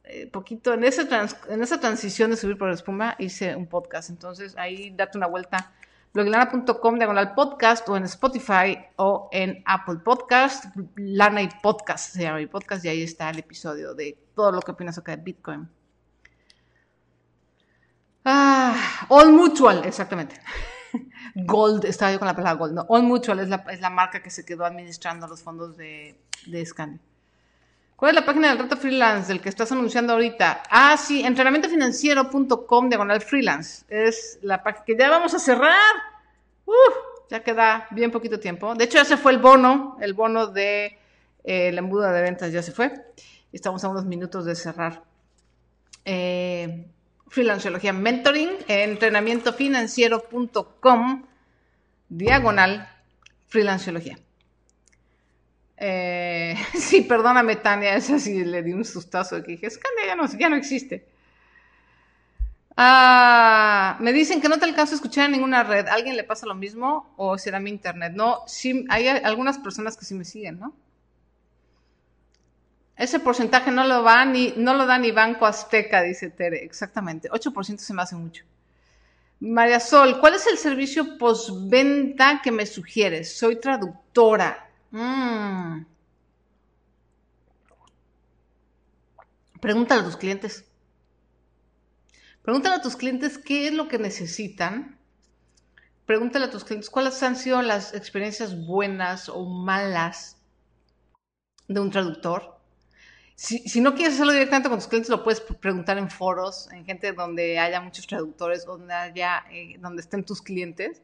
eh, 0.04 0.26
poquito, 0.26 0.74
en, 0.74 0.84
ese 0.84 1.08
en 1.48 1.62
esa 1.62 1.80
transición 1.80 2.30
de 2.30 2.36
subir 2.36 2.58
por 2.58 2.68
la 2.68 2.74
espuma, 2.74 3.16
hice 3.18 3.54
un 3.56 3.66
podcast. 3.66 4.10
Entonces 4.10 4.56
ahí 4.56 4.90
date 4.90 5.18
una 5.18 5.26
vuelta. 5.26 5.72
blogilana.com 6.12 6.98
diagonal 6.98 7.34
podcast 7.34 7.88
o 7.88 7.96
en 7.96 8.04
Spotify 8.04 8.78
o 8.96 9.28
en 9.32 9.62
Apple 9.66 9.96
Podcast. 10.04 10.66
Lana 10.96 11.42
y 11.42 11.48
Podcast 11.62 12.14
se 12.14 12.22
llama 12.22 12.38
mi 12.38 12.46
podcast 12.46 12.84
y 12.84 12.88
ahí 12.88 13.02
está 13.02 13.30
el 13.30 13.38
episodio 13.38 13.94
de 13.94 14.18
todo 14.34 14.52
lo 14.52 14.60
que 14.60 14.72
opinas 14.72 14.94
acerca 14.94 15.16
de 15.16 15.22
Bitcoin. 15.22 15.68
Ah, 18.24 19.06
All 19.08 19.32
Mutual, 19.32 19.84
exactamente. 19.84 20.40
Gold, 21.34 21.84
estaba 21.84 22.12
yo 22.12 22.18
con 22.18 22.26
la 22.26 22.34
palabra 22.34 22.58
Gold. 22.58 22.74
No, 22.74 22.86
All 22.88 23.02
Mutual 23.02 23.38
es 23.40 23.48
la, 23.48 23.90
marca 23.90 24.22
que 24.22 24.30
se 24.30 24.44
quedó 24.44 24.64
administrando 24.64 25.26
los 25.26 25.42
fondos 25.42 25.76
de, 25.76 26.20
de 26.46 26.66
Scandi. 26.66 27.00
¿Cuál 28.00 28.10
es 28.12 28.14
la 28.14 28.24
página 28.24 28.48
del 28.48 28.58
reto 28.58 28.78
freelance 28.78 29.28
del 29.28 29.42
que 29.42 29.50
estás 29.50 29.70
anunciando 29.72 30.14
ahorita? 30.14 30.62
Ah, 30.70 30.96
sí, 30.96 31.22
entrenamientofinanciero.com 31.22 32.88
diagonal 32.88 33.20
freelance. 33.20 33.84
Es 33.90 34.38
la 34.40 34.62
página 34.62 34.84
que 34.86 34.96
ya 34.96 35.10
vamos 35.10 35.34
a 35.34 35.38
cerrar. 35.38 35.76
Uf, 36.64 36.94
ya 37.28 37.42
queda 37.42 37.86
bien 37.90 38.10
poquito 38.10 38.40
tiempo. 38.40 38.74
De 38.74 38.84
hecho, 38.84 38.96
ya 38.96 39.04
se 39.04 39.18
fue 39.18 39.32
el 39.32 39.38
bono, 39.38 39.98
el 40.00 40.14
bono 40.14 40.46
de 40.46 40.96
eh, 41.44 41.68
el 41.68 41.76
embudo 41.76 42.10
de 42.10 42.22
ventas 42.22 42.50
ya 42.50 42.62
se 42.62 42.72
fue. 42.72 42.90
Estamos 43.52 43.84
a 43.84 43.90
unos 43.90 44.06
minutos 44.06 44.46
de 44.46 44.54
cerrar. 44.54 45.02
Eh, 46.06 46.86
Freelanceología 47.28 47.92
Mentoring, 47.92 48.48
entrenamientofinanciero.com, 48.66 51.26
diagonal, 52.08 52.88
Freelanceología. 53.46 54.16
Eh, 55.82 56.54
sí, 56.78 57.00
perdóname, 57.00 57.56
Tania, 57.56 57.96
es 57.96 58.10
así, 58.10 58.44
le 58.44 58.62
di 58.62 58.72
un 58.72 58.84
sustazo 58.84 59.42
que 59.42 59.52
dije, 59.52 59.70
Scandia 59.70 60.06
ya 60.06 60.14
no, 60.14 60.26
ya 60.38 60.48
no 60.50 60.56
existe. 60.56 61.08
Ah, 62.76 63.96
me 64.00 64.12
dicen 64.12 64.40
que 64.40 64.48
no 64.48 64.58
te 64.58 64.64
alcanzo 64.66 64.94
a 64.94 64.96
escuchar 64.96 65.26
en 65.26 65.32
ninguna 65.32 65.62
red. 65.64 65.86
¿Alguien 65.88 66.16
le 66.16 66.24
pasa 66.24 66.46
lo 66.46 66.54
mismo 66.54 67.12
o 67.16 67.36
será 67.36 67.60
mi 67.60 67.70
internet? 67.70 68.12
No, 68.14 68.40
sí, 68.46 68.86
hay 68.88 69.08
algunas 69.08 69.58
personas 69.58 69.96
que 69.96 70.04
sí 70.04 70.14
me 70.14 70.24
siguen, 70.24 70.60
¿no? 70.60 70.74
Ese 72.96 73.18
porcentaje 73.18 73.70
no 73.70 73.84
lo, 73.84 74.02
va 74.02 74.24
ni, 74.24 74.54
no 74.56 74.74
lo 74.74 74.86
da 74.86 74.98
ni 74.98 75.10
Banco 75.10 75.46
Azteca, 75.46 76.02
dice 76.02 76.30
Tere. 76.30 76.64
Exactamente. 76.64 77.30
8% 77.30 77.78
se 77.78 77.94
me 77.94 78.02
hace 78.02 78.14
mucho. 78.16 78.44
María 79.40 79.80
Sol, 79.80 80.20
¿cuál 80.20 80.34
es 80.34 80.46
el 80.46 80.58
servicio 80.58 81.16
postventa 81.18 82.40
que 82.42 82.52
me 82.52 82.66
sugieres? 82.66 83.36
Soy 83.36 83.56
traductora. 83.56 84.69
Mm. 84.90 85.86
Pregúntale 89.60 90.00
a 90.00 90.04
tus 90.04 90.16
clientes. 90.16 90.64
Pregúntale 92.42 92.76
a 92.76 92.82
tus 92.82 92.96
clientes 92.96 93.38
qué 93.38 93.68
es 93.68 93.74
lo 93.74 93.88
que 93.88 93.98
necesitan. 93.98 94.98
Pregúntale 96.06 96.46
a 96.46 96.50
tus 96.50 96.64
clientes 96.64 96.90
cuáles 96.90 97.22
han 97.22 97.36
sido 97.36 97.62
las 97.62 97.94
experiencias 97.94 98.66
buenas 98.66 99.28
o 99.28 99.44
malas 99.44 100.38
de 101.68 101.80
un 101.80 101.90
traductor 101.90 102.60
si, 103.40 103.80
no 103.80 103.94
quieres 103.94 104.14
hacerlo 104.14 104.34
directamente 104.34 104.68
con 104.68 104.78
tus 104.78 104.86
clientes, 104.86 105.08
lo 105.08 105.24
puedes 105.24 105.40
preguntar 105.40 105.96
en 105.96 106.10
foros, 106.10 106.70
en 106.72 106.84
gente 106.84 107.12
donde 107.12 107.58
haya 107.58 107.80
muchos 107.80 108.06
traductores, 108.06 108.66
donde 108.66 108.92
haya, 108.92 109.44
eh, 109.50 109.76
donde 109.78 110.02
estén 110.02 110.26
tus 110.26 110.42
clientes. 110.42 111.00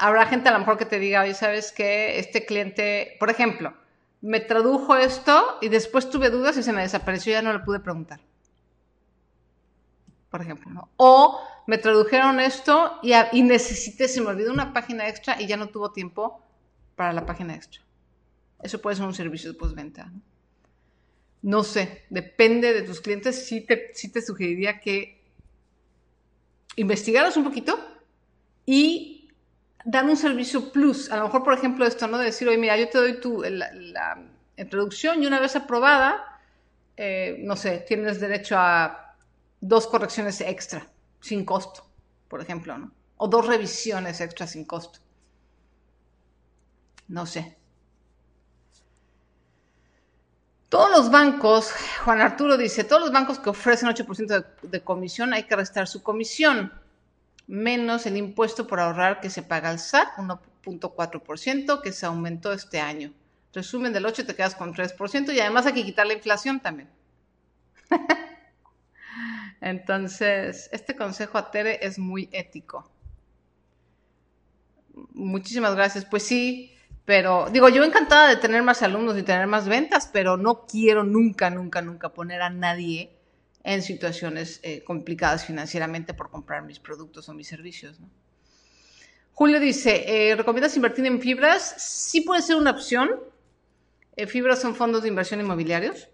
Habrá 0.00 0.26
gente 0.26 0.48
a 0.48 0.52
lo 0.52 0.58
mejor 0.58 0.78
que 0.78 0.86
te 0.86 0.98
diga, 0.98 1.22
oye, 1.22 1.34
¿sabes 1.34 1.72
qué? 1.72 2.18
Este 2.18 2.46
cliente, 2.46 3.16
por 3.20 3.30
ejemplo, 3.30 3.74
me 4.20 4.40
tradujo 4.40 4.96
esto 4.96 5.58
y 5.60 5.68
después 5.68 6.10
tuve 6.10 6.30
dudas 6.30 6.56
y 6.56 6.62
se 6.62 6.72
me 6.72 6.82
desapareció 6.82 7.32
ya 7.32 7.42
no 7.42 7.52
le 7.52 7.60
pude 7.60 7.80
preguntar. 7.80 8.20
Por 10.30 10.42
ejemplo. 10.42 10.88
O 10.96 11.40
me 11.66 11.78
tradujeron 11.78 12.40
esto 12.40 12.98
y, 13.02 13.12
y 13.32 13.42
necesité, 13.42 14.08
se 14.08 14.20
me 14.20 14.28
olvidó 14.28 14.52
una 14.52 14.72
página 14.72 15.08
extra 15.08 15.40
y 15.40 15.46
ya 15.46 15.56
no 15.56 15.68
tuvo 15.68 15.92
tiempo 15.92 16.42
para 16.96 17.12
la 17.12 17.26
página 17.26 17.54
extra. 17.54 17.82
Eso 18.62 18.80
puede 18.80 18.96
ser 18.96 19.06
un 19.06 19.14
servicio 19.14 19.52
de 19.52 19.58
postventa. 19.58 20.06
¿no? 20.06 20.20
No 21.42 21.64
sé, 21.64 22.04
depende 22.10 22.72
de 22.72 22.82
tus 22.82 23.00
clientes. 23.00 23.46
Sí 23.46 23.62
te, 23.62 23.76
te 23.76 24.22
sugeriría 24.22 24.80
que 24.80 25.22
investigaras 26.76 27.36
un 27.36 27.44
poquito 27.44 27.78
y 28.66 29.19
dar 29.84 30.04
un 30.04 30.16
servicio 30.16 30.72
plus. 30.72 31.10
A 31.10 31.16
lo 31.16 31.24
mejor, 31.24 31.42
por 31.42 31.54
ejemplo, 31.54 31.86
esto, 31.86 32.06
¿no? 32.06 32.18
De 32.18 32.26
decir, 32.26 32.48
oye, 32.48 32.58
mira, 32.58 32.76
yo 32.76 32.88
te 32.88 32.98
doy 32.98 33.20
tu, 33.20 33.42
la, 33.42 34.18
introducción 34.56 35.22
y 35.22 35.26
una 35.26 35.40
vez 35.40 35.56
aprobada, 35.56 36.40
eh, 36.96 37.38
no 37.40 37.56
sé, 37.56 37.78
tienes 37.88 38.20
derecho 38.20 38.56
a 38.58 39.16
dos 39.60 39.86
correcciones 39.86 40.40
extra, 40.42 40.86
sin 41.20 41.44
costo, 41.44 41.86
por 42.28 42.42
ejemplo, 42.42 42.76
¿no? 42.76 42.92
O 43.16 43.28
dos 43.28 43.46
revisiones 43.46 44.20
extra 44.20 44.46
sin 44.46 44.64
costo. 44.64 44.98
No 47.08 47.26
sé. 47.26 47.56
Todos 50.70 50.88
los 50.90 51.10
bancos, 51.10 51.72
Juan 52.04 52.20
Arturo 52.20 52.56
dice, 52.56 52.84
todos 52.84 53.02
los 53.02 53.10
bancos 53.10 53.40
que 53.40 53.50
ofrecen 53.50 53.88
8% 53.88 54.46
de, 54.62 54.80
comisión 54.82 55.34
hay 55.34 55.42
que 55.42 55.56
restar 55.56 55.88
su 55.88 56.00
comisión, 56.00 56.72
menos 57.50 58.06
el 58.06 58.16
impuesto 58.16 58.68
por 58.68 58.78
ahorrar 58.78 59.20
que 59.20 59.28
se 59.28 59.42
paga 59.42 59.70
al 59.70 59.80
SAT, 59.80 60.08
1.4%, 60.18 61.82
que 61.82 61.90
se 61.92 62.06
aumentó 62.06 62.52
este 62.52 62.78
año. 62.78 63.12
Resumen 63.52 63.92
del 63.92 64.06
8 64.06 64.24
te 64.24 64.36
quedas 64.36 64.54
con 64.54 64.72
3% 64.72 65.34
y 65.34 65.40
además 65.40 65.66
hay 65.66 65.72
que 65.72 65.84
quitar 65.84 66.06
la 66.06 66.14
inflación 66.14 66.60
también. 66.60 66.88
Entonces, 69.60 70.70
este 70.70 70.94
consejo 70.94 71.38
a 71.38 71.50
Tere 71.50 71.84
es 71.84 71.98
muy 71.98 72.28
ético. 72.30 72.88
Muchísimas 75.12 75.74
gracias. 75.74 76.04
Pues 76.04 76.22
sí, 76.22 76.72
pero 77.04 77.50
digo, 77.50 77.68
yo 77.68 77.82
encantada 77.82 78.28
de 78.28 78.36
tener 78.36 78.62
más 78.62 78.80
alumnos 78.82 79.18
y 79.18 79.24
tener 79.24 79.48
más 79.48 79.66
ventas, 79.66 80.08
pero 80.12 80.36
no 80.36 80.66
quiero 80.66 81.02
nunca, 81.02 81.50
nunca, 81.50 81.82
nunca 81.82 82.10
poner 82.10 82.42
a 82.42 82.50
nadie 82.50 83.19
en 83.62 83.82
situaciones 83.82 84.60
eh, 84.62 84.82
complicadas 84.84 85.44
financieramente 85.44 86.14
por 86.14 86.30
comprar 86.30 86.62
mis 86.62 86.78
productos 86.78 87.28
o 87.28 87.34
mis 87.34 87.48
servicios. 87.48 87.98
Julio 89.32 89.60
dice, 89.60 90.30
eh, 90.30 90.36
¿recomiendas 90.36 90.76
invertir 90.76 91.06
en 91.06 91.20
fibras? 91.20 91.74
Sí 91.78 92.22
puede 92.22 92.42
ser 92.42 92.56
una 92.56 92.70
opción. 92.70 93.20
Eh, 94.16 94.26
fibras 94.26 94.60
son 94.60 94.74
fondos 94.74 95.02
de 95.02 95.08
inversión 95.08 95.40
inmobiliarios. 95.40 96.08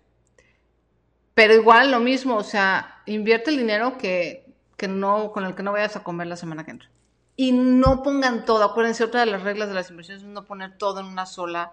Pero 1.34 1.54
igual 1.54 1.90
lo 1.90 2.00
mismo, 2.00 2.36
o 2.36 2.44
sea, 2.44 3.02
invierte 3.06 3.50
el 3.50 3.58
dinero 3.58 3.98
que, 3.98 4.46
que 4.76 4.88
no, 4.88 5.32
con 5.32 5.44
el 5.44 5.54
que 5.54 5.62
no 5.62 5.72
vayas 5.72 5.96
a 5.96 6.02
comer 6.02 6.26
la 6.28 6.36
semana 6.36 6.64
que 6.64 6.70
entra 6.70 6.88
y 7.36 7.52
no 7.52 8.02
pongan 8.02 8.44
todo. 8.44 8.64
Acuérdense, 8.64 9.04
otra 9.04 9.20
de 9.20 9.26
las 9.26 9.42
reglas 9.42 9.68
de 9.68 9.74
las 9.74 9.90
inversiones 9.90 10.22
es 10.22 10.28
no 10.28 10.44
poner 10.44 10.76
todo 10.78 11.00
en 11.00 11.06
una 11.06 11.26
sola 11.26 11.72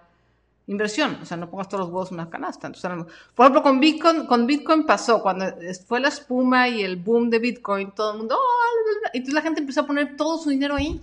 inversión. 0.66 1.18
O 1.22 1.26
sea, 1.26 1.36
no 1.36 1.50
pongas 1.50 1.68
todos 1.68 1.84
los 1.84 1.88
huevos 1.88 2.10
en 2.10 2.14
una 2.14 2.30
canasta. 2.30 2.70
por 3.34 3.46
ejemplo, 3.46 3.62
con 3.62 3.80
Bitcoin, 3.80 4.26
con 4.26 4.46
Bitcoin 4.46 4.86
pasó, 4.86 5.22
cuando 5.22 5.46
fue 5.86 6.00
la 6.00 6.08
espuma 6.08 6.68
y 6.68 6.82
el 6.82 6.96
boom 6.96 7.30
de 7.30 7.38
Bitcoin, 7.38 7.92
todo 7.92 8.12
el 8.12 8.18
mundo, 8.18 8.36
oh, 8.38 9.10
y 9.12 9.18
entonces 9.18 9.34
la 9.34 9.42
gente 9.42 9.60
empezó 9.60 9.82
a 9.82 9.86
poner 9.86 10.16
todo 10.16 10.38
su 10.38 10.50
dinero 10.50 10.76
ahí. 10.76 11.00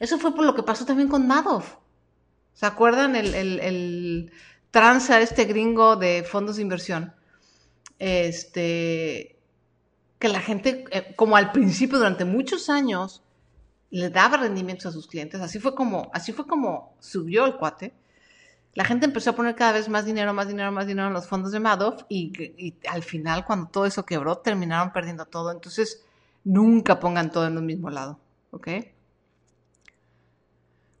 Eso 0.00 0.18
fue 0.18 0.34
por 0.34 0.44
lo 0.44 0.54
que 0.54 0.62
pasó 0.62 0.84
también 0.84 1.08
con 1.08 1.26
Madoff. 1.26 1.76
¿Se 2.54 2.66
acuerdan 2.66 3.16
el, 3.16 3.34
el, 3.34 3.60
el 3.60 4.32
tranza 4.70 5.20
este 5.20 5.44
gringo 5.44 5.96
de 5.96 6.24
fondos 6.24 6.56
de 6.56 6.62
inversión? 6.62 7.14
Este, 7.98 9.38
que 10.18 10.28
la 10.28 10.40
gente, 10.40 10.84
eh, 10.90 11.14
como 11.16 11.36
al 11.36 11.52
principio, 11.52 11.98
durante 11.98 12.24
muchos 12.24 12.68
años, 12.70 13.22
le 13.90 14.10
daba 14.10 14.38
rendimientos 14.38 14.86
a 14.86 14.92
sus 14.92 15.06
clientes. 15.06 15.40
Así 15.40 15.58
fue 15.58 15.74
como, 15.74 16.10
así 16.12 16.32
fue 16.32 16.46
como 16.46 16.96
subió 17.00 17.46
el 17.46 17.56
cuate. 17.56 17.94
La 18.76 18.84
gente 18.84 19.06
empezó 19.06 19.30
a 19.30 19.34
poner 19.34 19.56
cada 19.56 19.72
vez 19.72 19.88
más 19.88 20.04
dinero, 20.04 20.34
más 20.34 20.48
dinero, 20.48 20.70
más 20.70 20.86
dinero 20.86 21.08
en 21.08 21.14
los 21.14 21.26
fondos 21.26 21.50
de 21.50 21.60
Madoff 21.60 22.02
y, 22.10 22.74
al 22.86 23.02
final, 23.02 23.46
cuando 23.46 23.70
todo 23.70 23.86
eso 23.86 24.04
quebró, 24.04 24.36
terminaron 24.36 24.92
perdiendo 24.92 25.24
todo. 25.24 25.50
Entonces, 25.50 26.04
nunca 26.44 27.00
pongan 27.00 27.32
todo 27.32 27.46
en 27.46 27.56
un 27.56 27.64
mismo 27.64 27.88
lado, 27.88 28.20
¿ok? 28.50 28.68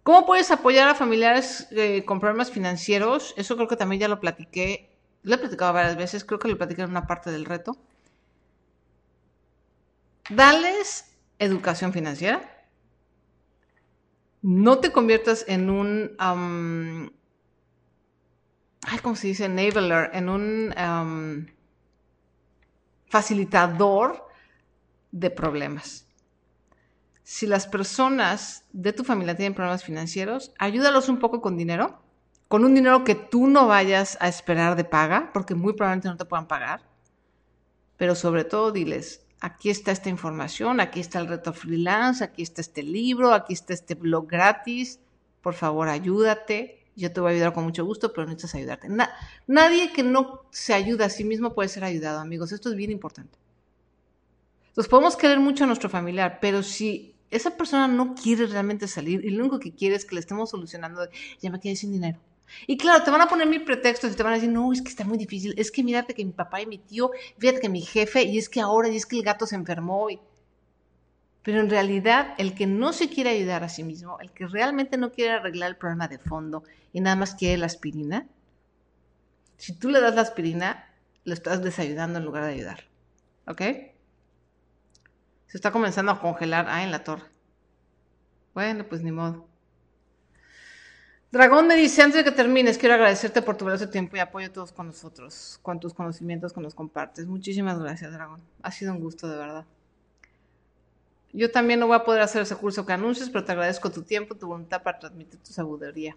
¿Cómo 0.02 0.24
puedes 0.24 0.50
apoyar 0.50 0.88
a 0.88 0.94
familiares 0.94 1.68
eh, 1.70 2.02
con 2.06 2.18
problemas 2.18 2.50
financieros? 2.50 3.34
Eso 3.36 3.56
creo 3.56 3.68
que 3.68 3.76
también 3.76 4.00
ya 4.00 4.08
lo 4.08 4.20
platiqué, 4.20 4.90
lo 5.22 5.34
he 5.34 5.38
platicado 5.38 5.74
varias 5.74 5.96
veces, 5.98 6.24
creo 6.24 6.38
que 6.38 6.48
lo 6.48 6.56
platiqué 6.56 6.80
en 6.80 6.90
una 6.90 7.06
parte 7.06 7.30
del 7.30 7.44
reto. 7.44 7.76
Dales 10.30 11.14
educación 11.38 11.92
financiera 11.92 12.56
no 14.46 14.78
te 14.78 14.92
conviertas 14.92 15.44
en 15.48 15.70
un, 15.70 16.16
ay, 18.86 18.98
¿cómo 19.00 19.16
se 19.16 19.26
dice? 19.28 19.44
Enabler, 19.44 20.10
en 20.14 20.28
un 20.28 21.50
facilitador 23.08 24.26
de 25.10 25.30
problemas. 25.30 26.06
Si 27.22 27.46
las 27.46 27.66
personas 27.66 28.64
de 28.72 28.92
tu 28.92 29.02
familia 29.02 29.36
tienen 29.36 29.54
problemas 29.54 29.84
financieros, 29.84 30.52
ayúdalos 30.58 31.08
un 31.08 31.18
poco 31.18 31.40
con 31.40 31.56
dinero, 31.56 32.00
con 32.48 32.64
un 32.64 32.74
dinero 32.74 33.02
que 33.02 33.16
tú 33.16 33.48
no 33.48 33.66
vayas 33.66 34.16
a 34.20 34.28
esperar 34.28 34.76
de 34.76 34.84
paga, 34.84 35.30
porque 35.32 35.54
muy 35.56 35.72
probablemente 35.72 36.08
no 36.08 36.16
te 36.16 36.24
puedan 36.24 36.46
pagar. 36.46 36.82
pero 37.96 38.14
sobre 38.14 38.44
todo 38.44 38.72
diles, 38.72 39.26
aquí 39.40 39.70
está 39.70 39.90
esta 39.90 40.08
información, 40.08 40.80
aquí 40.80 41.00
está 41.00 41.18
el 41.18 41.28
reto 41.28 41.52
freelance, 41.52 42.22
aquí 42.22 42.42
está 42.42 42.60
este 42.60 42.82
libro, 42.82 43.32
aquí 43.32 43.54
está 43.54 43.72
este 43.72 43.94
blog 43.94 44.26
gratis, 44.28 45.00
por 45.40 45.54
favor 45.54 45.88
ayúdate, 45.88 46.75
yo 46.96 47.12
te 47.12 47.20
voy 47.20 47.30
a 47.30 47.34
ayudar 47.34 47.52
con 47.52 47.64
mucho 47.64 47.84
gusto, 47.84 48.12
pero 48.12 48.26
necesitas 48.26 48.54
ayudarte. 48.54 48.88
nadie 49.46 49.92
que 49.92 50.02
no 50.02 50.42
se 50.50 50.74
ayuda 50.74 51.06
a 51.06 51.10
sí 51.10 51.24
mismo 51.24 51.54
puede 51.54 51.68
ser 51.68 51.84
ayudado, 51.84 52.20
amigos, 52.20 52.52
esto 52.52 52.70
es 52.70 52.74
bien 52.74 52.90
importante. 52.90 53.38
Entonces 54.68 54.90
podemos 54.90 55.16
querer 55.16 55.38
mucho 55.38 55.64
a 55.64 55.66
nuestro 55.66 55.88
familiar, 55.88 56.38
pero 56.40 56.62
si 56.62 57.14
esa 57.30 57.56
persona 57.56 57.88
no 57.88 58.14
quiere 58.14 58.46
realmente 58.46 58.88
salir 58.88 59.24
y 59.24 59.30
lo 59.30 59.42
único 59.42 59.58
que 59.58 59.74
quiere 59.74 59.96
es 59.96 60.04
que 60.04 60.14
le 60.14 60.20
estemos 60.20 60.50
solucionando, 60.50 61.06
ya 61.40 61.50
me 61.50 61.60
quedé 61.60 61.76
sin 61.76 61.92
dinero, 61.92 62.18
y 62.66 62.76
claro, 62.76 63.04
te 63.04 63.10
van 63.10 63.20
a 63.20 63.28
poner 63.28 63.46
mil 63.46 63.64
pretextos 63.64 64.12
y 64.12 64.16
te 64.16 64.22
van 64.22 64.32
a 64.32 64.36
decir, 64.36 64.50
no, 64.50 64.72
es 64.72 64.82
que 64.82 64.88
está 64.88 65.04
muy 65.04 65.18
difícil, 65.18 65.54
es 65.56 65.70
que 65.70 65.82
mírate 65.82 66.14
que 66.14 66.24
mi 66.24 66.32
papá 66.32 66.60
y 66.60 66.66
mi 66.66 66.78
tío, 66.78 67.10
fíjate 67.38 67.60
que 67.60 67.68
mi 67.68 67.82
jefe, 67.82 68.22
y 68.24 68.38
es 68.38 68.48
que 68.48 68.60
ahora, 68.60 68.88
y 68.88 68.96
es 68.96 69.06
que 69.06 69.16
el 69.16 69.22
gato 69.22 69.46
se 69.46 69.56
enfermó. 69.56 70.08
Pero 71.42 71.60
en 71.60 71.70
realidad, 71.70 72.34
el 72.38 72.54
que 72.54 72.66
no 72.66 72.92
se 72.92 73.08
quiere 73.08 73.30
ayudar 73.30 73.62
a 73.62 73.68
sí 73.68 73.84
mismo, 73.84 74.18
el 74.20 74.32
que 74.32 74.46
realmente 74.46 74.96
no 74.96 75.12
quiere 75.12 75.32
arreglar 75.32 75.70
el 75.70 75.76
problema 75.76 76.08
de 76.08 76.18
fondo 76.18 76.64
y 76.96 77.02
nada 77.02 77.14
más 77.14 77.34
quiere 77.34 77.58
la 77.58 77.66
aspirina, 77.66 78.26
si 79.58 79.74
tú 79.74 79.90
le 79.90 80.00
das 80.00 80.14
la 80.14 80.22
aspirina, 80.22 80.86
lo 81.24 81.34
estás 81.34 81.62
desayudando 81.62 82.18
en 82.18 82.24
lugar 82.24 82.44
de 82.44 82.52
ayudar. 82.52 82.84
¿Ok? 83.46 83.60
Se 85.46 85.58
está 85.58 85.70
comenzando 85.72 86.10
a 86.10 86.20
congelar. 86.22 86.64
Ah, 86.70 86.84
en 86.84 86.90
la 86.90 87.04
torre. 87.04 87.24
Bueno, 88.54 88.88
pues 88.88 89.02
ni 89.02 89.12
modo. 89.12 89.46
Dragón 91.30 91.66
me 91.66 91.76
dice, 91.76 92.00
antes 92.00 92.24
de 92.24 92.24
que 92.24 92.34
termines, 92.34 92.78
quiero 92.78 92.94
agradecerte 92.94 93.42
por 93.42 93.58
tu 93.58 93.66
valioso 93.66 93.90
tiempo 93.90 94.16
y 94.16 94.20
apoyo 94.20 94.46
a 94.46 94.52
todos 94.54 94.72
con 94.72 94.86
nosotros, 94.86 95.58
con 95.60 95.78
tus 95.78 95.92
conocimientos 95.92 96.54
que 96.54 96.62
nos 96.62 96.74
compartes. 96.74 97.26
Muchísimas 97.26 97.78
gracias, 97.78 98.10
Dragón. 98.10 98.40
Ha 98.62 98.72
sido 98.72 98.92
un 98.92 99.00
gusto, 99.00 99.28
de 99.28 99.36
verdad. 99.36 99.66
Yo 101.34 101.52
también 101.52 101.78
no 101.78 101.88
voy 101.88 101.96
a 101.96 102.04
poder 102.04 102.22
hacer 102.22 102.40
ese 102.40 102.56
curso 102.56 102.86
que 102.86 102.94
anuncias, 102.94 103.28
pero 103.28 103.44
te 103.44 103.52
agradezco 103.52 103.90
tu 103.90 104.00
tiempo, 104.00 104.34
tu 104.34 104.46
voluntad 104.46 104.82
para 104.82 104.98
transmitir 104.98 105.38
tu 105.40 105.52
sabiduría. 105.52 106.16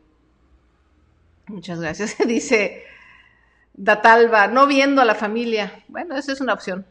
Muchas 1.49 1.81
gracias. 1.81 2.15
Dice 2.27 2.83
Datalba, 3.73 4.47
no 4.47 4.67
viendo 4.67 5.01
a 5.01 5.05
la 5.05 5.15
familia. 5.15 5.83
Bueno, 5.87 6.15
esa 6.15 6.31
es 6.33 6.41
una 6.41 6.53
opción. 6.53 6.85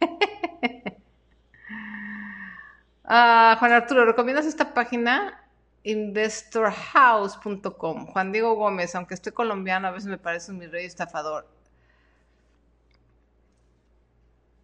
Ah, 3.04 3.56
Juan 3.58 3.72
Arturo, 3.72 4.04
¿recomiendas 4.04 4.46
esta 4.46 4.74
página? 4.74 5.42
investorhouse.com. 5.84 8.06
Juan 8.06 8.32
Diego 8.32 8.54
Gómez, 8.56 8.94
aunque 8.96 9.14
estoy 9.14 9.32
colombiano, 9.32 9.86
a 9.86 9.92
veces 9.92 10.08
me 10.08 10.18
parece 10.18 10.50
un 10.50 10.58
mi 10.58 10.66
rey 10.66 10.84
estafador. 10.86 11.46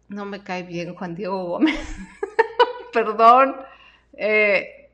No 0.09 0.25
me 0.25 0.43
cae 0.43 0.63
bien 0.63 0.95
Juan 0.95 1.15
Diego 1.15 1.43
Gómez. 1.45 1.75
Perdón. 2.93 3.55
Eh, 4.13 4.89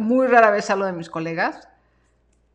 muy 0.00 0.26
rara 0.26 0.50
vez 0.50 0.70
hablo 0.70 0.86
de 0.86 0.92
mis 0.92 1.10
colegas, 1.10 1.68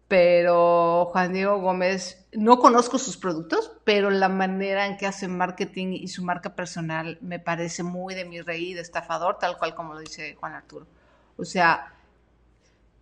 pero 0.07 1.09
Juan 1.11 1.33
Diego 1.33 1.59
Gómez, 1.59 2.25
no 2.31 2.59
conozco 2.59 2.97
sus 2.97 3.17
productos, 3.17 3.73
pero 3.83 4.09
la 4.09 4.29
manera 4.29 4.85
en 4.85 4.97
que 4.97 5.05
hace 5.05 5.27
marketing 5.27 5.87
y 5.93 6.07
su 6.07 6.23
marca 6.23 6.55
personal 6.55 7.17
me 7.21 7.39
parece 7.39 7.83
muy 7.83 8.15
de 8.15 8.23
mi 8.23 8.41
rey 8.41 8.73
de 8.73 8.81
estafador, 8.81 9.37
tal 9.37 9.57
cual 9.57 9.75
como 9.75 9.93
lo 9.93 9.99
dice 9.99 10.35
Juan 10.35 10.53
Arturo. 10.53 10.87
O 11.35 11.43
sea, 11.43 11.93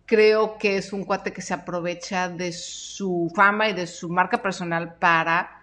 creo 0.04 0.58
que 0.58 0.76
es 0.76 0.92
un 0.92 1.04
cuate 1.04 1.32
que 1.32 1.42
se 1.42 1.54
aprovecha 1.54 2.28
de 2.28 2.52
su 2.52 3.30
fama 3.34 3.68
y 3.68 3.72
de 3.72 3.86
su 3.86 4.08
marca 4.08 4.42
personal 4.42 4.94
para 4.94 5.62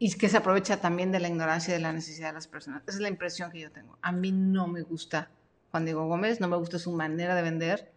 y 0.00 0.12
que 0.18 0.28
se 0.28 0.36
aprovecha 0.36 0.80
también 0.80 1.12
de 1.12 1.20
la 1.20 1.28
ignorancia 1.28 1.72
y 1.72 1.76
de 1.76 1.82
la 1.82 1.92
necesidad 1.92 2.28
de 2.28 2.34
las 2.34 2.48
personas. 2.48 2.82
Esa 2.86 2.96
es 2.96 3.02
la 3.02 3.08
impresión 3.08 3.52
que 3.52 3.60
yo 3.60 3.70
tengo. 3.70 3.98
A 4.02 4.10
mí 4.10 4.32
no 4.32 4.66
me 4.66 4.82
gusta 4.82 5.30
Juan 5.70 5.84
Diego 5.84 6.06
Gómez, 6.06 6.40
no 6.40 6.48
me 6.48 6.56
gusta 6.56 6.78
su 6.78 6.92
manera 6.92 7.34
de 7.34 7.42
vender, 7.42 7.92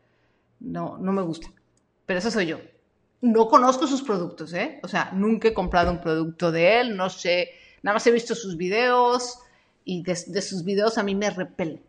no, 0.60 0.98
no 0.98 1.12
me 1.12 1.22
gusta. 1.24 1.50
Pero 2.08 2.20
eso 2.20 2.32
soy 2.32 2.48
yo. 2.48 2.60
No 3.22 3.48
conozco 3.48 3.86
sus 3.86 4.02
productos, 4.02 4.54
¿eh? 4.54 4.80
O 4.82 4.88
sea, 4.88 5.12
nunca 5.14 5.50
he 5.50 5.54
comprado 5.54 5.92
un 5.92 6.02
producto 6.02 6.52
de 6.52 6.80
él, 6.80 6.96
no 6.96 7.10
sé, 7.10 7.52
nada 7.84 7.96
más 7.96 8.08
he 8.08 8.12
visto 8.12 8.34
sus 8.34 8.58
videos 8.58 9.40
y 9.84 10.04
de, 10.04 10.42
sus 10.42 10.64
videos 10.64 10.98
a 10.98 11.04
mí 11.04 11.16
me 11.16 11.30
repele. 11.30 11.82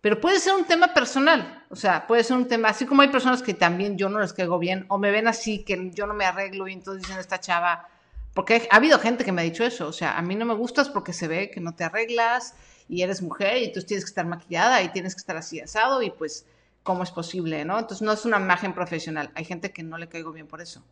Pero 0.00 0.20
puede 0.20 0.40
ser 0.40 0.54
un 0.54 0.64
tema 0.64 0.94
personal, 0.94 1.64
o 1.68 1.76
sea, 1.76 2.06
puede 2.06 2.24
ser 2.24 2.36
un 2.36 2.48
tema, 2.48 2.68
así 2.68 2.86
como 2.86 3.02
hay 3.02 3.08
personas 3.08 3.42
que 3.42 3.54
también 3.54 3.96
yo 3.96 4.08
no 4.08 4.20
les 4.20 4.32
caigo 4.32 4.58
bien, 4.58 4.86
o 4.88 4.98
me 4.98 5.10
ven 5.10 5.28
así, 5.28 5.62
que 5.64 5.90
yo 5.92 6.06
no 6.06 6.14
me 6.14 6.24
arreglo 6.24 6.66
y 6.66 6.72
entonces 6.72 7.02
dicen 7.02 7.20
esta 7.20 7.38
chava, 7.38 7.88
porque 8.34 8.68
ha 8.70 8.76
habido 8.76 8.98
gente 8.98 9.24
que 9.24 9.32
me 9.32 9.42
ha 9.42 9.44
dicho 9.44 9.64
eso, 9.64 9.86
o 9.86 9.92
sea, 9.92 10.16
a 10.16 10.22
mí 10.22 10.34
no 10.34 10.44
me 10.44 10.54
gustas 10.54 10.88
porque 10.88 11.12
se 11.12 11.28
ve 11.28 11.50
que 11.50 11.60
no 11.60 11.74
te 11.74 11.84
arreglas 11.84 12.54
y 12.88 13.02
eres 13.02 13.22
mujer 13.22 13.62
y 13.62 13.72
tú 13.72 13.82
tienes 13.82 14.04
que 14.04 14.10
estar 14.10 14.26
maquillada 14.26 14.82
y 14.82 14.88
tienes 14.88 15.14
que 15.14 15.20
estar 15.20 15.36
así 15.36 15.60
asado 15.60 16.02
y 16.02 16.10
pues, 16.10 16.46
¿cómo 16.82 17.02
es 17.02 17.10
posible, 17.10 17.64
no? 17.64 17.78
Entonces 17.78 18.02
no 18.02 18.12
es 18.12 18.24
una 18.24 18.38
imagen 18.38 18.74
profesional, 18.74 19.30
hay 19.34 19.44
gente 19.44 19.72
que 19.72 19.82
no 19.82 19.98
le 19.98 20.08
caigo 20.08 20.32
bien 20.32 20.46
por 20.46 20.60
eso. 20.60 20.82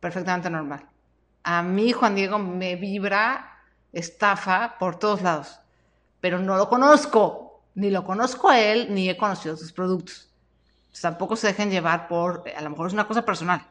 Perfectamente 0.00 0.50
normal. 0.50 0.86
A 1.42 1.62
mí 1.62 1.92
Juan 1.92 2.14
Diego 2.14 2.38
me 2.38 2.76
vibra 2.76 3.62
estafa 3.92 4.76
por 4.78 4.98
todos 4.98 5.22
lados, 5.22 5.60
pero 6.20 6.38
no 6.38 6.56
lo 6.56 6.68
conozco, 6.68 7.62
ni 7.74 7.90
lo 7.90 8.04
conozco 8.04 8.48
a 8.48 8.58
él, 8.58 8.92
ni 8.94 9.08
he 9.08 9.16
conocido 9.16 9.56
sus 9.56 9.72
productos. 9.72 10.30
tampoco 11.00 11.36
se 11.36 11.48
dejen 11.48 11.70
llevar 11.70 12.06
por, 12.08 12.44
a 12.56 12.60
lo 12.62 12.70
mejor 12.70 12.86
es 12.86 12.92
una 12.92 13.06
cosa 13.06 13.24
personal. 13.24 13.66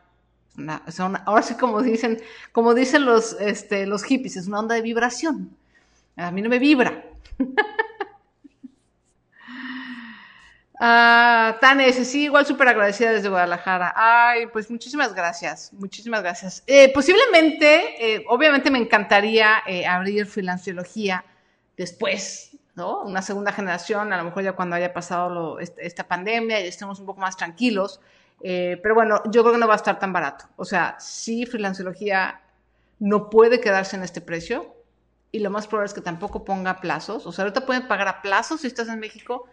ahora 1.25 1.41
sí 1.41 1.55
como 1.55 1.81
dicen, 1.81 2.21
como 2.51 2.73
dicen 2.73 3.05
los, 3.05 3.33
este, 3.39 3.85
los 3.85 4.03
hippies, 4.03 4.37
es 4.37 4.47
una 4.47 4.59
onda 4.59 4.75
de 4.75 4.81
vibración. 4.81 5.55
A 6.15 6.31
mí 6.31 6.41
no 6.41 6.49
me 6.49 6.59
vibra. 6.59 7.05
Ah, 10.85 11.59
Tane, 11.61 11.93
sí, 11.93 12.23
igual 12.23 12.45
súper 12.45 12.67
agradecida 12.67 13.13
desde 13.13 13.29
Guadalajara. 13.29 13.93
Ay, 13.95 14.47
pues 14.47 14.69
muchísimas 14.69 15.15
gracias, 15.15 15.71
muchísimas 15.71 16.21
gracias. 16.21 16.61
Eh, 16.67 16.91
posiblemente, 16.93 18.15
eh, 18.15 18.25
obviamente 18.27 18.69
me 18.69 18.79
encantaría 18.79 19.63
eh, 19.65 19.85
abrir 19.87 20.25
filanciología 20.25 21.23
después 21.77 22.57
¿no? 22.75 23.01
Una 23.03 23.21
segunda 23.21 23.53
generación, 23.53 24.11
a 24.11 24.17
lo 24.17 24.25
mejor 24.25 24.43
ya 24.43 24.53
cuando 24.53 24.75
haya 24.75 24.93
pasado 24.93 25.59
esta 25.59 26.07
pandemia 26.07 26.59
y 26.59 26.67
estemos 26.67 26.99
un 26.99 27.05
poco 27.05 27.21
más 27.21 27.37
tranquilos. 27.37 28.01
Eh, 28.41 28.77
pero 28.81 28.95
bueno, 28.95 29.21
yo 29.31 29.43
creo 29.43 29.53
que 29.53 29.59
no 29.59 29.67
va 29.67 29.73
a 29.75 29.77
estar 29.77 29.99
tan 29.99 30.11
barato. 30.11 30.45
O 30.55 30.65
sea, 30.65 30.97
sí, 30.99 31.45
freelanceología 31.45 32.41
no 32.99 33.29
puede 33.29 33.61
quedarse 33.61 33.95
en 33.95 34.03
este 34.03 34.21
precio 34.21 34.75
y 35.31 35.39
lo 35.39 35.49
más 35.49 35.67
probable 35.67 35.87
es 35.87 35.93
que 35.93 36.01
tampoco 36.01 36.43
ponga 36.43 36.81
plazos. 36.81 37.25
O 37.25 37.31
sea, 37.31 37.43
ahorita 37.43 37.65
pueden 37.65 37.87
pagar 37.87 38.07
a 38.07 38.21
plazos 38.21 38.61
si 38.61 38.67
estás 38.67 38.89
en 38.89 38.99
México 38.99 39.47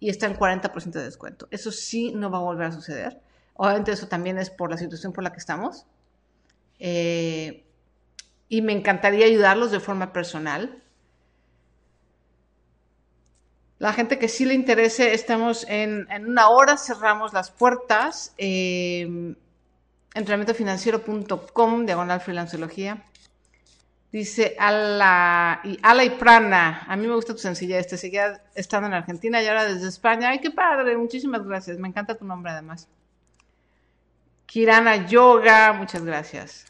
y 0.00 0.10
está 0.10 0.26
en 0.26 0.36
40% 0.36 0.90
de 0.92 1.04
descuento. 1.04 1.48
Eso 1.50 1.72
sí 1.72 2.12
no 2.14 2.30
va 2.30 2.38
a 2.38 2.42
volver 2.42 2.66
a 2.66 2.72
suceder. 2.72 3.20
Obviamente 3.54 3.92
eso 3.92 4.06
también 4.06 4.38
es 4.38 4.50
por 4.50 4.70
la 4.70 4.78
situación 4.78 5.12
por 5.12 5.24
la 5.24 5.32
que 5.32 5.38
estamos. 5.38 5.86
Eh, 6.78 7.66
y 8.48 8.62
me 8.62 8.72
encantaría 8.72 9.26
ayudarlos 9.26 9.70
de 9.70 9.80
forma 9.80 10.12
personal. 10.12 10.82
La 13.78 13.92
gente 13.92 14.18
que 14.18 14.28
sí 14.28 14.44
le 14.44 14.54
interese, 14.54 15.14
estamos 15.14 15.64
en, 15.68 16.06
una 16.26 16.48
hora, 16.48 16.76
cerramos 16.76 17.32
las 17.32 17.50
puertas. 17.50 18.34
Eh, 18.38 19.34
entrenamientofinanciero.com, 20.14 21.86
diagonal 21.86 22.20
freelanceología. 22.20 23.04
Dice 24.10 24.56
Ala 24.58 25.60
y, 25.64 25.78
Ala 25.82 26.04
y 26.04 26.10
Prana. 26.10 26.84
A 26.88 26.96
mí 26.96 27.06
me 27.06 27.14
gusta 27.14 27.34
tu 27.34 27.40
sencillez. 27.40 27.86
Te 27.86 27.98
seguía 27.98 28.42
estando 28.54 28.86
en 28.88 28.94
Argentina 28.94 29.42
y 29.42 29.46
ahora 29.46 29.66
desde 29.66 29.88
España. 29.88 30.30
Ay, 30.30 30.40
qué 30.40 30.50
padre. 30.50 30.96
Muchísimas 30.96 31.44
gracias. 31.44 31.78
Me 31.78 31.88
encanta 31.88 32.16
tu 32.16 32.24
nombre 32.24 32.52
además. 32.52 32.88
Kirana 34.46 35.06
Yoga. 35.06 35.74
Muchas 35.74 36.04
gracias. 36.04 36.64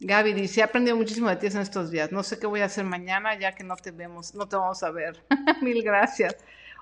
Gaby 0.00 0.32
dice, 0.32 0.60
he 0.60 0.62
aprendido 0.62 0.96
muchísimo 0.96 1.28
de 1.28 1.36
ti 1.36 1.46
en 1.46 1.58
estos 1.58 1.90
días. 1.90 2.10
No 2.10 2.22
sé 2.22 2.38
qué 2.38 2.46
voy 2.46 2.60
a 2.60 2.64
hacer 2.64 2.84
mañana 2.84 3.38
ya 3.38 3.54
que 3.54 3.62
no 3.62 3.76
te 3.76 3.90
vemos, 3.90 4.34
no 4.34 4.48
te 4.48 4.56
vamos 4.56 4.82
a 4.82 4.90
ver. 4.90 5.22
Mil 5.60 5.82
gracias. 5.82 6.36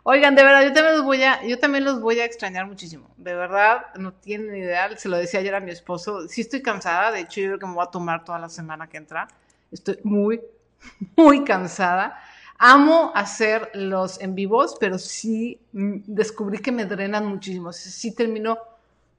Oigan, 0.05 0.37
de 0.37 0.45
verdad, 0.45 0.63
yo 0.63 0.73
también 0.73 0.97
los 0.97 1.05
voy 1.05 1.23
a, 1.25 1.45
yo 1.45 1.59
también 1.59 1.85
los 1.85 2.01
voy 2.01 2.21
a 2.21 2.25
extrañar 2.25 2.67
muchísimo. 2.67 3.11
De 3.17 3.35
verdad, 3.35 3.87
no 3.97 4.13
tienen 4.15 4.55
idea. 4.57 4.97
Se 4.97 5.09
lo 5.09 5.17
decía 5.17 5.41
ayer 5.41 5.55
a 5.55 5.61
mi 5.61 5.73
esposo. 5.73 6.29
Sí 6.29 6.43
estoy 6.43 6.63
cansada. 6.63 7.11
De 7.11 7.21
hecho, 7.21 7.41
yo 7.41 7.49
creo 7.49 7.59
que 7.59 7.67
me 7.67 7.75
voy 7.75 7.85
a 7.85 7.91
tomar 7.91 8.25
toda 8.25 8.39
la 8.39 8.49
semana 8.49 8.89
que 8.89 8.97
entra. 8.97 9.29
Estoy 9.71 9.99
muy, 10.05 10.41
muy 11.17 11.45
cansada. 11.45 12.21
Amo 12.59 13.13
hacer 13.15 13.71
los 13.75 14.21
en 14.21 14.35
vivos, 14.35 14.77
pero 14.81 14.99
sí 14.99 15.61
mm, 15.73 15.99
descubrí 16.07 16.59
que 16.59 16.73
me 16.73 16.87
drenan 16.87 17.27
muchísimo. 17.27 17.73
Sí 17.73 18.15
termino 18.15 18.59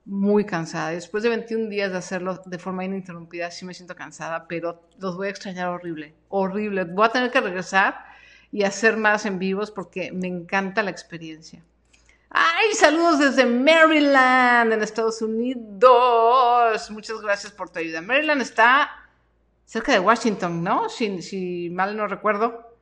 muy 0.06 0.44
cansada. 0.44 0.90
Después 0.90 1.24
de 1.24 1.30
21 1.30 1.70
días 1.70 1.92
de 1.92 1.98
hacerlo 1.98 2.42
de 2.46 2.58
forma 2.58 2.84
ininterrumpida, 2.84 3.52
sí 3.52 3.64
me 3.64 3.74
siento 3.74 3.96
cansada, 3.96 4.48
pero 4.48 4.82
los 4.98 5.16
voy 5.16 5.28
a 5.28 5.30
extrañar 5.30 5.70
horrible, 5.70 6.14
horrible. 6.30 6.84
Voy 6.84 7.06
a 7.06 7.12
tener 7.12 7.32
que 7.32 7.42
regresar 7.42 8.06
y 8.52 8.64
hacer 8.64 8.98
más 8.98 9.26
en 9.26 9.40
vivos 9.40 9.72
porque 9.72 10.12
me 10.12 10.28
encanta 10.28 10.84
la 10.84 10.90
experiencia. 10.90 11.64
¡Ay! 12.32 12.74
Saludos 12.74 13.20
desde 13.20 13.46
Maryland, 13.46 14.74
en 14.74 14.82
Estados 14.82 15.22
Unidos. 15.22 16.92
Muchas 16.92 17.22
gracias 17.22 17.52
por 17.52 17.70
tu 17.70 17.80
ayuda. 17.80 18.02
Maryland 18.02 18.42
está 18.42 18.90
cerca 19.70 19.92
de 19.92 20.00
Washington, 20.00 20.64
¿no? 20.64 20.90
Si, 20.90 21.70
mal 21.72 21.96
no 21.96 22.08
recuerdo. 22.08 22.76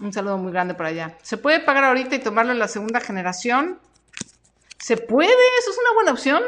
Un 0.00 0.12
saludo 0.12 0.36
muy 0.36 0.52
grande 0.52 0.74
por 0.74 0.84
allá. 0.84 1.16
¿Se 1.22 1.38
puede 1.38 1.60
pagar 1.60 1.84
ahorita 1.84 2.14
y 2.14 2.18
tomarlo 2.18 2.52
en 2.52 2.58
la 2.58 2.68
segunda 2.68 3.00
generación? 3.00 3.80
¿Se 4.78 4.98
puede? 4.98 5.32
¿Eso 5.60 5.70
es 5.70 5.78
una 5.78 5.94
buena 5.94 6.12
opción? 6.12 6.42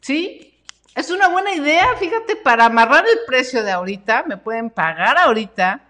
¿Sí? 0.00 0.56
Es 0.94 1.10
una 1.10 1.26
buena 1.26 1.52
idea, 1.52 1.96
fíjate, 1.98 2.36
para 2.36 2.66
amarrar 2.66 3.04
el 3.08 3.18
precio 3.26 3.64
de 3.64 3.72
ahorita, 3.72 4.22
me 4.28 4.36
pueden 4.36 4.70
pagar 4.70 5.18
ahorita 5.18 5.82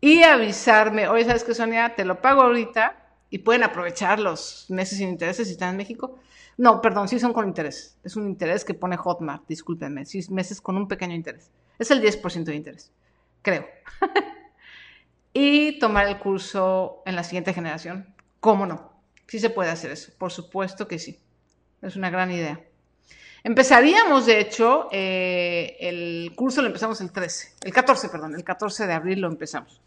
y 0.00 0.22
avisarme, 0.22 1.08
oye, 1.08 1.24
¿sabes 1.24 1.42
qué, 1.42 1.54
Sonia? 1.54 1.96
Te 1.96 2.04
lo 2.04 2.20
pago 2.20 2.42
ahorita 2.42 2.96
y 3.30 3.38
pueden 3.38 3.64
aprovechar 3.64 4.20
los 4.20 4.66
meses 4.68 4.98
sin 4.98 5.08
intereses 5.08 5.48
si 5.48 5.54
están 5.54 5.70
en 5.70 5.76
México. 5.76 6.20
No, 6.58 6.80
perdón, 6.80 7.08
sí 7.08 7.18
son 7.18 7.32
con 7.32 7.46
interés. 7.46 7.98
Es 8.02 8.16
un 8.16 8.26
interés 8.26 8.64
que 8.64 8.74
pone 8.74 8.96
Hotmart, 8.96 9.46
discúlpenme. 9.46 10.06
Sí, 10.06 10.24
meses 10.30 10.60
con 10.60 10.76
un 10.76 10.88
pequeño 10.88 11.14
interés. 11.14 11.50
Es 11.78 11.90
el 11.90 12.02
10% 12.02 12.44
de 12.44 12.54
interés, 12.54 12.92
creo. 13.42 13.66
y 15.34 15.78
tomar 15.78 16.06
el 16.08 16.18
curso 16.18 17.02
en 17.04 17.14
la 17.14 17.24
siguiente 17.24 17.52
generación. 17.52 18.14
¿Cómo 18.40 18.64
no? 18.64 18.92
Sí 19.26 19.38
se 19.38 19.50
puede 19.50 19.70
hacer 19.70 19.90
eso, 19.90 20.12
por 20.18 20.32
supuesto 20.32 20.88
que 20.88 20.98
sí. 20.98 21.20
Es 21.82 21.96
una 21.96 22.10
gran 22.10 22.30
idea. 22.30 22.60
Empezaríamos, 23.44 24.26
de 24.26 24.40
hecho, 24.40 24.88
eh, 24.90 25.76
el 25.78 26.32
curso 26.34 26.62
lo 26.62 26.66
empezamos 26.66 27.00
el 27.00 27.12
13, 27.12 27.54
el 27.62 27.72
14, 27.72 28.08
perdón, 28.08 28.34
el 28.34 28.42
14 28.42 28.86
de 28.88 28.92
abril 28.92 29.20
lo 29.20 29.28
empezamos. 29.28 29.80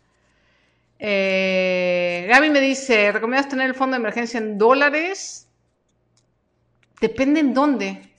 Eh, 0.98 2.26
Gaby 2.30 2.52
me 2.52 2.62
dice, 2.62 3.12
¿recomiendas 3.12 3.50
tener 3.50 3.68
el 3.68 3.76
fondo 3.76 3.96
de 3.96 4.02
emergencia 4.02 4.38
en 4.38 4.58
dólares? 4.58 5.49
Depende 7.02 7.40
en 7.40 7.54
dónde. 7.54 8.10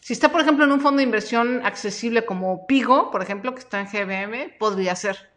Si 0.00 0.12
está, 0.12 0.30
por 0.30 0.40
ejemplo, 0.40 0.64
en 0.64 0.72
un 0.72 0.80
fondo 0.80 0.98
de 0.98 1.04
inversión 1.04 1.64
accesible 1.64 2.24
como 2.24 2.66
Pigo, 2.66 3.10
por 3.10 3.22
ejemplo, 3.22 3.52
que 3.54 3.60
está 3.60 3.80
en 3.80 3.86
GBM, 3.86 4.56
podría 4.58 4.96
ser. 4.96 5.30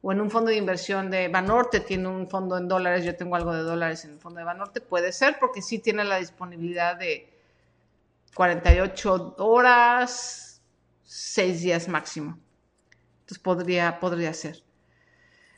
O 0.00 0.12
en 0.12 0.20
un 0.20 0.30
fondo 0.30 0.50
de 0.50 0.56
inversión 0.56 1.10
de 1.10 1.28
Banorte, 1.28 1.80
tiene 1.80 2.08
un 2.08 2.28
fondo 2.28 2.56
en 2.56 2.68
dólares, 2.68 3.04
yo 3.04 3.14
tengo 3.16 3.36
algo 3.36 3.52
de 3.52 3.62
dólares 3.62 4.04
en 4.04 4.12
el 4.12 4.18
fondo 4.18 4.38
de 4.38 4.44
Banorte, 4.44 4.80
puede 4.80 5.12
ser 5.12 5.38
porque 5.38 5.62
sí 5.62 5.78
tiene 5.78 6.04
la 6.04 6.16
disponibilidad 6.16 6.96
de 6.96 7.32
48 8.34 9.36
horas, 9.38 10.60
6 11.04 11.62
días 11.62 11.88
máximo. 11.88 12.38
Entonces 13.20 13.38
podría, 13.38 14.00
podría 14.00 14.32
ser. 14.34 14.62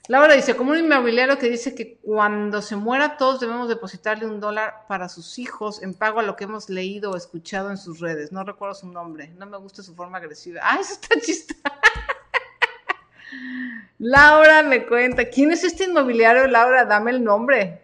Laura 0.07 0.35
dice, 0.35 0.55
como 0.55 0.73
un 0.73 0.79
inmobiliario 0.79 1.39
que 1.39 1.49
dice 1.49 1.75
que 1.75 1.99
cuando 2.03 2.61
se 2.61 2.77
muera 2.77 3.17
todos 3.17 3.41
debemos 3.41 3.71
depositarle 3.71 4.27
un 4.27 4.39
dólar 4.39 4.85
para 4.87 5.09
sus 5.09 5.39
hijos 5.39 5.83
en 5.83 5.95
pago 5.95 6.21
a 6.21 6.23
lo 6.23 6.37
que 6.37 6.45
hemos 6.45 6.69
leído 6.69 7.13
o 7.13 7.17
escuchado 7.17 7.71
en 7.71 7.79
sus 7.79 8.01
redes. 8.01 8.31
No 8.31 8.45
recuerdo 8.45 8.75
su 8.75 8.87
nombre, 8.87 9.33
no 9.39 9.47
me 9.47 9.57
gusta 9.57 9.83
su 9.83 9.95
forma 9.95 10.19
agresiva. 10.19 10.61
¡Ah, 10.63 10.77
eso 10.79 10.93
está 10.93 11.19
chistoso! 11.19 11.59
Laura 13.99 14.63
me 14.63 14.87
cuenta, 14.87 15.31
¿quién 15.31 15.53
es 15.53 15.65
este 15.65 15.85
inmobiliario? 15.85 16.49
Laura, 16.49 16.85
dame 16.85 17.11
el 17.11 17.25
nombre. 17.25 17.83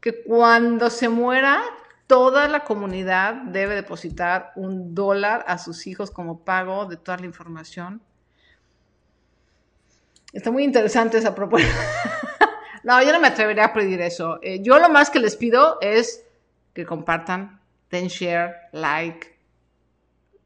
Que 0.00 0.22
cuando 0.22 0.90
se 0.90 1.08
muera 1.08 1.60
toda 2.06 2.46
la 2.46 2.62
comunidad 2.62 3.34
debe 3.34 3.74
depositar 3.74 4.52
un 4.54 4.94
dólar 4.94 5.44
a 5.48 5.58
sus 5.58 5.88
hijos 5.88 6.12
como 6.12 6.44
pago 6.44 6.86
de 6.86 6.96
toda 6.96 7.18
la 7.18 7.26
información 7.26 8.00
Está 10.32 10.50
muy 10.50 10.64
interesante 10.64 11.18
esa 11.18 11.34
propuesta. 11.34 11.74
no, 12.84 13.02
yo 13.02 13.12
no 13.12 13.20
me 13.20 13.28
atrevería 13.28 13.66
a 13.66 13.72
pedir 13.72 14.00
eso. 14.00 14.38
Eh, 14.42 14.62
yo 14.62 14.78
lo 14.78 14.88
más 14.88 15.10
que 15.10 15.20
les 15.20 15.36
pido 15.36 15.78
es 15.80 16.24
que 16.72 16.86
compartan, 16.86 17.60
den 17.90 18.08
share, 18.08 18.54
like, 18.72 19.38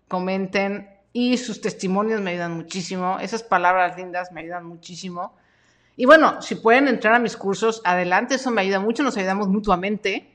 comenten 0.09 0.91
y 1.13 1.39
sus 1.39 1.61
testimonios 1.61 2.21
me 2.21 2.33
ayudan 2.33 2.57
muchísimo. 2.57 3.19
Esas 3.21 3.43
palabras 3.43 3.97
lindas 3.97 4.33
me 4.33 4.41
ayudan 4.41 4.67
muchísimo. 4.67 5.37
Y 5.97 6.05
bueno, 6.05 6.43
si 6.43 6.57
pueden 6.57 6.89
entrar 6.89 7.15
a 7.15 7.19
mis 7.19 7.37
cursos, 7.37 7.81
adelante, 7.85 8.35
eso 8.35 8.51
me 8.51 8.61
ayuda 8.61 8.81
mucho, 8.81 9.03
nos 9.03 9.17
ayudamos 9.17 9.49
mutuamente. 9.49 10.31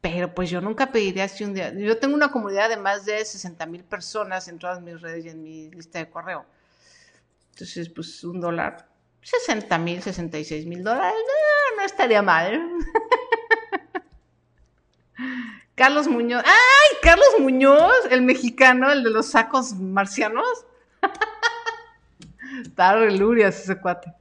Pero 0.00 0.32
pues 0.32 0.48
yo 0.48 0.60
nunca 0.60 0.90
pediría 0.90 1.24
así 1.24 1.44
un 1.44 1.54
día. 1.54 1.74
Yo 1.74 1.98
tengo 1.98 2.14
una 2.14 2.30
comunidad 2.30 2.68
de 2.68 2.76
más 2.76 3.04
de 3.04 3.22
60 3.24 3.66
mil 3.66 3.82
personas 3.84 4.46
en 4.48 4.58
todas 4.58 4.80
mis 4.80 5.00
redes 5.02 5.26
y 5.26 5.28
en 5.28 5.42
mi 5.42 5.70
lista 5.70 5.98
de 5.98 6.08
correo. 6.08 6.46
Entonces, 7.58 7.88
pues 7.88 8.22
un 8.22 8.40
dólar, 8.40 8.86
60 9.20 9.78
mil, 9.78 10.00
66 10.00 10.64
mil 10.66 10.84
dólares, 10.84 11.18
no, 11.76 11.84
estaría 11.84 12.22
mal. 12.22 12.62
Carlos 15.74 16.06
Muñoz. 16.06 16.44
¡Ay! 16.46 16.98
Carlos 17.02 17.26
Muñoz, 17.40 18.06
el 18.12 18.22
mexicano, 18.22 18.92
el 18.92 19.02
de 19.02 19.10
los 19.10 19.26
sacos 19.26 19.74
marcianos. 19.74 20.46
Está 22.62 22.94
relurias 22.94 23.60
ese 23.60 23.80
cuate. 23.80 24.12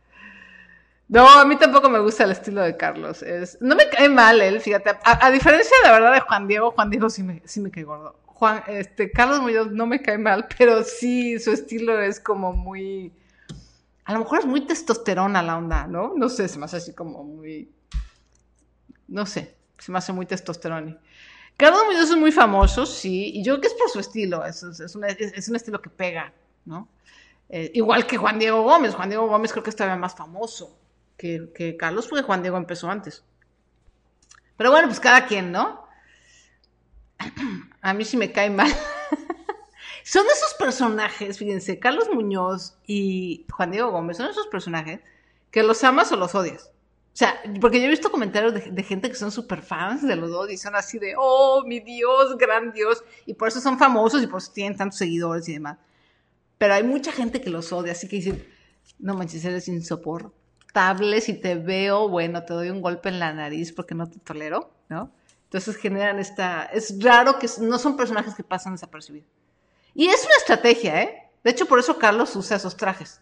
No, 1.08 1.30
a 1.30 1.46
mí 1.46 1.58
tampoco 1.58 1.92
me 1.92 2.00
gusta 2.00 2.24
el 2.24 2.32
estilo 2.32 2.64
de 2.64 2.76
Carlos. 2.76 3.24
No 3.62 3.76
me 3.76 3.88
cae 3.88 4.10
mal 4.10 4.42
él, 4.42 4.62
fíjate. 4.62 4.98
A, 5.04 5.30
diferencia 5.30 5.78
de 5.84 5.90
la 5.90 5.94
verdad 5.94 6.14
de 6.14 6.22
Juan 6.22 6.48
Diego, 6.48 6.72
Juan 6.72 6.90
Diego 6.90 7.08
sí 7.08 7.22
me, 7.22 7.44
sí 7.46 7.62
me 7.62 7.70
cae 7.70 7.84
gordo. 7.84 8.20
Juan, 8.26 8.64
este, 8.66 9.12
Carlos 9.12 9.42
Muñoz 9.42 9.72
no 9.72 9.86
me 9.86 10.02
cae 10.02 10.18
mal, 10.18 10.48
pero 10.58 10.82
sí, 10.82 11.38
su 11.38 11.52
estilo 11.52 12.02
es 12.02 12.20
como 12.20 12.52
muy 12.52 13.14
a 14.08 14.14
lo 14.14 14.20
mejor 14.20 14.40
es 14.40 14.46
muy 14.46 14.62
testosterona 14.62 15.44
la 15.44 15.58
onda, 15.58 15.86
¿no? 15.86 16.14
No 16.16 16.30
sé, 16.30 16.48
se 16.48 16.58
me 16.58 16.64
hace 16.64 16.78
así 16.78 16.94
como 16.94 17.26
muy, 17.26 17.70
no 19.10 19.26
sé, 19.26 19.58
se 19.78 19.92
me 19.92 19.98
hace 19.98 20.14
muy 20.14 20.26
testosterona. 20.26 20.98
Carlos 21.58 21.82
Muñoz 21.86 22.10
es 22.10 22.16
muy 22.16 22.32
famoso, 22.32 22.86
sí, 22.86 23.32
y 23.36 23.44
yo 23.44 23.56
creo 23.56 23.62
que 23.62 23.68
es 23.68 23.74
por 23.74 23.90
su 23.90 24.00
estilo, 24.00 24.46
es, 24.46 24.64
un, 24.96 25.04
estilo 25.04 25.82
que 25.82 25.90
pega, 25.90 26.32
¿no? 26.64 26.88
Eh, 27.50 27.70
igual 27.74 28.08
que 28.08 28.16
Juan 28.16 28.40
Diego 28.40 28.64
Gómez, 28.64 28.96
Juan 28.96 29.10
Diego 29.10 29.28
Gómez 29.28 29.52
creo 29.52 29.64
que 29.64 29.72
es 29.72 29.76
todavía 29.76 30.00
más 30.00 30.16
famoso 30.16 30.80
que 31.18 31.76
Carlos, 31.78 32.08
porque 32.08 32.24
Juan 32.24 32.42
Diego 32.42 32.56
empezó 32.56 32.90
antes. 32.90 33.26
Pero 34.56 34.72
bueno, 34.72 34.88
pues 34.88 35.02
cada 35.02 35.26
quien, 35.26 35.52
¿no? 35.52 35.86
A 37.82 37.94
mí 37.94 38.06
sí 38.06 38.16
me 38.16 38.32
cae 38.32 38.50
mal. 38.50 38.72
Son 40.08 40.26
esos 40.26 40.54
personajes, 40.54 41.38
fíjense, 41.38 41.80
Carlos 41.80 42.08
Muñoz 42.10 42.78
y 42.88 43.46
Juan 43.52 43.72
Diego 43.72 43.92
Gómez, 43.92 44.16
son 44.16 44.30
esos 44.30 44.48
personajes 44.48 45.02
que 45.52 45.64
los 45.64 45.84
amas 45.84 46.10
o 46.14 46.16
los 46.16 46.34
odias. 46.34 46.72
O 47.14 47.18
sea, 47.18 47.36
porque 47.60 47.82
yo 47.82 47.88
he 47.88 47.90
visto 47.90 48.10
comentarios 48.10 48.54
de, 48.54 48.84
gente 48.84 49.10
que 49.10 49.18
son 49.18 49.34
súper 49.34 49.62
fans 49.62 50.08
de 50.08 50.16
los 50.16 50.32
dos 50.32 50.50
y 50.50 50.56
son 50.56 50.78
así 50.78 50.98
de, 50.98 51.16
oh, 51.18 51.66
mi 51.66 51.82
Dios, 51.82 52.38
gran 52.38 52.72
Dios, 52.72 53.04
y 53.26 53.34
por 53.34 53.50
eso 53.50 53.60
son 53.60 53.78
famosos 53.78 54.24
y 54.24 54.28
por 54.28 54.38
eso 54.38 54.50
tienen 54.54 54.78
tantos 54.78 54.98
seguidores 54.98 55.50
y 55.50 55.54
demás. 55.56 55.78
Pero 56.58 56.76
hay 56.76 56.84
mucha 56.84 57.12
gente 57.12 57.42
que 57.42 57.50
los 57.50 57.74
odia, 57.74 57.92
así 57.92 58.08
que 58.08 58.16
dicen, 58.16 58.48
no 59.00 59.14
manches, 59.14 59.44
eres 59.44 59.68
insoportable, 59.68 61.20
si 61.20 61.34
te 61.34 61.56
veo, 61.56 62.08
bueno, 62.08 62.46
te 62.46 62.54
doy 62.54 62.70
un 62.70 62.82
golpe 62.82 63.10
en 63.10 63.20
la 63.20 63.34
nariz 63.34 63.74
porque 63.74 63.94
no 63.94 64.10
te 64.10 64.20
tolero, 64.20 64.72
¿no? 64.88 65.12
Entonces 65.44 65.76
generan 65.76 66.18
esta, 66.20 66.64
es 66.64 66.96
raro 67.04 67.40
que 67.40 67.50
no 67.60 67.78
son 67.78 67.98
personajes 67.98 68.36
que 68.36 68.46
pasan 68.46 68.72
desapercibidos. 68.72 69.37
Y 69.98 70.10
es 70.10 70.24
una 70.24 70.36
estrategia, 70.36 71.02
¿eh? 71.02 71.24
De 71.44 71.50
hecho, 71.50 71.66
por 71.66 71.80
eso 71.80 71.98
Carlos 71.98 72.36
usa 72.36 72.58
esos 72.58 72.78
trajes. 72.78 73.20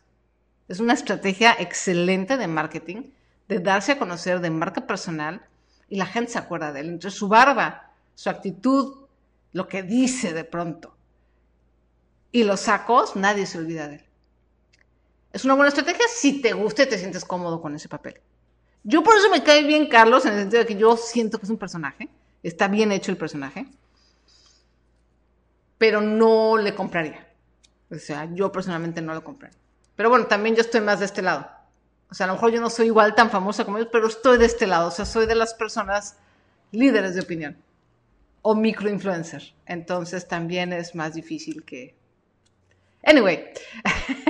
Es 0.68 0.82
una 0.82 0.92
estrategia 0.92 1.56
excelente 1.58 2.36
de 2.36 2.48
marketing, 2.48 3.12
de 3.48 3.60
darse 3.60 3.94
a 3.94 3.98
conocer 3.98 4.42
de 4.42 4.50
marca 4.50 4.86
personal 4.86 5.42
y 5.88 5.96
la 5.96 6.06
gente 6.06 6.34
se 6.34 6.38
acuerda 6.38 6.74
de 6.74 6.82
él. 6.82 6.90
Entre 6.90 7.12
su 7.12 7.30
barba, 7.30 7.94
su 8.14 8.30
actitud, 8.30 9.06
lo 9.54 9.70
que 9.70 9.84
dice 9.84 10.34
de 10.34 10.44
pronto 10.44 10.94
y 12.34 12.44
los 12.44 12.60
sacos, 12.60 13.16
nadie 13.16 13.46
se 13.46 13.58
olvida 13.58 13.88
de 13.88 13.96
él. 13.96 14.06
Es 15.32 15.46
una 15.46 15.54
buena 15.54 15.70
estrategia 15.70 16.06
si 16.14 16.42
te 16.42 16.52
gusta 16.52 16.84
y 16.84 16.90
te 16.90 16.98
sientes 16.98 17.24
cómodo 17.24 17.62
con 17.62 17.74
ese 17.74 17.88
papel. 17.88 18.20
Yo 18.84 19.02
por 19.02 19.16
eso 19.16 19.30
me 19.30 19.42
cae 19.42 19.64
bien 19.64 19.88
Carlos, 19.88 20.26
en 20.26 20.34
el 20.34 20.40
sentido 20.42 20.64
de 20.64 20.68
que 20.68 20.76
yo 20.76 20.98
siento 20.98 21.38
que 21.38 21.46
es 21.46 21.50
un 21.50 21.58
personaje, 21.58 22.10
está 22.44 22.68
bien 22.68 22.92
hecho 22.92 23.12
el 23.12 23.18
personaje 23.18 23.66
pero 25.78 26.02
no 26.02 26.58
le 26.58 26.74
compraría. 26.74 27.28
O 27.92 27.96
sea, 27.96 28.30
yo 28.34 28.52
personalmente 28.52 29.02
no 29.02 29.14
lo 29.14 29.24
compraría. 29.24 29.58
Pero 29.96 30.10
bueno, 30.10 30.28
también 30.28 30.56
yo 30.56 30.62
estoy 30.62 30.82
más 30.82 31.00
de 31.00 31.06
este 31.06 31.22
lado. 31.22 31.50
O 32.10 32.14
sea, 32.14 32.26
a 32.26 32.28
lo 32.28 32.34
mejor 32.34 32.52
yo 32.52 32.62
no 32.62 32.70
soy 32.70 32.88
igual 32.88 33.16
tan 33.16 33.30
famosa 33.30 33.66
como 33.66 33.78
ellos, 33.78 33.90
pero 33.92 34.08
estoy 34.08 34.38
de 34.38 34.46
este 34.46 34.68
lado. 34.68 34.88
O 34.88 34.92
sea, 34.92 35.06
soy 35.06 35.26
de 35.26 35.36
las 35.36 35.54
personas 35.54 36.18
líderes 36.72 37.16
de 37.16 37.22
opinión 37.22 37.58
o 38.42 38.56
microinfluencer. 38.56 39.54
Entonces 39.66 40.28
también 40.28 40.72
es 40.74 40.96
más 40.96 41.14
difícil 41.14 41.64
que... 41.64 41.96
Anyway, 43.04 43.46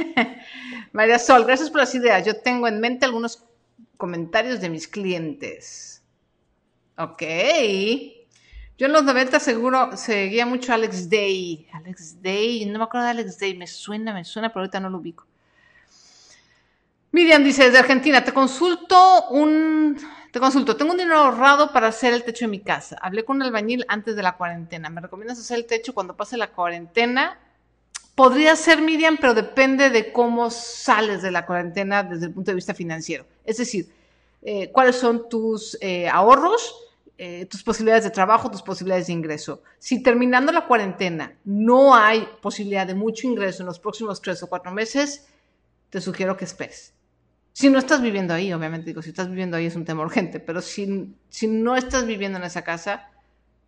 María 0.94 1.20
Sol, 1.20 1.46
gracias 1.46 1.70
por 1.70 1.82
las 1.82 1.96
ideas. 1.96 2.26
Yo 2.26 2.40
tengo 2.40 2.68
en 2.68 2.80
mente 2.80 3.06
algunos 3.06 3.44
comentarios 3.98 4.62
de 4.62 4.70
mis 4.70 4.88
clientes. 4.88 6.02
Ok. 6.98 7.24
Yo 8.78 8.88
en 8.88 8.92
los 8.92 9.04
90 9.04 9.40
seguro 9.40 9.96
seguía 9.96 10.46
mucho 10.46 10.74
Alex 10.74 11.10
Day. 11.10 11.68
Alex 11.72 12.22
Day, 12.22 12.66
no 12.66 12.78
me 12.78 12.84
acuerdo 12.84 13.06
de 13.06 13.12
Alex 13.12 13.40
Day, 13.40 13.56
me 13.56 13.68
suena, 13.68 14.14
me 14.14 14.26
suena, 14.26 14.50
pero 14.50 14.62
ahorita 14.62 14.82
no 14.82 14.90
lo 14.90 14.98
ubico. 14.98 15.26
Miriam 17.12 17.42
dice, 17.46 17.64
desde 17.64 17.80
Argentina, 17.80 18.24
te 18.24 18.34
consulto 18.34 19.30
un... 19.30 19.98
Te 20.34 20.42
consulto, 20.42 20.76
tengo 20.76 20.92
un 20.92 20.98
dinero 20.98 21.18
ahorrado 21.20 21.72
para 21.72 21.88
hacer 21.88 22.14
el 22.14 22.26
techo 22.26 22.44
de 22.44 22.50
mi 22.50 22.60
casa. 22.60 22.98
Hablé 23.02 23.24
con 23.24 23.38
un 23.38 23.44
albañil 23.44 23.86
antes 23.88 24.18
de 24.18 24.24
la 24.24 24.36
cuarentena. 24.36 24.90
¿Me 24.90 25.00
recomiendas 25.00 25.40
hacer 25.40 25.60
el 25.60 25.66
techo 25.66 25.94
cuando 25.94 26.18
pase 26.18 26.36
la 26.36 26.52
cuarentena? 26.52 27.40
Podría 28.16 28.58
ser, 28.58 28.82
Miriam, 28.82 29.18
pero 29.18 29.34
depende 29.34 29.90
de 29.90 30.12
cómo 30.12 30.50
sales 30.50 31.22
de 31.22 31.32
la 31.32 31.46
cuarentena 31.46 32.04
desde 32.04 32.26
el 32.26 32.34
punto 32.34 32.52
de 32.52 32.56
vista 32.56 32.74
financiero. 32.74 33.26
Es 33.46 33.56
decir, 33.56 33.90
eh, 34.42 34.70
cuáles 34.74 34.98
son 34.98 35.30
tus 35.30 35.78
eh, 35.80 36.10
ahorros, 36.10 36.76
eh, 37.18 37.46
tus 37.46 37.64
posibilidades 37.64 38.04
de 38.04 38.10
trabajo, 38.10 38.52
tus 38.52 38.62
posibilidades 38.62 39.08
de 39.08 39.14
ingreso. 39.14 39.64
Si 39.80 40.04
terminando 40.04 40.52
la 40.52 40.68
cuarentena 40.68 41.38
no 41.46 41.96
hay 41.96 42.28
posibilidad 42.42 42.86
de 42.86 42.94
mucho 42.94 43.28
ingreso 43.28 43.64
en 43.64 43.68
los 43.68 43.80
próximos 43.80 44.22
tres 44.22 44.44
o 44.44 44.48
cuatro 44.48 44.72
meses, 44.72 45.28
te 45.90 46.02
sugiero 46.02 46.36
que 46.36 46.46
esperes. 46.46 46.94
Si 47.54 47.70
no 47.70 47.80
estás 47.80 48.02
viviendo 48.02 48.34
ahí, 48.34 48.52
obviamente 48.52 48.88
digo, 48.88 49.02
si 49.02 49.10
estás 49.12 49.30
viviendo 49.30 49.56
ahí 49.56 49.66
es 49.66 49.78
un 49.78 49.86
tema 49.86 50.04
urgente, 50.04 50.42
pero 50.42 50.62
si, 50.62 51.16
si 51.30 51.48
no 51.48 51.78
estás 51.78 52.06
viviendo 52.06 52.38
en 52.38 52.44
esa 52.44 52.64
casa, 52.64 53.10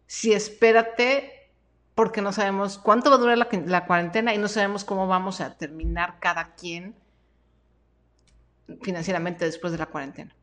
sí 0.08 0.34
espérate 0.34 1.52
porque 1.96 2.22
no 2.22 2.34
sabemos 2.34 2.78
cuánto 2.78 3.10
va 3.10 3.16
a 3.16 3.20
durar 3.20 3.38
la, 3.38 3.86
cuarentena 3.86 4.34
y 4.34 4.38
no 4.38 4.50
sabemos 4.50 4.84
cómo 4.84 5.08
vamos 5.08 5.40
a 5.40 5.58
terminar 5.58 6.18
cada 6.20 6.54
quien 6.54 6.96
financieramente 8.82 9.46
después 9.46 9.72
de 9.72 9.80
la 9.80 9.86
cuarentena. 9.86 10.36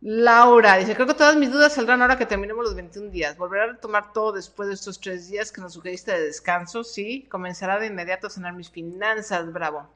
Laura 0.00 0.76
dice, 0.76 0.94
creo 0.94 1.08
que 1.08 1.14
todas 1.14 1.34
mis 1.36 1.50
dudas 1.50 1.72
saldrán 1.72 2.00
ahora 2.02 2.16
que 2.16 2.26
terminemos 2.26 2.64
los 2.64 2.74
21 2.74 3.10
días. 3.10 3.36
Volverá 3.36 3.64
a 3.64 3.66
retomar 3.68 4.12
todo 4.12 4.32
después 4.32 4.68
de 4.68 4.74
estos 4.74 5.00
tres 5.00 5.28
días 5.28 5.50
que 5.50 5.60
nos 5.60 5.72
sugeriste 5.72 6.12
de 6.12 6.22
descanso. 6.22 6.84
Sí, 6.84 7.26
comenzará 7.28 7.80
de 7.80 7.86
inmediato 7.86 8.28
a 8.28 8.30
sanar 8.30 8.52
mis 8.52 8.70
finanzas. 8.70 9.52
Bravo. 9.52 9.88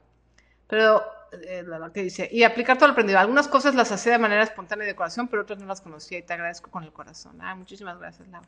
Pero, 0.67 1.03
eh, 1.31 1.63
lo 1.63 1.91
que 1.93 2.03
dice, 2.03 2.27
y 2.31 2.43
aplicar 2.43 2.77
todo 2.77 2.87
lo 2.87 2.93
aprendido. 2.93 3.19
Algunas 3.19 3.47
cosas 3.47 3.75
las 3.75 3.91
hacía 3.91 4.13
de 4.13 4.19
manera 4.19 4.43
espontánea 4.43 4.85
y 4.85 4.87
de 4.87 4.95
corazón, 4.95 5.29
pero 5.29 5.43
otras 5.43 5.59
no 5.59 5.67
las 5.67 5.79
conocía 5.79 6.17
y 6.17 6.23
te 6.23 6.33
agradezco 6.33 6.69
con 6.69 6.83
el 6.83 6.91
corazón. 6.91 7.39
Ah, 7.41 7.55
muchísimas 7.55 7.97
gracias, 7.97 8.27
Laura. 8.27 8.47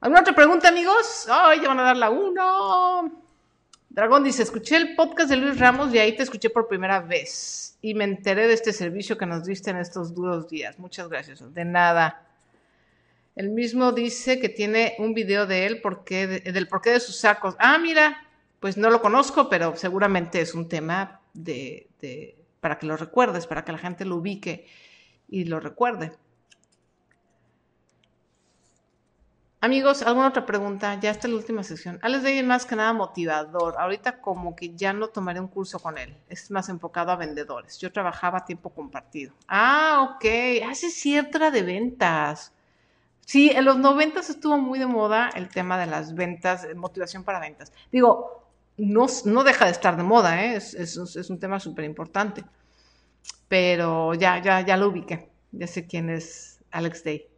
¿Alguna 0.00 0.20
otra 0.20 0.34
pregunta, 0.34 0.68
amigos? 0.68 1.26
Ay, 1.30 1.60
ya 1.60 1.68
van 1.68 1.80
a 1.80 1.84
dar 1.84 1.96
la 1.96 2.10
uno. 2.10 3.29
Dragón 3.90 4.22
dice, 4.22 4.44
escuché 4.44 4.76
el 4.76 4.94
podcast 4.94 5.28
de 5.28 5.36
Luis 5.36 5.58
Ramos 5.58 5.92
y 5.92 5.98
ahí 5.98 6.14
te 6.14 6.22
escuché 6.22 6.48
por 6.48 6.68
primera 6.68 7.00
vez. 7.00 7.76
Y 7.82 7.94
me 7.94 8.04
enteré 8.04 8.46
de 8.46 8.54
este 8.54 8.72
servicio 8.72 9.18
que 9.18 9.26
nos 9.26 9.44
diste 9.44 9.70
en 9.70 9.78
estos 9.78 10.14
duros 10.14 10.48
días. 10.48 10.78
Muchas 10.78 11.08
gracias. 11.08 11.42
De 11.52 11.64
nada. 11.64 12.24
El 13.34 13.50
mismo 13.50 13.90
dice 13.90 14.38
que 14.38 14.48
tiene 14.48 14.94
un 14.98 15.12
video 15.12 15.44
de 15.44 15.66
él 15.66 15.80
porque, 15.80 16.26
del 16.26 16.68
porqué 16.68 16.90
de 16.90 17.00
sus 17.00 17.16
sacos. 17.16 17.56
Ah, 17.58 17.78
mira, 17.78 18.28
pues 18.60 18.76
no 18.76 18.90
lo 18.90 19.02
conozco, 19.02 19.48
pero 19.48 19.74
seguramente 19.76 20.40
es 20.40 20.54
un 20.54 20.68
tema 20.68 21.20
de, 21.34 21.88
de, 22.00 22.36
para 22.60 22.78
que 22.78 22.86
lo 22.86 22.96
recuerdes, 22.96 23.48
para 23.48 23.64
que 23.64 23.72
la 23.72 23.78
gente 23.78 24.04
lo 24.04 24.16
ubique 24.16 24.68
y 25.28 25.44
lo 25.46 25.58
recuerde. 25.58 26.12
Amigos, 29.62 30.00
¿alguna 30.00 30.28
otra 30.28 30.46
pregunta? 30.46 30.98
Ya 31.00 31.10
está 31.10 31.28
la 31.28 31.34
última 31.34 31.62
sección. 31.62 31.98
Alex 32.00 32.22
Day 32.22 32.38
es 32.38 32.46
más 32.46 32.64
que 32.64 32.76
nada 32.76 32.94
motivador. 32.94 33.74
Ahorita 33.78 34.18
como 34.22 34.56
que 34.56 34.74
ya 34.74 34.94
no 34.94 35.08
tomaré 35.08 35.38
un 35.38 35.48
curso 35.48 35.78
con 35.78 35.98
él. 35.98 36.16
Es 36.30 36.50
más 36.50 36.70
enfocado 36.70 37.12
a 37.12 37.16
vendedores. 37.16 37.78
Yo 37.78 37.92
trabajaba 37.92 38.38
a 38.38 38.44
tiempo 38.46 38.70
compartido. 38.70 39.34
Ah, 39.46 40.14
ok. 40.14 40.24
Ah, 40.64 40.72
es 40.72 40.94
cierto, 40.94 41.36
era 41.36 41.50
de 41.50 41.62
ventas. 41.62 42.54
Sí, 43.26 43.50
en 43.50 43.66
los 43.66 43.76
noventas 43.76 44.30
estuvo 44.30 44.56
muy 44.56 44.78
de 44.78 44.86
moda 44.86 45.28
el 45.34 45.50
tema 45.50 45.78
de 45.78 45.86
las 45.86 46.14
ventas, 46.14 46.66
motivación 46.74 47.24
para 47.24 47.38
ventas. 47.38 47.70
Digo, 47.92 48.46
no, 48.78 49.06
no 49.26 49.44
deja 49.44 49.66
de 49.66 49.72
estar 49.72 49.94
de 49.94 50.02
moda, 50.02 50.42
¿eh? 50.42 50.56
es 50.56 51.30
un 51.30 51.38
tema 51.38 51.60
súper 51.60 51.84
importante. 51.84 52.44
Pero 53.46 54.14
ya, 54.14 54.40
ya, 54.42 54.62
ya 54.62 54.78
lo 54.78 54.88
ubiqué. 54.88 55.28
Ya 55.52 55.66
sé 55.66 55.86
quién 55.86 56.08
es 56.08 56.60
Alex 56.70 57.04
Day. 57.04 57.29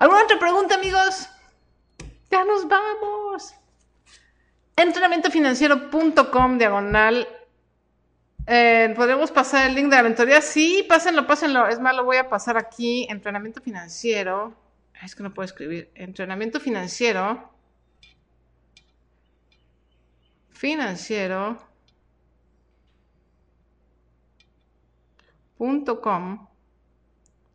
¿Alguna 0.00 0.22
otra 0.22 0.38
pregunta, 0.38 0.76
amigos? 0.76 1.28
Ya 2.30 2.44
nos 2.44 2.68
vamos. 2.68 3.52
Entrenamientofinanciero.com 4.76 6.56
diagonal. 6.56 7.26
Eh, 8.46 8.92
¿Podemos 8.94 9.32
pasar 9.32 9.68
el 9.68 9.74
link 9.74 9.90
de 9.90 9.96
la 9.96 10.04
mentoría? 10.04 10.40
Sí, 10.40 10.86
pásenlo, 10.88 11.26
pásenlo. 11.26 11.66
Es 11.66 11.80
más, 11.80 11.96
lo 11.96 12.04
voy 12.04 12.16
a 12.16 12.28
pasar 12.28 12.56
aquí. 12.56 13.08
Entrenamiento 13.10 13.60
financiero. 13.60 14.54
Es 15.02 15.16
que 15.16 15.24
no 15.24 15.34
puedo 15.34 15.46
escribir. 15.46 15.90
Entrenamiento 15.96 16.60
financiero. 16.60 17.50
Financiero. 20.50 21.58
Punto 25.56 26.00
com 26.00 26.46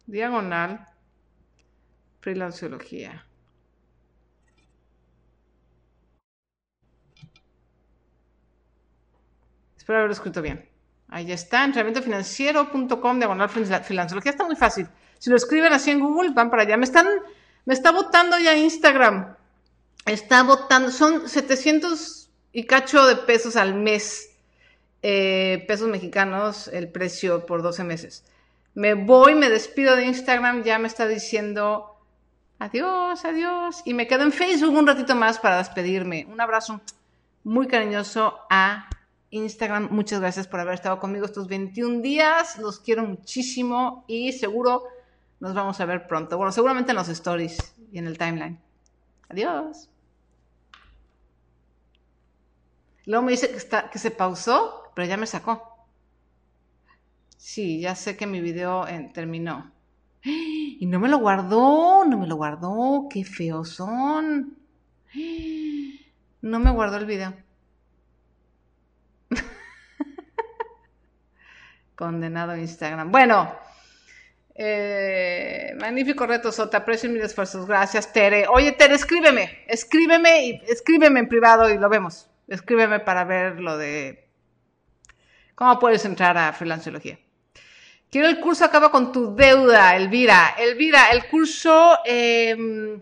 diagonal 0.06 0.93
freelanciología. 2.24 3.26
Espero 9.78 9.98
haberlo 10.00 10.14
escrito 10.14 10.42
bien. 10.42 10.70
Ahí 11.10 11.34
está, 11.34 11.66
entrenamientofinanciero.com 11.66 13.20
diagonal 13.20 13.50
freelanciología. 13.50 14.32
Está 14.32 14.46
muy 14.46 14.56
fácil. 14.56 14.88
Si 15.20 15.30
lo 15.30 15.36
escriben 15.36 15.74
así 15.74 15.92
en 15.92 16.00
Google, 16.00 16.32
van 16.34 16.50
para 16.50 16.64
allá. 16.64 16.78
Me 16.78 16.86
están, 16.86 17.08
me 17.66 17.74
está 17.74 17.92
votando 17.92 18.40
ya 18.40 18.56
Instagram. 18.56 19.36
Está 20.06 20.44
votando, 20.44 20.92
son 20.92 21.28
700 21.28 22.30
y 22.54 22.66
cacho 22.66 23.06
de 23.06 23.18
pesos 23.18 23.58
al 23.58 23.76
mes, 23.76 24.30
eh, 25.02 25.66
pesos 25.68 25.90
mexicanos, 25.90 26.70
el 26.70 26.90
precio 26.90 27.46
por 27.46 27.64
12 27.64 27.84
meses. 27.84 28.24
Me 28.76 28.94
voy, 28.94 29.36
me 29.36 29.50
despido 29.50 29.98
de 29.98 30.06
Instagram, 30.06 30.64
ya 30.64 30.80
me 30.80 30.88
está 30.88 31.06
diciendo 31.06 31.93
adiós, 32.64 33.26
adiós. 33.26 33.82
Y 33.86 33.93
me 33.93 34.07
quedo 34.07 34.24
en 34.24 34.32
Facebook 34.32 34.76
un 34.76 34.88
ratito 34.88 35.16
más 35.16 35.38
para 35.39 35.57
despedirme. 35.57 36.26
Un 36.30 36.39
abrazo 36.39 36.82
muy 37.43 37.68
cariñoso 37.68 38.39
a 38.49 38.89
Instagram. 39.32 39.89
Muchas 39.91 40.22
gracias 40.22 40.47
por 40.47 40.59
haber 40.59 40.76
estado 40.76 40.99
conmigo 40.99 41.26
estos 41.26 41.47
21 41.47 42.01
días. 42.01 42.57
Los 42.59 42.80
quiero 42.80 43.03
muchísimo 43.03 44.05
y 44.07 44.32
seguro 44.32 44.84
nos 45.39 45.53
vamos 45.53 45.80
a 45.82 45.86
ver 45.86 46.07
pronto. 46.07 46.38
Bueno, 46.38 46.51
seguramente 46.51 46.91
en 46.91 46.97
los 46.97 47.09
stories 47.09 47.76
y 47.91 47.99
en 47.99 48.07
el 48.07 48.18
timeline. 48.18 48.59
Adiós. 49.30 49.89
Luego 53.05 53.26
me 53.26 53.32
dice 53.34 53.49
que, 53.49 53.57
está, 53.57 53.89
que 53.89 53.99
se 53.99 54.11
pausó, 54.11 54.84
pero 54.95 55.05
ya 55.05 55.18
me 55.18 55.28
sacó. 55.28 55.86
Sí, 57.36 57.82
ya 57.82 57.93
sé 57.95 58.16
que 58.16 58.26
mi 58.26 58.39
video 58.39 58.88
eh, 58.88 59.11
terminó. 59.14 59.73
Y 60.24 60.86
no 60.86 61.00
me 61.00 61.10
lo 61.10 61.18
guardó, 61.18 62.06
no 62.06 62.18
me 62.18 62.28
lo 62.28 62.36
guardó, 62.36 63.08
qué 63.10 63.26
feos 63.26 63.70
son. 63.70 64.58
No 66.42 66.60
me 66.60 66.72
guardó 66.72 66.98
el 66.98 67.06
video. 67.06 67.34
Condenado 71.96 72.58
Instagram. 72.58 73.12
Bueno, 73.12 73.54
eh, 74.56 75.76
magnífico 75.80 76.26
reto, 76.26 76.52
Sota. 76.52 76.80
Aprecio 76.80 77.10
mis 77.10 77.24
esfuerzos. 77.24 77.66
Gracias, 77.66 78.12
Tere. 78.14 78.48
Oye, 78.48 78.72
Tere, 78.74 78.96
escríbeme. 78.96 79.64
Escríbeme 79.68 80.46
y 80.46 80.62
escríbeme 80.68 81.20
en 81.20 81.28
privado 81.28 81.70
y 81.70 81.78
lo 81.78 81.90
vemos. 81.90 82.30
Escríbeme 82.48 83.00
para 83.00 83.24
ver 83.24 83.60
lo 83.60 83.78
de 83.78 84.28
cómo 85.56 85.80
puedes 85.80 86.06
entrar 86.06 86.38
a 86.38 86.54
freelanciología. 86.54 87.20
Quiero 88.14 88.28
el 88.28 88.39
curso 88.39 88.64
acaba 88.64 88.91
con 88.91 89.11
tu 89.11 89.36
deuda, 89.36 89.95
Elvira. 89.95 90.53
Elvira, 90.59 91.09
el 91.09 91.26
curso 91.26 91.97
em, 92.05 93.01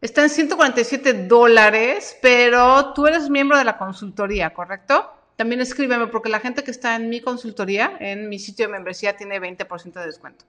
está 0.00 0.22
en 0.22 0.30
147 0.30 1.26
dólares, 1.26 2.16
pero 2.22 2.92
tú 2.92 3.08
eres 3.08 3.28
miembro 3.28 3.58
de 3.58 3.64
la 3.64 3.76
consultoría, 3.76 4.54
¿correcto? 4.54 5.12
También 5.34 5.60
escríbeme, 5.60 6.06
porque 6.06 6.28
la 6.28 6.38
gente 6.38 6.62
que 6.62 6.70
está 6.70 6.94
en 6.94 7.08
mi 7.08 7.20
consultoría, 7.20 7.96
en 7.98 8.28
mi 8.28 8.38
sitio 8.38 8.66
de 8.66 8.72
membresía, 8.74 9.16
tiene 9.16 9.40
20% 9.40 9.92
de 9.94 10.06
descuento 10.06 10.44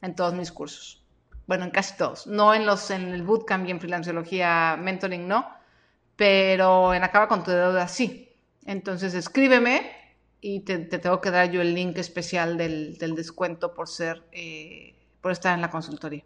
en 0.00 0.16
todos 0.16 0.32
mis 0.32 0.50
cursos. 0.50 1.04
Bueno, 1.46 1.64
en 1.64 1.72
casi 1.72 1.98
todos. 1.98 2.26
No 2.26 2.54
en 2.54 2.64
los 2.64 2.90
en 2.90 3.12
el 3.12 3.22
bootcamp 3.22 3.68
y 3.68 3.70
en 3.70 3.80
freelanciología 3.80 4.78
mentoring, 4.80 5.28
no. 5.28 5.46
Pero 6.16 6.94
en 6.94 7.04
acaba 7.04 7.28
con 7.28 7.44
tu 7.44 7.50
deuda, 7.50 7.86
sí. 7.86 8.34
Entonces 8.64 9.12
escríbeme 9.12 10.03
y 10.46 10.60
te, 10.60 10.76
tengo 10.76 11.22
que 11.22 11.30
dar 11.30 11.50
yo 11.50 11.62
el 11.62 11.74
link 11.74 11.96
especial 11.96 12.58
del, 12.58 12.98
descuento 12.98 13.72
por 13.72 13.88
ser, 13.88 14.22
eh, 14.30 14.94
por 15.22 15.32
estar 15.32 15.54
en 15.54 15.62
la 15.62 15.70
consultoría. 15.70 16.22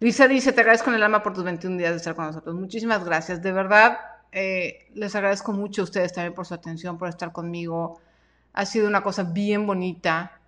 Luisa 0.00 0.26
dice, 0.26 0.52
te 0.52 0.62
agradezco 0.62 0.90
en 0.90 0.96
el 0.96 1.04
alma 1.04 1.22
por 1.22 1.32
tus 1.32 1.44
21 1.44 1.76
días 1.76 1.92
de 1.92 1.98
estar 1.98 2.16
con 2.16 2.26
nosotros. 2.26 2.56
Muchísimas 2.56 3.04
gracias. 3.04 3.40
De 3.40 3.52
verdad, 3.52 4.00
eh, 4.32 4.88
les 4.94 5.14
agradezco 5.14 5.52
mucho 5.52 5.82
a 5.82 5.84
ustedes 5.84 6.12
también 6.12 6.34
por 6.34 6.44
su 6.44 6.54
atención, 6.54 6.98
por 6.98 7.08
estar 7.08 7.30
conmigo. 7.30 8.00
Ha 8.52 8.66
sido 8.66 8.88
una 8.88 9.04
cosa 9.04 9.22
bien 9.22 9.64
bonita. 9.64 10.40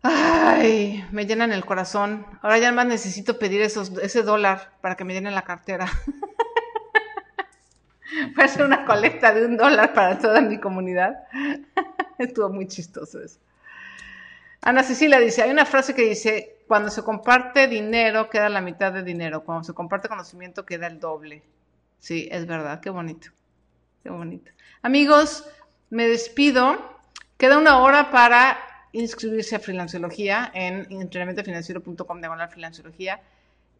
Ay, 0.00 1.04
me 1.10 1.26
llenan 1.26 1.50
el 1.50 1.64
corazón. 1.64 2.24
Ahora 2.40 2.58
ya 2.58 2.70
más 2.70 2.86
necesito 2.86 3.40
pedir 3.40 3.62
esos, 3.62 3.90
ese 3.98 4.22
dólar 4.22 4.74
para 4.80 4.94
que 4.94 5.02
me 5.02 5.12
llenen 5.12 5.34
la 5.34 5.42
cartera. 5.42 5.88
A 8.38 8.44
hacer 8.44 8.64
una 8.64 8.84
colecta 8.84 9.32
de 9.32 9.46
un 9.46 9.56
dólar 9.56 9.92
para 9.92 10.18
toda 10.18 10.40
mi 10.40 10.58
comunidad. 10.58 11.24
Estuvo 12.18 12.48
muy 12.50 12.66
chistoso 12.66 13.20
eso. 13.20 13.38
Ana 14.62 14.82
Cecilia 14.82 15.18
dice, 15.18 15.42
hay 15.42 15.50
una 15.50 15.66
frase 15.66 15.94
que 15.94 16.02
dice, 16.02 16.56
cuando 16.66 16.90
se 16.90 17.02
comparte 17.02 17.68
dinero 17.68 18.30
queda 18.30 18.48
la 18.48 18.62
mitad 18.62 18.92
de 18.92 19.02
dinero, 19.02 19.44
cuando 19.44 19.64
se 19.64 19.74
comparte 19.74 20.08
conocimiento 20.08 20.64
queda 20.64 20.86
el 20.86 21.00
doble. 21.00 21.42
Sí, 21.98 22.28
es 22.30 22.46
verdad, 22.46 22.80
qué 22.80 22.90
bonito, 22.90 23.30
qué 24.02 24.10
bonito. 24.10 24.50
Amigos, 24.82 25.46
me 25.90 26.08
despido. 26.08 26.94
Queda 27.36 27.58
una 27.58 27.78
hora 27.78 28.10
para 28.10 28.58
inscribirse 28.92 29.56
a 29.56 29.58
Freelanciología 29.58 30.50
en 30.54 30.86
entrenamientofinanciero.com 30.90 32.20
de. 32.20 33.20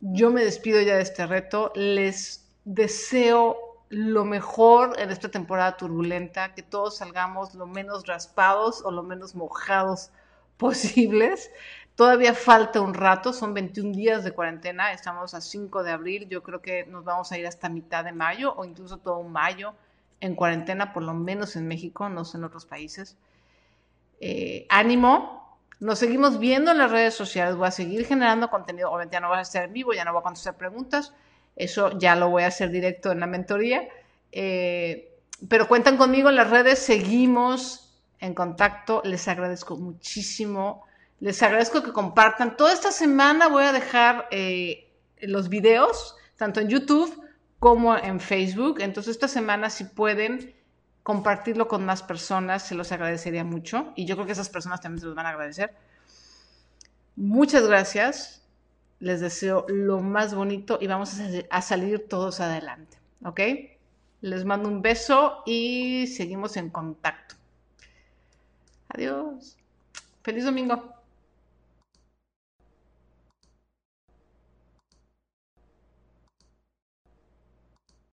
Yo 0.00 0.30
me 0.30 0.44
despido 0.44 0.82
ya 0.82 0.96
de 0.96 1.02
este 1.02 1.26
reto. 1.26 1.72
Les 1.74 2.44
deseo 2.64 3.73
lo 3.88 4.24
mejor 4.24 4.98
en 4.98 5.10
esta 5.10 5.28
temporada 5.30 5.76
turbulenta, 5.76 6.54
que 6.54 6.62
todos 6.62 6.96
salgamos 6.96 7.54
lo 7.54 7.66
menos 7.66 8.06
raspados 8.06 8.82
o 8.84 8.90
lo 8.90 9.02
menos 9.02 9.34
mojados 9.34 10.10
posibles. 10.56 11.50
Todavía 11.94 12.34
falta 12.34 12.80
un 12.80 12.92
rato, 12.92 13.32
son 13.32 13.54
21 13.54 13.92
días 13.92 14.24
de 14.24 14.32
cuarentena, 14.32 14.92
estamos 14.92 15.32
a 15.34 15.40
5 15.40 15.84
de 15.84 15.92
abril, 15.92 16.28
yo 16.28 16.42
creo 16.42 16.60
que 16.60 16.86
nos 16.86 17.04
vamos 17.04 17.30
a 17.30 17.38
ir 17.38 17.46
hasta 17.46 17.68
mitad 17.68 18.04
de 18.04 18.10
mayo 18.10 18.52
o 18.56 18.64
incluso 18.64 18.98
todo 18.98 19.22
mayo 19.22 19.74
en 20.20 20.34
cuarentena, 20.34 20.92
por 20.92 21.04
lo 21.04 21.14
menos 21.14 21.54
en 21.54 21.68
México, 21.68 22.08
no 22.08 22.24
sé 22.24 22.38
en 22.38 22.44
otros 22.44 22.66
países. 22.66 23.16
Eh, 24.20 24.66
ánimo, 24.70 25.58
nos 25.78 25.98
seguimos 25.98 26.38
viendo 26.38 26.70
en 26.70 26.78
las 26.78 26.90
redes 26.90 27.14
sociales, 27.14 27.56
voy 27.56 27.68
a 27.68 27.70
seguir 27.70 28.06
generando 28.06 28.48
contenido, 28.48 28.90
obviamente 28.90 29.14
ya 29.14 29.20
no 29.20 29.28
voy 29.28 29.38
a 29.38 29.42
estar 29.42 29.64
en 29.64 29.72
vivo, 29.72 29.92
ya 29.92 30.04
no 30.04 30.12
voy 30.12 30.20
a 30.20 30.24
contestar 30.24 30.56
preguntas, 30.56 31.12
eso 31.56 31.98
ya 31.98 32.16
lo 32.16 32.30
voy 32.30 32.42
a 32.42 32.48
hacer 32.48 32.70
directo 32.70 33.12
en 33.12 33.20
la 33.20 33.26
mentoría, 33.26 33.88
eh, 34.32 35.10
pero 35.48 35.68
cuentan 35.68 35.96
conmigo 35.96 36.28
en 36.28 36.36
las 36.36 36.50
redes, 36.50 36.78
seguimos 36.78 37.94
en 38.20 38.34
contacto, 38.34 39.02
les 39.04 39.28
agradezco 39.28 39.76
muchísimo, 39.76 40.84
les 41.20 41.42
agradezco 41.42 41.82
que 41.82 41.92
compartan. 41.92 42.56
Toda 42.56 42.72
esta 42.72 42.90
semana 42.90 43.48
voy 43.48 43.64
a 43.64 43.72
dejar 43.72 44.28
eh, 44.30 44.90
los 45.20 45.48
videos, 45.48 46.16
tanto 46.36 46.60
en 46.60 46.68
YouTube 46.68 47.22
como 47.58 47.96
en 47.96 48.20
Facebook, 48.20 48.80
entonces 48.80 49.12
esta 49.12 49.28
semana 49.28 49.70
si 49.70 49.84
pueden 49.84 50.54
compartirlo 51.02 51.68
con 51.68 51.84
más 51.84 52.02
personas, 52.02 52.66
se 52.66 52.74
los 52.74 52.90
agradecería 52.90 53.44
mucho. 53.44 53.92
Y 53.94 54.06
yo 54.06 54.16
creo 54.16 54.26
que 54.26 54.32
esas 54.32 54.48
personas 54.48 54.80
también 54.80 55.00
se 55.00 55.06
los 55.06 55.14
van 55.14 55.26
a 55.26 55.30
agradecer. 55.30 55.74
Muchas 57.14 57.66
gracias, 57.66 58.43
les 59.00 59.20
deseo 59.20 59.66
lo 59.68 60.00
más 60.00 60.34
bonito 60.34 60.78
y 60.80 60.86
vamos 60.86 61.18
a, 61.50 61.62
salir 61.62 62.08
todos 62.08 62.40
adelante, 62.40 62.98
¿ok? 63.24 63.40
Les 64.20 64.44
mando 64.44 64.68
un 64.68 64.80
beso 64.80 65.42
y 65.44 66.06
seguimos 66.06 66.56
en 66.56 66.70
contacto. 66.70 67.34
Adiós. 68.88 69.56
Feliz 70.22 70.44
domingo. 70.44 70.93